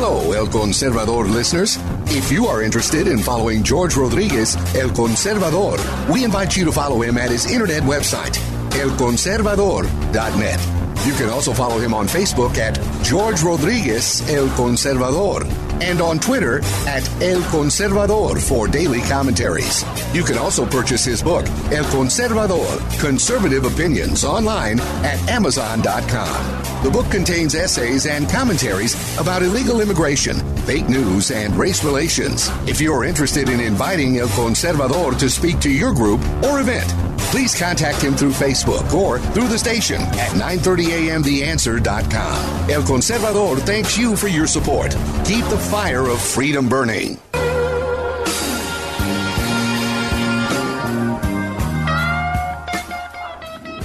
Hello, 0.00 0.32
El 0.32 0.46
Conservador 0.46 1.28
listeners. 1.28 1.76
If 2.06 2.30
you 2.30 2.46
are 2.46 2.62
interested 2.62 3.08
in 3.08 3.18
following 3.18 3.64
George 3.64 3.96
Rodriguez, 3.96 4.54
El 4.76 4.90
Conservador, 4.90 5.76
we 6.08 6.22
invite 6.22 6.56
you 6.56 6.64
to 6.66 6.70
follow 6.70 7.02
him 7.02 7.18
at 7.18 7.32
his 7.32 7.50
internet 7.50 7.82
website, 7.82 8.38
elconservador.net. 8.78 10.60
You 11.04 11.12
can 11.14 11.28
also 11.30 11.52
follow 11.52 11.80
him 11.80 11.94
on 11.94 12.06
Facebook 12.06 12.58
at 12.58 12.78
George 13.02 13.42
Rodriguez 13.42 14.22
El 14.30 14.46
Conservador 14.50 15.67
and 15.82 16.00
on 16.00 16.18
Twitter 16.18 16.58
at 16.86 17.08
El 17.22 17.40
Conservador 17.42 18.40
for 18.40 18.68
daily 18.68 19.00
commentaries. 19.02 19.84
You 20.14 20.22
can 20.22 20.38
also 20.38 20.66
purchase 20.66 21.04
his 21.04 21.22
book, 21.22 21.46
El 21.72 21.84
Conservador 21.84 23.00
Conservative 23.00 23.64
Opinions, 23.64 24.24
online 24.24 24.80
at 24.80 25.18
Amazon.com. 25.28 26.82
The 26.84 26.90
book 26.90 27.10
contains 27.10 27.54
essays 27.54 28.06
and 28.06 28.28
commentaries 28.28 28.94
about 29.18 29.42
illegal 29.42 29.80
immigration, 29.80 30.38
fake 30.58 30.88
news, 30.88 31.30
and 31.30 31.56
race 31.56 31.82
relations. 31.82 32.48
If 32.68 32.80
you're 32.80 33.04
interested 33.04 33.48
in 33.48 33.60
inviting 33.60 34.18
El 34.18 34.28
Conservador 34.28 35.18
to 35.18 35.28
speak 35.28 35.58
to 35.60 35.70
your 35.70 35.92
group 35.92 36.20
or 36.44 36.60
event, 36.60 37.07
please 37.30 37.58
contact 37.58 38.02
him 38.02 38.14
through 38.16 38.32
Facebook 38.32 38.92
or 38.92 39.18
through 39.18 39.48
the 39.48 39.58
station 39.58 40.00
at 40.00 40.30
930amtheanswer.com. 40.32 42.70
El 42.70 42.82
Conservador 42.82 43.58
thanks 43.60 43.96
you 43.96 44.14
for 44.16 44.28
your 44.28 44.46
support. 44.46 44.92
Keep 45.24 45.46
the 45.46 45.58
fire 45.58 46.06
of 46.08 46.20
freedom 46.20 46.68
burning. 46.68 47.18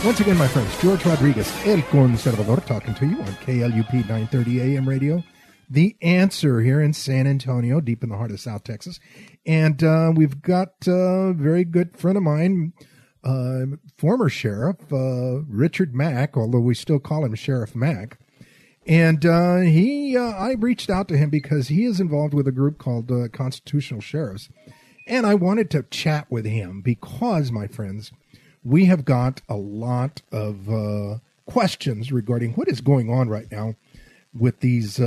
Once 0.03 0.19
again, 0.19 0.37
my 0.37 0.49
friends, 0.49 0.69
George 0.81 1.05
Rodriguez, 1.05 1.49
El 1.65 1.81
Conservador, 1.83 2.65
talking 2.65 2.93
to 2.95 3.05
you 3.05 3.21
on 3.21 3.31
KLUP 3.45 3.93
930 3.93 4.75
AM 4.75 4.87
radio. 4.87 5.23
The 5.69 5.95
answer 6.01 6.59
here 6.59 6.81
in 6.81 6.91
San 6.91 7.25
Antonio, 7.25 7.79
deep 7.79 8.03
in 8.03 8.09
the 8.09 8.17
heart 8.17 8.31
of 8.31 8.41
South 8.41 8.65
Texas. 8.65 8.99
And 9.45 9.81
uh, 9.81 10.11
we've 10.13 10.41
got 10.41 10.73
a 10.87 11.31
very 11.31 11.63
good 11.63 11.97
friend 11.97 12.17
of 12.17 12.23
mine, 12.23 12.73
uh, 13.23 13.77
former 13.97 14.29
sheriff, 14.29 14.77
uh, 14.91 15.41
Richard 15.47 15.95
Mack, 15.95 16.35
although 16.35 16.59
we 16.59 16.75
still 16.75 16.99
call 16.99 17.25
him 17.25 17.35
Sheriff 17.35 17.75
Mack. 17.75 18.17
And 18.85 19.25
uh, 19.25 19.59
he, 19.59 20.17
uh, 20.17 20.21
I 20.21 20.53
reached 20.53 20.89
out 20.89 21.07
to 21.07 21.17
him 21.17 21.29
because 21.29 21.69
he 21.69 21.85
is 21.85 21.99
involved 21.99 22.33
with 22.33 22.47
a 22.47 22.51
group 22.51 22.77
called 22.77 23.11
uh, 23.11 23.29
Constitutional 23.29 24.01
Sheriffs, 24.01 24.49
and 25.07 25.25
I 25.25 25.35
wanted 25.35 25.69
to 25.71 25.83
chat 25.83 26.29
with 26.29 26.45
him 26.45 26.81
because, 26.81 27.51
my 27.51 27.67
friends, 27.67 28.11
we 28.63 28.85
have 28.85 29.05
got 29.05 29.41
a 29.47 29.55
lot 29.55 30.21
of 30.31 30.69
uh, 30.69 31.19
questions 31.45 32.11
regarding 32.11 32.53
what 32.53 32.67
is 32.67 32.81
going 32.81 33.09
on 33.09 33.29
right 33.29 33.51
now 33.51 33.75
with 34.33 34.59
these 34.59 34.99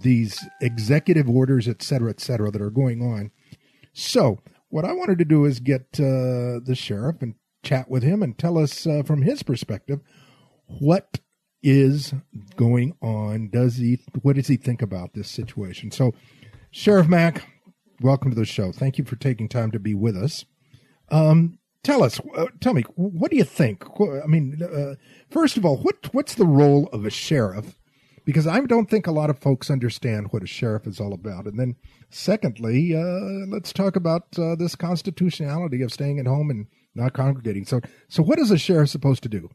these 0.00 0.44
executive 0.60 1.28
orders, 1.28 1.68
et 1.68 1.82
cetera, 1.82 2.10
et 2.10 2.20
cetera, 2.20 2.50
that 2.50 2.60
are 2.60 2.70
going 2.70 3.00
on. 3.00 3.30
So, 3.92 4.40
what 4.74 4.84
I 4.84 4.92
wanted 4.92 5.18
to 5.18 5.24
do 5.24 5.44
is 5.44 5.60
get 5.60 5.82
uh, 6.00 6.58
the 6.58 6.74
sheriff 6.74 7.22
and 7.22 7.36
chat 7.62 7.88
with 7.88 8.02
him 8.02 8.24
and 8.24 8.36
tell 8.36 8.58
us 8.58 8.88
uh, 8.88 9.04
from 9.04 9.22
his 9.22 9.44
perspective 9.44 10.00
what 10.66 11.20
is 11.62 12.12
going 12.56 12.96
on. 13.00 13.50
Does 13.50 13.76
he? 13.76 14.00
What 14.22 14.34
does 14.34 14.48
he 14.48 14.56
think 14.56 14.82
about 14.82 15.14
this 15.14 15.30
situation? 15.30 15.92
So, 15.92 16.12
Sheriff 16.72 17.06
Mack, 17.06 17.46
welcome 18.00 18.30
to 18.32 18.36
the 18.36 18.44
show. 18.44 18.72
Thank 18.72 18.98
you 18.98 19.04
for 19.04 19.14
taking 19.14 19.48
time 19.48 19.70
to 19.70 19.78
be 19.78 19.94
with 19.94 20.16
us. 20.16 20.44
Um, 21.08 21.60
tell 21.84 22.02
us, 22.02 22.20
uh, 22.36 22.46
tell 22.60 22.74
me, 22.74 22.82
what 22.96 23.30
do 23.30 23.36
you 23.36 23.44
think? 23.44 23.84
I 24.00 24.26
mean, 24.26 24.60
uh, 24.60 24.96
first 25.30 25.56
of 25.56 25.64
all, 25.64 25.76
what 25.76 26.12
what's 26.12 26.34
the 26.34 26.46
role 26.46 26.88
of 26.92 27.04
a 27.06 27.10
sheriff? 27.10 27.78
Because 28.24 28.46
I 28.46 28.60
don't 28.60 28.88
think 28.88 29.06
a 29.06 29.12
lot 29.12 29.28
of 29.28 29.38
folks 29.38 29.70
understand 29.70 30.28
what 30.30 30.42
a 30.42 30.46
sheriff 30.46 30.86
is 30.86 30.98
all 30.98 31.12
about. 31.12 31.44
And 31.46 31.58
then, 31.58 31.76
secondly, 32.10 32.94
uh, 32.96 33.46
let's 33.48 33.72
talk 33.72 33.96
about 33.96 34.38
uh, 34.38 34.54
this 34.54 34.74
constitutionality 34.74 35.82
of 35.82 35.92
staying 35.92 36.18
at 36.18 36.26
home 36.26 36.48
and 36.50 36.66
not 36.94 37.12
congregating. 37.12 37.66
So, 37.66 37.80
so 38.08 38.22
what 38.22 38.38
is 38.38 38.50
a 38.50 38.56
sheriff 38.56 38.88
supposed 38.88 39.22
to 39.24 39.28
do? 39.28 39.50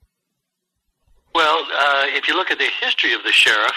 Well, 1.33 1.65
uh, 1.77 2.05
if 2.07 2.27
you 2.27 2.35
look 2.35 2.51
at 2.51 2.59
the 2.59 2.69
history 2.81 3.13
of 3.13 3.23
the 3.23 3.31
sheriff, 3.31 3.73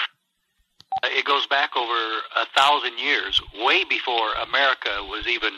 uh, 1.03 1.07
it 1.11 1.25
goes 1.25 1.47
back 1.47 1.75
over 1.75 1.99
a 2.37 2.45
thousand 2.55 2.99
years, 2.99 3.41
way 3.65 3.83
before 3.85 4.33
America 4.47 4.89
was 5.09 5.25
even 5.27 5.53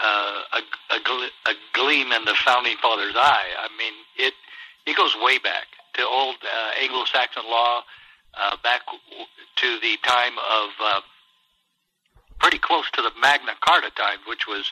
uh, 0.00 0.40
a, 0.52 0.94
a, 0.96 1.00
gl- 1.00 1.28
a 1.46 1.52
gleam 1.72 2.12
in 2.12 2.24
the 2.24 2.34
founding 2.44 2.76
fathers' 2.82 3.14
eye. 3.16 3.48
I 3.58 3.68
mean, 3.78 3.94
it 4.18 4.34
it 4.86 4.96
goes 4.96 5.16
way 5.22 5.38
back 5.38 5.66
to 5.94 6.02
old 6.02 6.36
uh, 6.42 6.82
Anglo-Saxon 6.82 7.44
law, 7.48 7.82
uh, 8.38 8.56
back 8.62 8.82
to 9.56 9.78
the 9.80 9.96
time 10.02 10.34
of 10.38 10.70
uh, 10.82 11.00
pretty 12.38 12.58
close 12.58 12.90
to 12.92 13.02
the 13.02 13.12
Magna 13.20 13.52
Carta 13.60 13.90
time, 13.96 14.18
which 14.26 14.46
was 14.46 14.70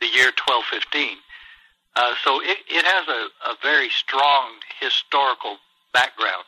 the 0.00 0.06
year 0.06 0.32
1215. 0.46 1.18
Uh, 1.94 2.14
so 2.24 2.40
it, 2.40 2.58
it 2.68 2.84
has 2.84 3.08
a, 3.08 3.28
a 3.50 3.56
very 3.62 3.90
strong 3.90 4.60
historical 4.80 5.56
background. 5.92 6.44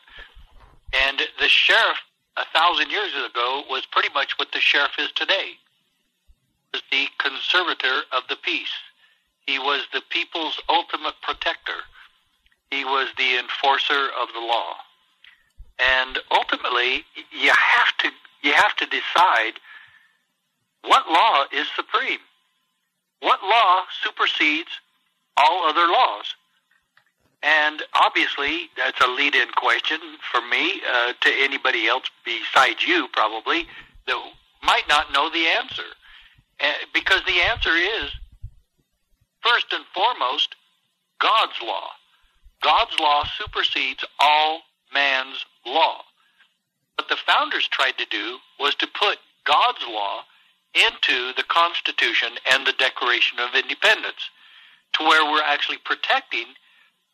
And 0.93 1.21
the 1.39 1.47
sheriff 1.47 1.97
a 2.37 2.45
thousand 2.53 2.89
years 2.89 3.13
ago 3.13 3.63
was 3.69 3.85
pretty 3.85 4.09
much 4.13 4.37
what 4.37 4.51
the 4.51 4.59
sheriff 4.59 4.97
is 4.99 5.11
today. 5.15 5.57
Was 6.73 6.81
the 6.91 7.07
conservator 7.19 8.03
of 8.11 8.23
the 8.29 8.35
peace. 8.35 8.73
He 9.45 9.59
was 9.59 9.83
the 9.93 10.01
people's 10.09 10.59
ultimate 10.67 11.15
protector. 11.21 11.85
He 12.71 12.83
was 12.83 13.09
the 13.17 13.37
enforcer 13.37 14.09
of 14.19 14.29
the 14.33 14.41
law. 14.41 14.75
And 15.79 16.19
ultimately, 16.31 17.05
you 17.31 17.51
have 17.51 17.97
to 17.99 18.09
you 18.41 18.53
have 18.53 18.75
to 18.77 18.85
decide 18.85 19.59
what 20.83 21.09
law 21.09 21.45
is 21.51 21.67
supreme. 21.75 22.19
What 23.19 23.41
law 23.41 23.83
supersedes 24.03 24.69
all 25.35 25.65
other 25.67 25.87
laws? 25.87 26.35
And 27.41 27.83
obviously, 27.93 28.69
that's 28.77 28.99
a 29.01 29.07
lead 29.07 29.35
in 29.35 29.49
question 29.55 29.99
for 30.31 30.41
me 30.41 30.81
uh, 30.91 31.13
to 31.21 31.31
anybody 31.39 31.87
else 31.87 32.05
besides 32.23 32.85
you, 32.85 33.07
probably, 33.13 33.67
that 34.07 34.19
might 34.63 34.87
not 34.89 35.11
know 35.11 35.29
the 35.29 35.45
answer. 35.47 35.89
Uh, 36.59 36.71
because 36.93 37.21
the 37.25 37.41
answer 37.41 37.75
is, 37.75 38.09
first 39.41 39.67
and 39.71 39.85
foremost, 39.93 40.55
God's 41.19 41.61
law. 41.61 41.89
God's 42.63 42.99
law 42.99 43.23
supersedes 43.37 44.03
all 44.19 44.61
man's 44.95 45.45
law. 45.65 46.01
What 46.97 47.09
the 47.09 47.21
founders 47.27 47.67
tried 47.67 47.99
to 47.99 48.05
do 48.09 48.37
was 48.59 48.73
to 48.75 48.87
put 48.87 49.19
God's 49.45 49.85
law 49.87 50.23
into 50.73 51.33
the 51.37 51.43
Constitution 51.47 52.29
and 52.51 52.65
the 52.65 52.73
Declaration 52.79 53.39
of 53.39 53.53
Independence 53.53 54.31
to 54.93 55.03
where 55.03 55.23
we're 55.29 55.43
actually 55.45 55.77
protecting 55.83 56.47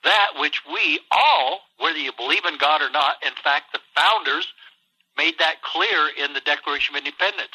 that 0.03 0.31
which 0.39 0.61
we 0.65 0.99
all, 1.11 1.59
whether 1.77 1.97
you 1.97 2.11
believe 2.17 2.45
in 2.45 2.57
God 2.57 2.81
or 2.81 2.89
not, 2.89 3.17
in 3.25 3.33
fact, 3.43 3.73
the 3.73 3.79
founders 3.95 4.47
made 5.17 5.35
that 5.39 5.61
clear 5.61 6.09
in 6.17 6.33
the 6.33 6.41
Declaration 6.41 6.95
of 6.95 6.99
Independence. 6.99 7.53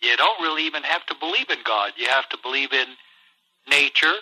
You 0.00 0.16
don't 0.16 0.40
really 0.40 0.64
even 0.64 0.82
have 0.82 1.04
to 1.06 1.14
believe 1.18 1.50
in 1.50 1.58
God. 1.64 1.92
You 1.96 2.08
have 2.08 2.28
to 2.30 2.38
believe 2.42 2.72
in 2.72 2.86
nature 3.68 4.14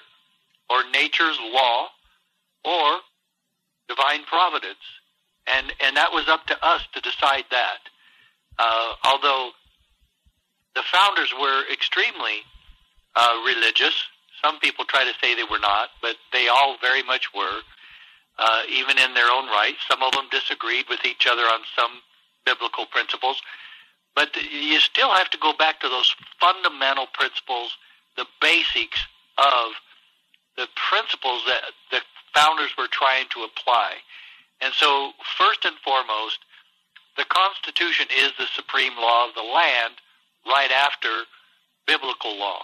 or 0.70 0.88
nature's 0.90 1.38
law 1.52 1.88
or 2.64 2.98
divine 3.88 4.24
providence. 4.24 4.82
And, 5.46 5.72
and 5.80 5.96
that 5.96 6.12
was 6.12 6.28
up 6.28 6.46
to 6.46 6.64
us 6.64 6.82
to 6.94 7.00
decide 7.00 7.44
that. 7.50 7.80
Uh, 8.58 8.92
although 9.04 9.50
the 10.74 10.82
founders 10.90 11.32
were 11.38 11.64
extremely 11.72 12.44
uh, 13.16 13.42
religious, 13.44 13.94
some 14.42 14.58
people 14.60 14.84
try 14.84 15.04
to 15.04 15.12
say 15.20 15.34
they 15.34 15.44
were 15.44 15.58
not, 15.58 15.90
but 16.00 16.16
they 16.32 16.48
all 16.48 16.76
very 16.80 17.02
much 17.02 17.28
were, 17.34 17.60
uh, 18.38 18.62
even 18.70 18.98
in 18.98 19.14
their 19.14 19.30
own 19.30 19.46
right. 19.46 19.74
Some 19.88 20.02
of 20.02 20.12
them 20.12 20.26
disagreed 20.30 20.86
with 20.88 21.04
each 21.04 21.26
other 21.26 21.42
on 21.42 21.60
some 21.76 22.02
biblical 22.44 22.86
principles. 22.86 23.40
But 24.14 24.36
you 24.36 24.78
still 24.80 25.12
have 25.14 25.30
to 25.30 25.38
go 25.38 25.52
back 25.56 25.80
to 25.80 25.88
those 25.88 26.14
fundamental 26.40 27.06
principles, 27.14 27.76
the 28.16 28.26
basics 28.40 29.00
of 29.38 29.72
the 30.56 30.66
principles 30.90 31.42
that 31.46 31.62
the 31.90 32.00
founders 32.34 32.70
were 32.76 32.88
trying 32.90 33.26
to 33.30 33.44
apply. 33.44 33.94
And 34.62 34.72
so, 34.74 35.12
first 35.36 35.64
and 35.64 35.76
foremost, 35.84 36.38
the 37.16 37.24
Constitution 37.24 38.06
is 38.16 38.32
the 38.38 38.46
supreme 38.54 38.96
law 38.96 39.28
of 39.28 39.34
the 39.34 39.42
land 39.42 39.94
right 40.46 40.70
after 40.70 41.08
biblical 41.86 42.38
law 42.38 42.62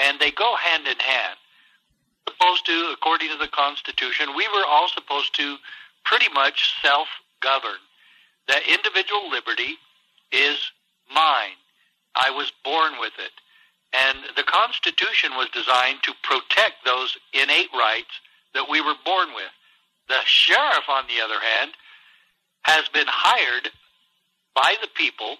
and 0.00 0.18
they 0.18 0.30
go 0.30 0.56
hand 0.56 0.86
in 0.86 0.98
hand. 0.98 1.36
Supposed 2.28 2.66
to, 2.66 2.90
according 2.92 3.28
to 3.30 3.36
the 3.36 3.48
Constitution, 3.48 4.34
we 4.36 4.46
were 4.48 4.64
all 4.66 4.88
supposed 4.88 5.34
to 5.36 5.56
pretty 6.04 6.28
much 6.32 6.74
self 6.82 7.08
govern. 7.40 7.80
That 8.48 8.62
individual 8.66 9.30
liberty 9.30 9.76
is 10.32 10.58
mine. 11.12 11.58
I 12.14 12.30
was 12.30 12.52
born 12.64 12.94
with 13.00 13.12
it. 13.18 13.32
And 13.92 14.18
the 14.36 14.44
Constitution 14.44 15.32
was 15.36 15.48
designed 15.52 16.02
to 16.04 16.12
protect 16.22 16.84
those 16.84 17.16
innate 17.32 17.70
rights 17.74 18.14
that 18.54 18.68
we 18.68 18.80
were 18.80 18.94
born 19.04 19.28
with. 19.34 19.50
The 20.10 20.26
sheriff, 20.26 20.88
on 20.88 21.04
the 21.06 21.22
other 21.22 21.38
hand, 21.38 21.70
has 22.62 22.88
been 22.88 23.06
hired 23.06 23.70
by 24.56 24.74
the 24.82 24.88
people, 24.88 25.36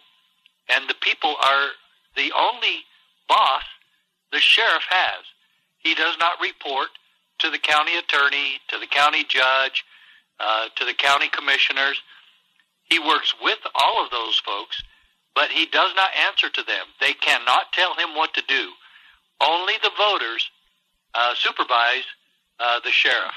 and 0.72 0.88
the 0.88 0.94
people 0.94 1.34
are 1.42 1.70
the 2.14 2.30
only 2.38 2.86
boss 3.28 3.64
the 4.30 4.38
sheriff 4.38 4.84
has. 4.88 5.24
He 5.78 5.96
does 5.96 6.14
not 6.20 6.40
report 6.40 6.90
to 7.40 7.50
the 7.50 7.58
county 7.58 7.98
attorney, 7.98 8.60
to 8.68 8.78
the 8.78 8.86
county 8.86 9.24
judge, 9.24 9.84
uh, 10.38 10.68
to 10.76 10.84
the 10.84 10.94
county 10.94 11.28
commissioners. 11.28 12.00
He 12.84 13.00
works 13.00 13.34
with 13.42 13.58
all 13.74 14.04
of 14.04 14.12
those 14.12 14.38
folks, 14.38 14.84
but 15.34 15.50
he 15.50 15.66
does 15.66 15.90
not 15.96 16.14
answer 16.28 16.48
to 16.48 16.62
them. 16.62 16.86
They 17.00 17.14
cannot 17.14 17.72
tell 17.72 17.96
him 17.96 18.14
what 18.14 18.34
to 18.34 18.42
do. 18.46 18.70
Only 19.40 19.74
the 19.82 19.90
voters 19.98 20.48
uh, 21.12 21.34
supervise 21.34 22.06
uh, 22.60 22.78
the 22.84 22.92
sheriff. 22.92 23.34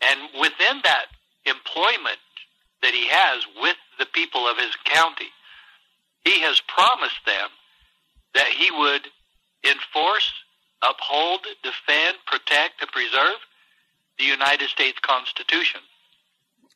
And 0.00 0.20
within 0.40 0.80
that 0.84 1.06
employment 1.46 2.18
that 2.82 2.92
he 2.92 3.06
has 3.08 3.44
with 3.60 3.76
the 3.98 4.06
people 4.06 4.46
of 4.46 4.58
his 4.58 4.76
county, 4.84 5.30
he 6.24 6.40
has 6.40 6.60
promised 6.66 7.24
them 7.26 7.48
that 8.34 8.48
he 8.48 8.70
would 8.70 9.08
enforce, 9.64 10.32
uphold, 10.82 11.46
defend, 11.62 12.16
protect, 12.26 12.80
and 12.80 12.90
preserve 12.90 13.38
the 14.18 14.24
United 14.24 14.68
States 14.68 14.98
Constitution. 15.00 15.80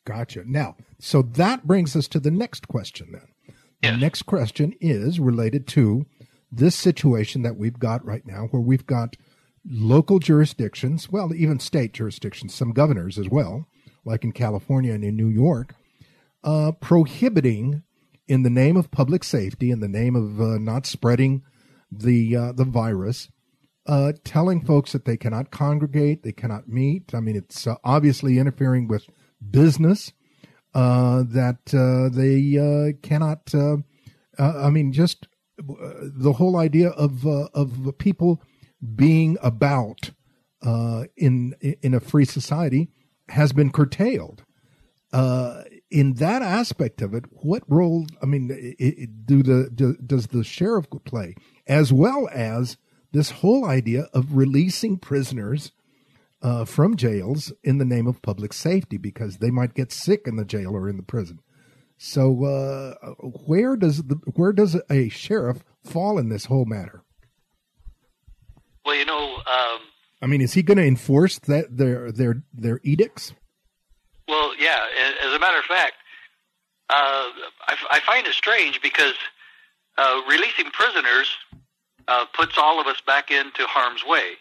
Gotcha. 0.05 0.43
Now, 0.45 0.75
so 0.99 1.21
that 1.21 1.67
brings 1.67 1.95
us 1.95 2.07
to 2.09 2.19
the 2.19 2.31
next 2.31 2.67
question 2.67 3.09
then. 3.11 3.55
Yes. 3.81 3.93
The 3.93 3.97
next 3.99 4.21
question 4.23 4.73
is 4.81 5.19
related 5.19 5.67
to 5.69 6.05
this 6.51 6.75
situation 6.75 7.43
that 7.43 7.57
we've 7.57 7.79
got 7.79 8.03
right 8.05 8.25
now, 8.25 8.47
where 8.51 8.61
we've 8.61 8.85
got 8.85 9.15
local 9.65 10.19
jurisdictions, 10.19 11.09
well, 11.09 11.33
even 11.33 11.59
state 11.59 11.93
jurisdictions, 11.93 12.53
some 12.53 12.71
governors 12.71 13.17
as 13.17 13.29
well, 13.29 13.67
like 14.05 14.23
in 14.23 14.31
California 14.31 14.93
and 14.93 15.03
in 15.03 15.15
New 15.15 15.27
York, 15.27 15.75
uh, 16.43 16.71
prohibiting, 16.73 17.83
in 18.27 18.43
the 18.43 18.49
name 18.49 18.77
of 18.77 18.91
public 18.91 19.23
safety, 19.23 19.71
in 19.71 19.79
the 19.79 19.87
name 19.87 20.15
of 20.15 20.39
uh, 20.39 20.57
not 20.57 20.85
spreading 20.85 21.43
the 21.91 22.35
uh, 22.35 22.51
the 22.51 22.63
virus, 22.63 23.29
uh, 23.87 24.13
telling 24.23 24.61
folks 24.63 24.91
that 24.91 25.05
they 25.05 25.17
cannot 25.17 25.51
congregate, 25.51 26.23
they 26.23 26.31
cannot 26.31 26.67
meet. 26.67 27.13
I 27.13 27.19
mean, 27.19 27.35
it's 27.35 27.65
uh, 27.67 27.75
obviously 27.83 28.37
interfering 28.37 28.87
with 28.87 29.07
business. 29.51 30.13
uh, 30.73 31.23
that 31.27 31.65
they 32.13 32.93
cannot. 33.01 33.53
I 34.37 34.69
mean, 34.69 34.93
just 34.93 35.27
the 35.57 36.33
whole 36.33 36.57
idea 36.57 36.89
of 36.89 37.25
of 37.25 37.97
people 37.97 38.41
being 38.95 39.37
about 39.41 40.11
in 41.15 41.55
in 41.61 41.93
a 41.93 41.99
free 41.99 42.25
society 42.25 42.89
has 43.29 43.53
been 43.53 43.71
curtailed. 43.71 44.43
in 45.91 46.13
that 46.15 46.41
aspect 46.41 47.01
of 47.01 47.13
it, 47.13 47.25
what 47.31 47.63
role? 47.67 48.05
I 48.21 48.25
mean, 48.25 48.51
it, 48.51 48.75
it, 48.79 49.25
do 49.25 49.41
the 49.43 49.69
do, 49.73 49.95
does 49.95 50.27
the 50.27 50.43
sheriff 50.43 50.87
play 51.05 51.35
as 51.67 51.91
well 51.91 52.29
as 52.31 52.77
this 53.11 53.31
whole 53.31 53.65
idea 53.65 54.07
of 54.13 54.35
releasing 54.35 54.97
prisoners 54.97 55.71
uh, 56.41 56.65
from 56.65 56.95
jails 56.95 57.51
in 57.63 57.77
the 57.77 57.85
name 57.85 58.07
of 58.07 58.21
public 58.21 58.53
safety 58.53 58.97
because 58.97 59.37
they 59.37 59.51
might 59.51 59.73
get 59.73 59.91
sick 59.91 60.21
in 60.25 60.35
the 60.35 60.45
jail 60.45 60.75
or 60.75 60.87
in 60.87 60.97
the 60.97 61.03
prison. 61.03 61.39
So 61.97 62.45
uh, 62.45 62.93
where 63.45 63.75
does 63.75 64.03
the 64.03 64.15
where 64.35 64.53
does 64.53 64.77
a 64.89 65.09
sheriff 65.09 65.63
fall 65.83 66.17
in 66.17 66.29
this 66.29 66.45
whole 66.45 66.65
matter? 66.65 67.03
Well, 68.89 68.97
you 68.97 69.05
know, 69.05 69.35
um, 69.35 69.81
I 70.19 70.25
mean, 70.25 70.41
is 70.41 70.53
he 70.53 70.63
going 70.63 70.79
to 70.79 70.83
enforce 70.83 71.37
that 71.41 71.77
their 71.77 72.11
their 72.11 72.41
their 72.51 72.79
edicts? 72.83 73.33
Well, 74.27 74.55
yeah. 74.57 74.79
As 75.23 75.31
a 75.31 75.37
matter 75.37 75.59
of 75.59 75.65
fact, 75.65 75.93
uh, 76.89 77.29
I, 77.67 77.75
I, 77.91 77.99
find 77.99 78.25
it 78.25 78.33
strange 78.33 78.81
because 78.81 79.13
uh, 79.99 80.21
releasing 80.27 80.71
prisoners 80.71 81.29
uh, 82.07 82.25
puts 82.33 82.57
all 82.57 82.81
of 82.81 82.87
us 82.87 82.99
back 83.05 83.29
into 83.29 83.63
harm's 83.67 84.03
way. 84.03 84.31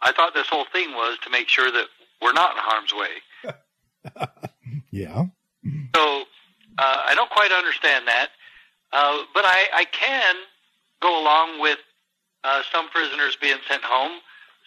I 0.00 0.10
thought 0.10 0.34
this 0.34 0.48
whole 0.48 0.66
thing 0.72 0.90
was 0.94 1.16
to 1.22 1.30
make 1.30 1.48
sure 1.48 1.70
that 1.70 1.86
we're 2.20 2.32
not 2.32 2.56
in 2.56 2.58
harm's 2.60 2.92
way. 2.92 3.54
yeah. 4.90 5.26
So 5.94 6.22
uh, 6.76 7.02
I 7.06 7.14
don't 7.14 7.30
quite 7.30 7.52
understand 7.52 8.08
that, 8.08 8.30
uh, 8.92 9.18
but 9.32 9.44
I, 9.44 9.66
I 9.72 9.84
can 9.84 10.34
go 11.00 11.22
along 11.22 11.60
with 11.60 11.78
uh, 12.44 12.62
some 12.72 12.88
prisoners 12.88 13.36
being 13.40 13.58
sent 13.68 13.82
home, 13.82 14.20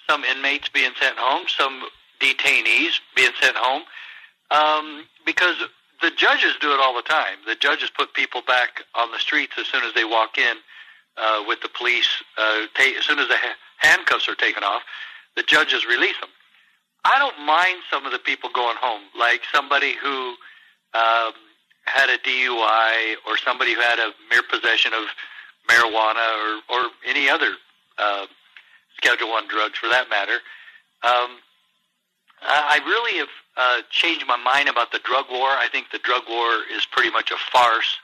some 0.09 0.23
inmates 0.23 0.69
being 0.69 0.91
sent 0.99 1.17
home, 1.17 1.45
some 1.47 1.83
detainees 2.19 2.99
being 3.15 3.31
sent 3.41 3.55
home, 3.57 3.83
um, 4.51 5.05
because 5.25 5.55
the 6.01 6.11
judges 6.15 6.55
do 6.61 6.71
it 6.73 6.79
all 6.79 6.95
the 6.95 7.01
time. 7.01 7.37
The 7.45 7.55
judges 7.55 7.89
put 7.89 8.13
people 8.13 8.41
back 8.45 8.83
on 8.95 9.11
the 9.11 9.19
streets 9.19 9.53
as 9.59 9.67
soon 9.67 9.83
as 9.83 9.93
they 9.93 10.05
walk 10.05 10.37
in 10.37 10.57
uh, 11.17 11.43
with 11.47 11.61
the 11.61 11.69
police. 11.69 12.07
Uh, 12.37 12.67
ta- 12.75 12.97
as 12.97 13.05
soon 13.05 13.19
as 13.19 13.27
the 13.27 13.37
ha- 13.37 13.57
handcuffs 13.77 14.27
are 14.29 14.35
taken 14.35 14.63
off, 14.63 14.83
the 15.35 15.43
judges 15.43 15.85
release 15.85 16.19
them. 16.19 16.29
I 17.03 17.19
don't 17.19 17.45
mind 17.45 17.81
some 17.91 18.05
of 18.05 18.11
the 18.11 18.19
people 18.19 18.49
going 18.53 18.77
home, 18.79 19.03
like 19.17 19.41
somebody 19.53 19.93
who 20.01 20.35
um, 20.93 21.33
had 21.85 22.09
a 22.09 22.17
DUI 22.17 23.15
or 23.27 23.37
somebody 23.37 23.73
who 23.73 23.81
had 23.81 23.99
a 23.99 24.11
mere 24.29 24.43
possession 24.43 24.93
of 24.93 25.05
marijuana 25.69 26.61
or, 26.69 26.75
or 26.75 26.89
any 27.05 27.29
other 27.29 27.53
uh, 27.97 28.25
Schedule 28.97 29.29
One 29.29 29.47
drugs, 29.47 29.77
for 29.77 29.89
that 29.89 30.09
matter. 30.09 30.39
Um, 31.03 31.37
I 32.47 32.79
really 32.85 33.17
have 33.19 33.29
uh, 33.57 33.81
changed 33.89 34.25
my 34.27 34.37
mind 34.37 34.69
about 34.69 34.91
the 34.91 34.99
drug 34.99 35.25
war. 35.31 35.49
I 35.49 35.67
think 35.71 35.87
the 35.91 35.99
drug 35.99 36.23
war 36.29 36.61
is 36.71 36.85
pretty 36.85 37.09
much 37.09 37.31
a 37.31 37.37
farce, 37.51 37.97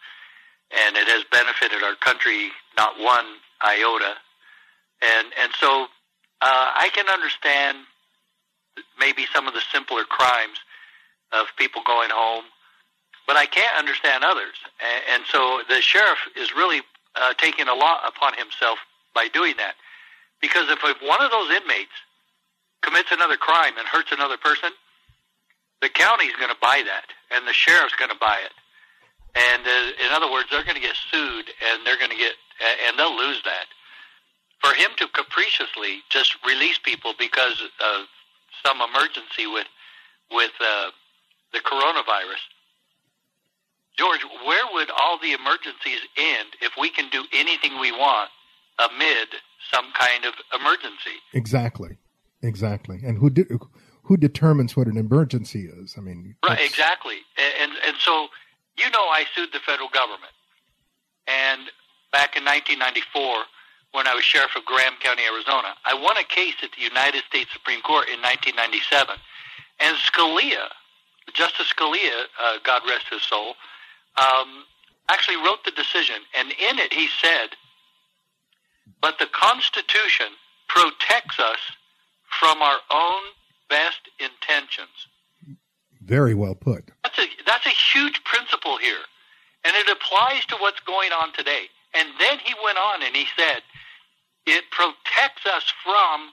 and 0.72 0.96
it 0.96 1.08
has 1.08 1.24
benefited 1.32 1.84
our 1.84 1.96
country 1.96 2.52
not 2.78 3.00
one 3.00 3.26
iota. 3.64 4.16
And 5.02 5.28
and 5.42 5.52
so 5.60 5.86
uh, 6.42 6.72
I 6.76 6.90
can 6.94 7.08
understand 7.10 7.78
maybe 9.00 9.26
some 9.34 9.48
of 9.48 9.54
the 9.54 9.62
simpler 9.72 10.04
crimes 10.04 10.58
of 11.32 11.48
people 11.58 11.82
going 11.86 12.10
home, 12.12 12.46
but 13.28 13.36
I 13.36 13.46
can't 13.46 13.78
understand 13.78 14.24
others. 14.24 14.56
And, 14.80 15.04
and 15.14 15.24
so 15.30 15.62
the 15.68 15.82
sheriff 15.82 16.20
is 16.36 16.56
really 16.56 16.82
uh, 17.16 17.34
taking 17.38 17.68
a 17.68 17.74
lot 17.74 18.02
upon 18.08 18.34
himself 18.34 18.80
by 19.14 19.28
doing 19.34 19.56
that. 19.58 19.76
Because 20.42 20.66
if, 20.70 20.82
one 20.82 21.22
of 21.22 21.32
those 21.32 21.52
inmates 21.52 21.94
commits 22.82 23.12
another 23.12 23.38
crime 23.38 23.74
and 23.78 23.88
hurts 23.88 24.12
another 24.12 24.38
person, 24.38 24.72
the 25.82 25.90
county's 25.90 26.36
going 26.38 26.50
to 26.50 26.62
buy 26.62 26.84
that, 26.86 27.10
and 27.30 27.48
the 27.48 27.54
sheriff's 27.54 27.96
going 27.96 28.12
to 28.12 28.18
buy 28.20 28.38
it. 28.44 28.54
And 29.34 29.64
uh, 29.66 30.06
in 30.06 30.12
other 30.12 30.32
words, 30.32 30.48
they're 30.50 30.64
going 30.64 30.76
to 30.76 30.82
get 30.82 30.96
sued, 31.10 31.46
and 31.50 31.86
they're 31.86 31.98
going 31.98 32.12
to 32.12 32.18
get, 32.18 32.34
and 32.88 32.98
they'll 32.98 33.18
lose 33.18 33.42
that 33.46 33.66
for 34.62 34.74
him 34.76 34.92
to 34.98 35.08
capriciously 35.10 36.04
just 36.10 36.38
release 36.46 36.78
people 36.78 37.14
because 37.18 37.62
of 37.82 38.06
some 38.64 38.78
emergency 38.82 39.48
with 39.48 39.68
with 40.30 40.52
uh, 40.62 40.92
the 41.52 41.60
coronavirus. 41.60 42.40
George, 43.98 44.22
where 44.46 44.64
would 44.72 44.90
all 44.90 45.20
the 45.20 45.34
emergencies 45.34 46.00
end 46.16 46.50
if 46.62 46.72
we 46.80 46.90
can 46.90 47.10
do 47.10 47.26
anything 47.34 47.80
we 47.80 47.92
want 47.92 48.30
amid 48.80 49.28
some 49.72 49.86
kind 49.98 50.26
of 50.26 50.34
emergency? 50.60 51.18
Exactly, 51.34 51.98
exactly. 52.42 53.00
And 53.04 53.18
who 53.18 53.30
de- 53.30 53.60
who 54.04 54.18
determines 54.18 54.76
what 54.76 54.88
an 54.88 54.98
emergency 54.98 55.70
is? 55.72 55.96
I 55.98 56.02
mean, 56.02 56.36
right, 56.48 56.60
exactly. 56.60 57.20
And 57.62 57.72
and 57.86 57.96
so 57.98 58.28
you 58.78 58.90
know, 58.92 59.06
I 59.10 59.26
sued 59.36 59.50
the 59.54 59.60
federal 59.60 59.90
government, 59.90 60.34
and 61.28 61.70
back 62.12 62.36
in 62.36 62.44
1994 62.44 63.46
when 63.92 64.08
I 64.08 64.16
was 64.16 64.24
sheriff 64.24 64.56
of 64.56 64.64
Graham 64.66 64.94
County, 65.00 65.24
Arizona. 65.24 65.76
I 65.86 65.94
won 65.94 66.16
a 66.18 66.24
case 66.24 66.56
at 66.64 66.72
the 66.72 66.82
United 66.82 67.24
States 67.28 67.52
Supreme 67.52 67.82
Court 67.82 68.08
in 68.08 68.24
1997, 68.24 69.20
and 69.80 69.98
Scalia, 70.00 70.72
Justice 71.34 71.72
Scalia, 71.76 72.32
uh, 72.40 72.58
God 72.64 72.82
rest 72.88 73.12
his 73.12 73.22
soul, 73.24 73.56
um, 74.16 74.64
actually 75.10 75.38
wrote 75.38 75.64
the 75.66 75.76
decision, 75.76 76.24
and 76.38 76.52
in 76.52 76.80
it 76.80 76.94
he 76.94 77.08
said, 77.20 77.56
"But 79.00 79.20
the 79.20 79.28
Constitution 79.28 80.28
protects 80.68 81.40
us 81.40 81.60
from 82.40 82.62
our 82.62 82.80
own 82.92 83.22
best 83.70 84.10
intentions." 84.20 85.08
Very 86.02 86.34
well 86.34 86.56
put. 86.56 86.90
That's 87.04 87.20
a 87.20 87.28
that's 87.46 87.66
a 87.66 87.70
huge 87.70 88.24
principle 88.24 88.78
here, 88.78 89.04
and 89.64 89.74
it 89.76 89.90
applies 89.90 90.46
to 90.48 90.56
what's 90.58 90.80
going 90.82 91.12
on 91.12 91.32
today. 91.34 91.70
And 91.94 92.10
then 92.20 92.40
he 92.40 92.54
went 92.64 92.78
on 92.78 93.04
and 93.04 93.16
he 93.16 93.28
said, 93.36 93.62
it 94.46 94.64
protects 94.72 95.46
us 95.46 95.64
from 95.84 96.32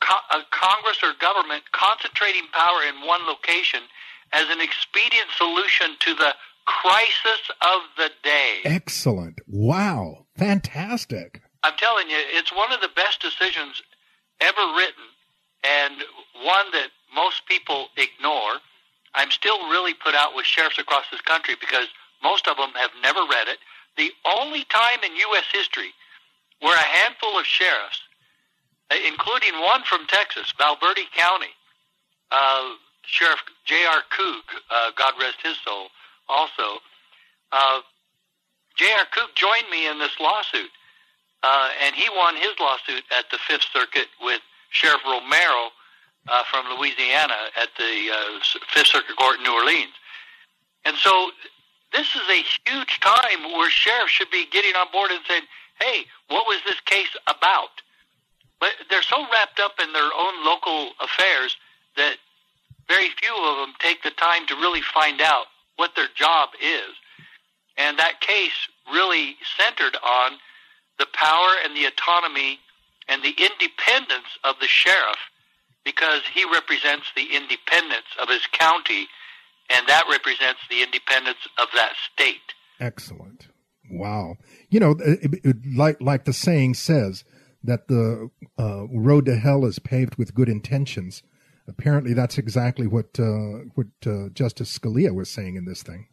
co- 0.00 0.26
uh, 0.30 0.42
Congress 0.50 0.98
or 1.02 1.12
government 1.20 1.62
concentrating 1.72 2.46
power 2.52 2.82
in 2.82 3.06
one 3.06 3.24
location 3.26 3.80
as 4.32 4.48
an 4.50 4.60
expedient 4.60 5.28
solution 5.36 5.96
to 6.00 6.14
the 6.14 6.34
crisis 6.66 7.50
of 7.60 7.80
the 7.96 8.10
day. 8.22 8.60
Excellent. 8.64 9.40
Wow. 9.46 10.26
Fantastic. 10.36 11.42
I'm 11.62 11.76
telling 11.76 12.10
you, 12.10 12.16
it's 12.18 12.52
one 12.52 12.72
of 12.72 12.80
the 12.80 12.90
best 12.94 13.20
decisions 13.20 13.82
ever 14.40 14.74
written 14.76 15.04
and 15.62 15.94
one 16.42 16.70
that 16.72 16.88
most 17.14 17.46
people 17.46 17.88
ignore. 17.96 18.58
I'm 19.14 19.30
still 19.30 19.58
really 19.68 19.94
put 19.94 20.14
out 20.14 20.34
with 20.34 20.46
sheriffs 20.46 20.78
across 20.78 21.04
this 21.10 21.20
country 21.20 21.54
because 21.60 21.86
most 22.22 22.48
of 22.48 22.56
them 22.56 22.70
have 22.74 22.90
never 23.02 23.20
read 23.20 23.48
it. 23.48 23.58
The 23.96 24.10
only 24.38 24.64
time 24.64 25.04
in 25.04 25.14
U.S. 25.16 25.44
history 25.52 25.92
where 26.60 26.76
a 26.76 26.82
handful 26.82 27.38
of 27.38 27.44
sheriffs, 27.44 28.00
uh, 28.90 28.94
including 29.06 29.60
one 29.60 29.82
from 29.84 30.06
Texas, 30.06 30.52
Val 30.56 30.76
Verde 30.80 31.06
County, 31.14 31.52
uh, 32.30 32.70
Sheriff 33.04 33.40
J.R. 33.64 34.02
Koog, 34.16 34.42
uh, 34.70 34.90
God 34.96 35.14
rest 35.20 35.38
his 35.42 35.56
soul, 35.64 35.88
also, 36.28 36.80
uh, 37.52 37.80
J.R. 38.76 39.06
Koog 39.14 39.34
joined 39.34 39.68
me 39.70 39.86
in 39.86 39.98
this 39.98 40.18
lawsuit, 40.20 40.70
uh, 41.42 41.68
and 41.84 41.94
he 41.94 42.08
won 42.16 42.36
his 42.36 42.52
lawsuit 42.58 43.04
at 43.16 43.30
the 43.30 43.38
Fifth 43.46 43.66
Circuit 43.72 44.08
with 44.22 44.40
Sheriff 44.70 45.02
Romero 45.04 45.70
uh, 46.28 46.42
from 46.50 46.66
Louisiana 46.78 47.50
at 47.60 47.68
the 47.76 48.10
uh, 48.10 48.40
Fifth 48.68 48.86
Circuit 48.86 49.16
Court 49.16 49.38
in 49.38 49.44
New 49.44 49.52
Orleans. 49.52 49.92
And 50.84 50.96
so 50.96 51.30
this 51.92 52.08
is 52.14 52.22
a 52.28 52.70
huge 52.70 53.00
time 53.00 53.52
where 53.52 53.70
sheriffs 53.70 54.12
should 54.12 54.30
be 54.30 54.46
getting 54.50 54.74
on 54.74 54.86
board 54.92 55.10
and 55.10 55.20
saying, 55.28 55.42
hey, 55.80 56.06
what 56.28 56.46
was 56.46 56.60
this 56.66 56.80
case 56.80 57.14
about? 57.26 57.82
But 58.60 58.70
they're 58.88 59.02
so 59.02 59.26
wrapped 59.32 59.60
up 59.60 59.74
in 59.82 59.92
their 59.92 60.10
own 60.16 60.44
local 60.44 60.90
affairs 61.00 61.56
that 61.96 62.16
very 62.88 63.10
few 63.20 63.34
of 63.36 63.56
them 63.58 63.74
take 63.78 64.02
the 64.02 64.10
time 64.10 64.46
to 64.46 64.54
really 64.56 64.82
find 64.82 65.20
out 65.20 65.46
what 65.76 65.92
their 65.96 66.08
job 66.14 66.50
is. 66.60 66.94
And 67.76 67.98
that 67.98 68.20
case 68.20 68.68
really 68.92 69.36
centered 69.56 69.96
on 69.96 70.32
the 70.98 71.06
power 71.12 71.54
and 71.64 71.76
the 71.76 71.86
autonomy 71.86 72.58
and 73.08 73.22
the 73.22 73.30
independence 73.30 74.28
of 74.44 74.56
the 74.60 74.66
sheriff 74.66 75.18
because 75.84 76.22
he 76.32 76.44
represents 76.44 77.06
the 77.16 77.34
independence 77.34 78.06
of 78.20 78.28
his 78.28 78.46
county 78.52 79.08
and 79.70 79.86
that 79.88 80.04
represents 80.10 80.60
the 80.68 80.82
independence 80.82 81.38
of 81.58 81.68
that 81.74 81.92
state. 82.12 82.54
Excellent. 82.78 83.48
Wow. 83.90 84.36
You 84.70 84.80
know, 84.80 84.96
it, 84.98 85.40
it, 85.44 85.56
like 85.74 86.00
like 86.00 86.24
the 86.24 86.32
saying 86.32 86.74
says 86.74 87.24
that 87.64 87.88
the 87.88 88.30
uh, 88.58 88.86
road 88.88 89.26
to 89.26 89.36
hell 89.36 89.64
is 89.64 89.78
paved 89.78 90.16
with 90.16 90.34
good 90.34 90.48
intentions. 90.48 91.22
Apparently 91.78 92.14
that's 92.14 92.38
exactly 92.38 92.86
what 92.86 93.18
uh, 93.18 93.64
what 93.74 93.88
uh, 94.06 94.28
Justice 94.32 94.78
Scalia 94.78 95.14
was 95.14 95.30
saying 95.30 95.56
in 95.56 95.64
this 95.64 95.82
thing. 95.82 96.08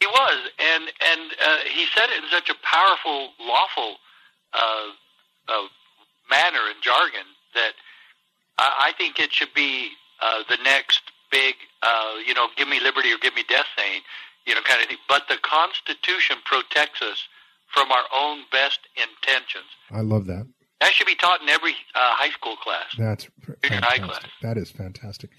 He 0.00 0.06
was, 0.06 0.38
and 0.58 0.84
and 0.84 1.30
uh, 1.44 1.58
he 1.72 1.86
said 1.94 2.08
it 2.10 2.22
in 2.22 2.30
such 2.30 2.50
a 2.50 2.54
powerful, 2.62 3.30
lawful 3.40 3.96
uh, 4.52 4.88
uh, 5.48 5.66
manner 6.30 6.60
and 6.70 6.82
jargon 6.82 7.26
that 7.54 7.72
I, 8.58 8.88
I 8.88 8.92
think 8.98 9.18
it 9.18 9.32
should 9.32 9.54
be 9.54 9.90
uh, 10.22 10.42
the 10.48 10.58
next 10.62 11.02
big, 11.30 11.54
uh, 11.82 12.14
you 12.26 12.34
know, 12.34 12.48
give 12.56 12.68
me 12.68 12.80
liberty 12.80 13.12
or 13.12 13.18
give 13.18 13.34
me 13.34 13.44
death 13.48 13.66
saying, 13.76 14.02
you 14.46 14.54
know, 14.54 14.60
kind 14.62 14.80
of 14.82 14.88
thing. 14.88 14.98
But 15.08 15.24
the 15.28 15.38
Constitution 15.42 16.36
protects 16.44 17.02
us 17.02 17.26
from 17.72 17.90
our 17.90 18.04
own 18.16 18.44
best 18.52 18.80
intentions. 18.96 19.70
I 19.90 20.00
love 20.00 20.26
that. 20.26 20.46
That 20.80 20.92
should 20.92 21.06
be 21.06 21.14
taught 21.14 21.40
in 21.40 21.48
every 21.48 21.72
uh, 21.94 22.14
high 22.14 22.30
school 22.30 22.56
class. 22.56 22.94
That's 22.98 23.28
fantastic. 23.62 24.30
That 24.42 24.58
is 24.58 24.70
fantastic. 24.70 25.30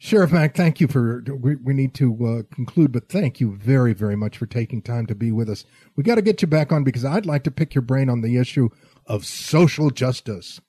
Sheriff 0.00 0.30
Mack, 0.30 0.54
thank 0.54 0.80
you 0.80 0.86
for. 0.86 1.24
We, 1.26 1.56
we 1.56 1.74
need 1.74 1.92
to 1.94 2.14
uh, 2.24 2.54
conclude, 2.54 2.92
but 2.92 3.08
thank 3.08 3.40
you 3.40 3.56
very, 3.56 3.92
very 3.92 4.14
much 4.14 4.38
for 4.38 4.46
taking 4.46 4.80
time 4.80 5.06
to 5.06 5.14
be 5.14 5.32
with 5.32 5.50
us. 5.50 5.64
We 5.96 6.04
got 6.04 6.14
to 6.14 6.22
get 6.22 6.40
you 6.40 6.46
back 6.46 6.70
on 6.70 6.84
because 6.84 7.04
I'd 7.04 7.26
like 7.26 7.42
to 7.44 7.50
pick 7.50 7.74
your 7.74 7.82
brain 7.82 8.08
on 8.08 8.20
the 8.20 8.36
issue 8.36 8.68
of 9.06 9.24
social 9.26 9.90
justice, 9.90 10.60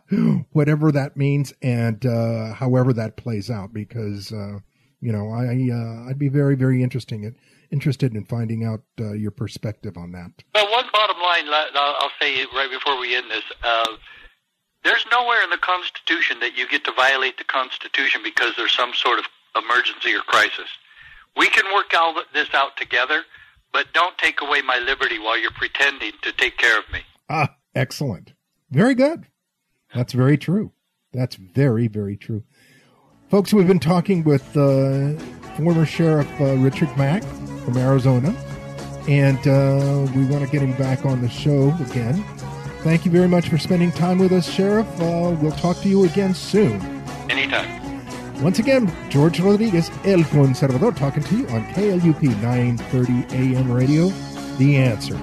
whatever 0.52 0.92
that 0.92 1.16
means, 1.16 1.54
and 1.62 2.04
uh, 2.04 2.52
however 2.52 2.92
that 2.92 3.16
plays 3.16 3.48
out. 3.48 3.72
Because 3.72 4.30
uh, 4.30 4.58
you 5.00 5.12
know, 5.12 5.30
I 5.30 5.46
uh, 5.72 6.10
I'd 6.10 6.18
be 6.18 6.28
very, 6.28 6.54
very 6.54 6.82
interesting 6.82 7.24
in, 7.24 7.36
interested 7.70 8.14
in 8.14 8.24
finding 8.24 8.64
out 8.64 8.82
uh, 9.00 9.12
your 9.12 9.30
perspective 9.30 9.96
on 9.96 10.12
that. 10.12 10.30
Well, 10.54 10.70
one 10.70 10.86
bottom 10.92 11.13
line 11.42 11.72
I'll 11.74 12.10
say 12.20 12.44
right 12.54 12.70
before 12.70 12.98
we 13.00 13.16
end 13.16 13.30
this 13.30 13.44
uh, 13.62 13.96
there's 14.84 15.04
nowhere 15.10 15.42
in 15.42 15.50
the 15.50 15.56
Constitution 15.56 16.40
that 16.40 16.56
you 16.56 16.68
get 16.68 16.84
to 16.84 16.92
violate 16.92 17.38
the 17.38 17.44
Constitution 17.44 18.20
because 18.22 18.52
there's 18.56 18.76
some 18.76 18.92
sort 18.94 19.18
of 19.18 19.24
emergency 19.56 20.14
or 20.14 20.20
crisis. 20.20 20.68
We 21.36 21.48
can 21.48 21.64
work 21.74 21.92
all 21.96 22.14
this 22.32 22.48
out 22.52 22.76
together, 22.76 23.22
but 23.72 23.86
don't 23.94 24.16
take 24.18 24.42
away 24.42 24.60
my 24.62 24.78
liberty 24.78 25.18
while 25.18 25.38
you're 25.38 25.50
pretending 25.52 26.12
to 26.22 26.32
take 26.32 26.58
care 26.58 26.78
of 26.78 26.84
me. 26.92 27.00
Ah, 27.28 27.56
excellent. 27.74 28.34
Very 28.70 28.94
good. 28.94 29.26
That's 29.94 30.12
very 30.12 30.36
true. 30.36 30.72
That's 31.12 31.36
very, 31.36 31.88
very 31.88 32.16
true. 32.16 32.44
Folks, 33.30 33.54
we've 33.54 33.66
been 33.66 33.80
talking 33.80 34.22
with 34.22 34.56
uh, 34.56 35.14
former 35.56 35.86
Sheriff 35.86 36.28
uh, 36.40 36.56
Richard 36.56 36.94
Mack 36.96 37.22
from 37.64 37.78
Arizona, 37.78 38.32
and 39.08 39.38
uh, 39.46 40.06
we 40.14 40.24
want 40.26 40.44
to 40.44 40.50
get 40.50 40.62
him 40.62 40.72
back 40.76 41.04
on 41.04 41.20
the 41.20 41.28
show 41.28 41.74
again. 41.88 42.24
Thank 42.82 43.04
you 43.04 43.10
very 43.10 43.28
much 43.28 43.48
for 43.48 43.58
spending 43.58 43.90
time 43.92 44.18
with 44.18 44.32
us, 44.32 44.48
Sheriff. 44.50 44.86
Uh, 45.00 45.36
we'll 45.40 45.52
talk 45.52 45.78
to 45.78 45.88
you 45.88 46.04
again 46.04 46.34
soon. 46.34 46.80
Anytime. 47.30 47.82
Once 48.42 48.58
again, 48.58 48.92
George 49.10 49.40
Rodriguez, 49.40 49.88
El 50.04 50.20
Conservador, 50.24 50.94
talking 50.94 51.22
to 51.22 51.36
you 51.36 51.48
on 51.48 51.64
KLUP 51.72 52.22
930 52.42 53.34
AM 53.34 53.72
radio. 53.72 54.08
The 54.58 54.76
answer. 54.76 55.16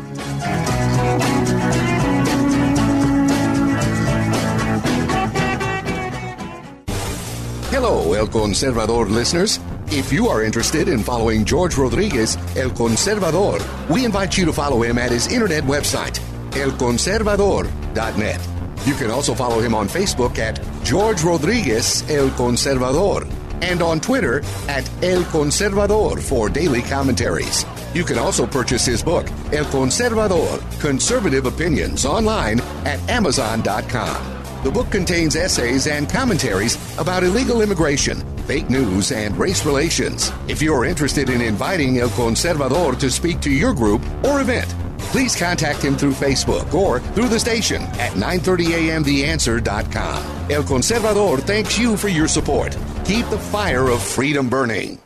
Hello, 7.69 8.13
El 8.13 8.27
Conservador 8.27 9.09
listeners. 9.09 9.59
If 9.93 10.13
you 10.13 10.27
are 10.29 10.41
interested 10.41 10.87
in 10.87 11.03
following 11.03 11.43
George 11.43 11.75
Rodriguez, 11.75 12.37
El 12.55 12.69
Conservador, 12.69 13.59
we 13.89 14.05
invite 14.05 14.37
you 14.37 14.45
to 14.45 14.53
follow 14.53 14.81
him 14.81 14.97
at 14.97 15.11
his 15.11 15.27
internet 15.27 15.65
website 15.65 16.19
elconservador.net. 16.51 18.47
You 18.85 18.93
can 18.93 19.11
also 19.11 19.33
follow 19.35 19.59
him 19.59 19.75
on 19.75 19.89
Facebook 19.89 20.37
at 20.37 20.61
George 20.85 21.23
Rodriguez 21.23 22.09
El 22.09 22.29
Conservador 22.29 23.29
and 23.61 23.81
on 23.81 23.99
Twitter 23.99 24.41
at 24.69 24.89
El 25.03 25.23
Conservador 25.23 26.21
for 26.21 26.47
daily 26.49 26.81
commentaries. 26.81 27.65
You 27.93 28.05
can 28.05 28.17
also 28.17 28.47
purchase 28.47 28.85
his 28.85 29.03
book, 29.03 29.27
El 29.51 29.65
Conservador 29.65 30.61
Conservative 30.79 31.45
Opinions, 31.45 32.05
online 32.05 32.61
at 32.85 32.99
Amazon.com. 33.09 34.40
The 34.63 34.71
book 34.71 34.91
contains 34.91 35.35
essays 35.35 35.87
and 35.87 36.07
commentaries 36.07 36.77
about 36.99 37.23
illegal 37.23 37.63
immigration, 37.63 38.21
fake 38.45 38.69
news, 38.69 39.11
and 39.11 39.35
race 39.35 39.65
relations. 39.65 40.31
If 40.47 40.61
you're 40.61 40.85
interested 40.85 41.31
in 41.31 41.41
inviting 41.41 41.97
El 41.97 42.09
Conservador 42.09 42.95
to 42.99 43.09
speak 43.09 43.39
to 43.41 43.49
your 43.49 43.73
group 43.73 44.03
or 44.23 44.39
event, 44.39 44.71
please 44.99 45.35
contact 45.35 45.83
him 45.83 45.97
through 45.97 46.13
Facebook 46.13 46.71
or 46.75 46.99
through 46.99 47.29
the 47.29 47.39
station 47.39 47.81
at 47.97 48.11
930amtheanswer.com. 48.13 50.51
El 50.51 50.63
Conservador 50.63 51.39
thanks 51.39 51.79
you 51.79 51.97
for 51.97 52.09
your 52.09 52.27
support. 52.27 52.77
Keep 53.03 53.29
the 53.29 53.39
fire 53.39 53.87
of 53.87 54.03
freedom 54.03 54.47
burning. 54.47 54.99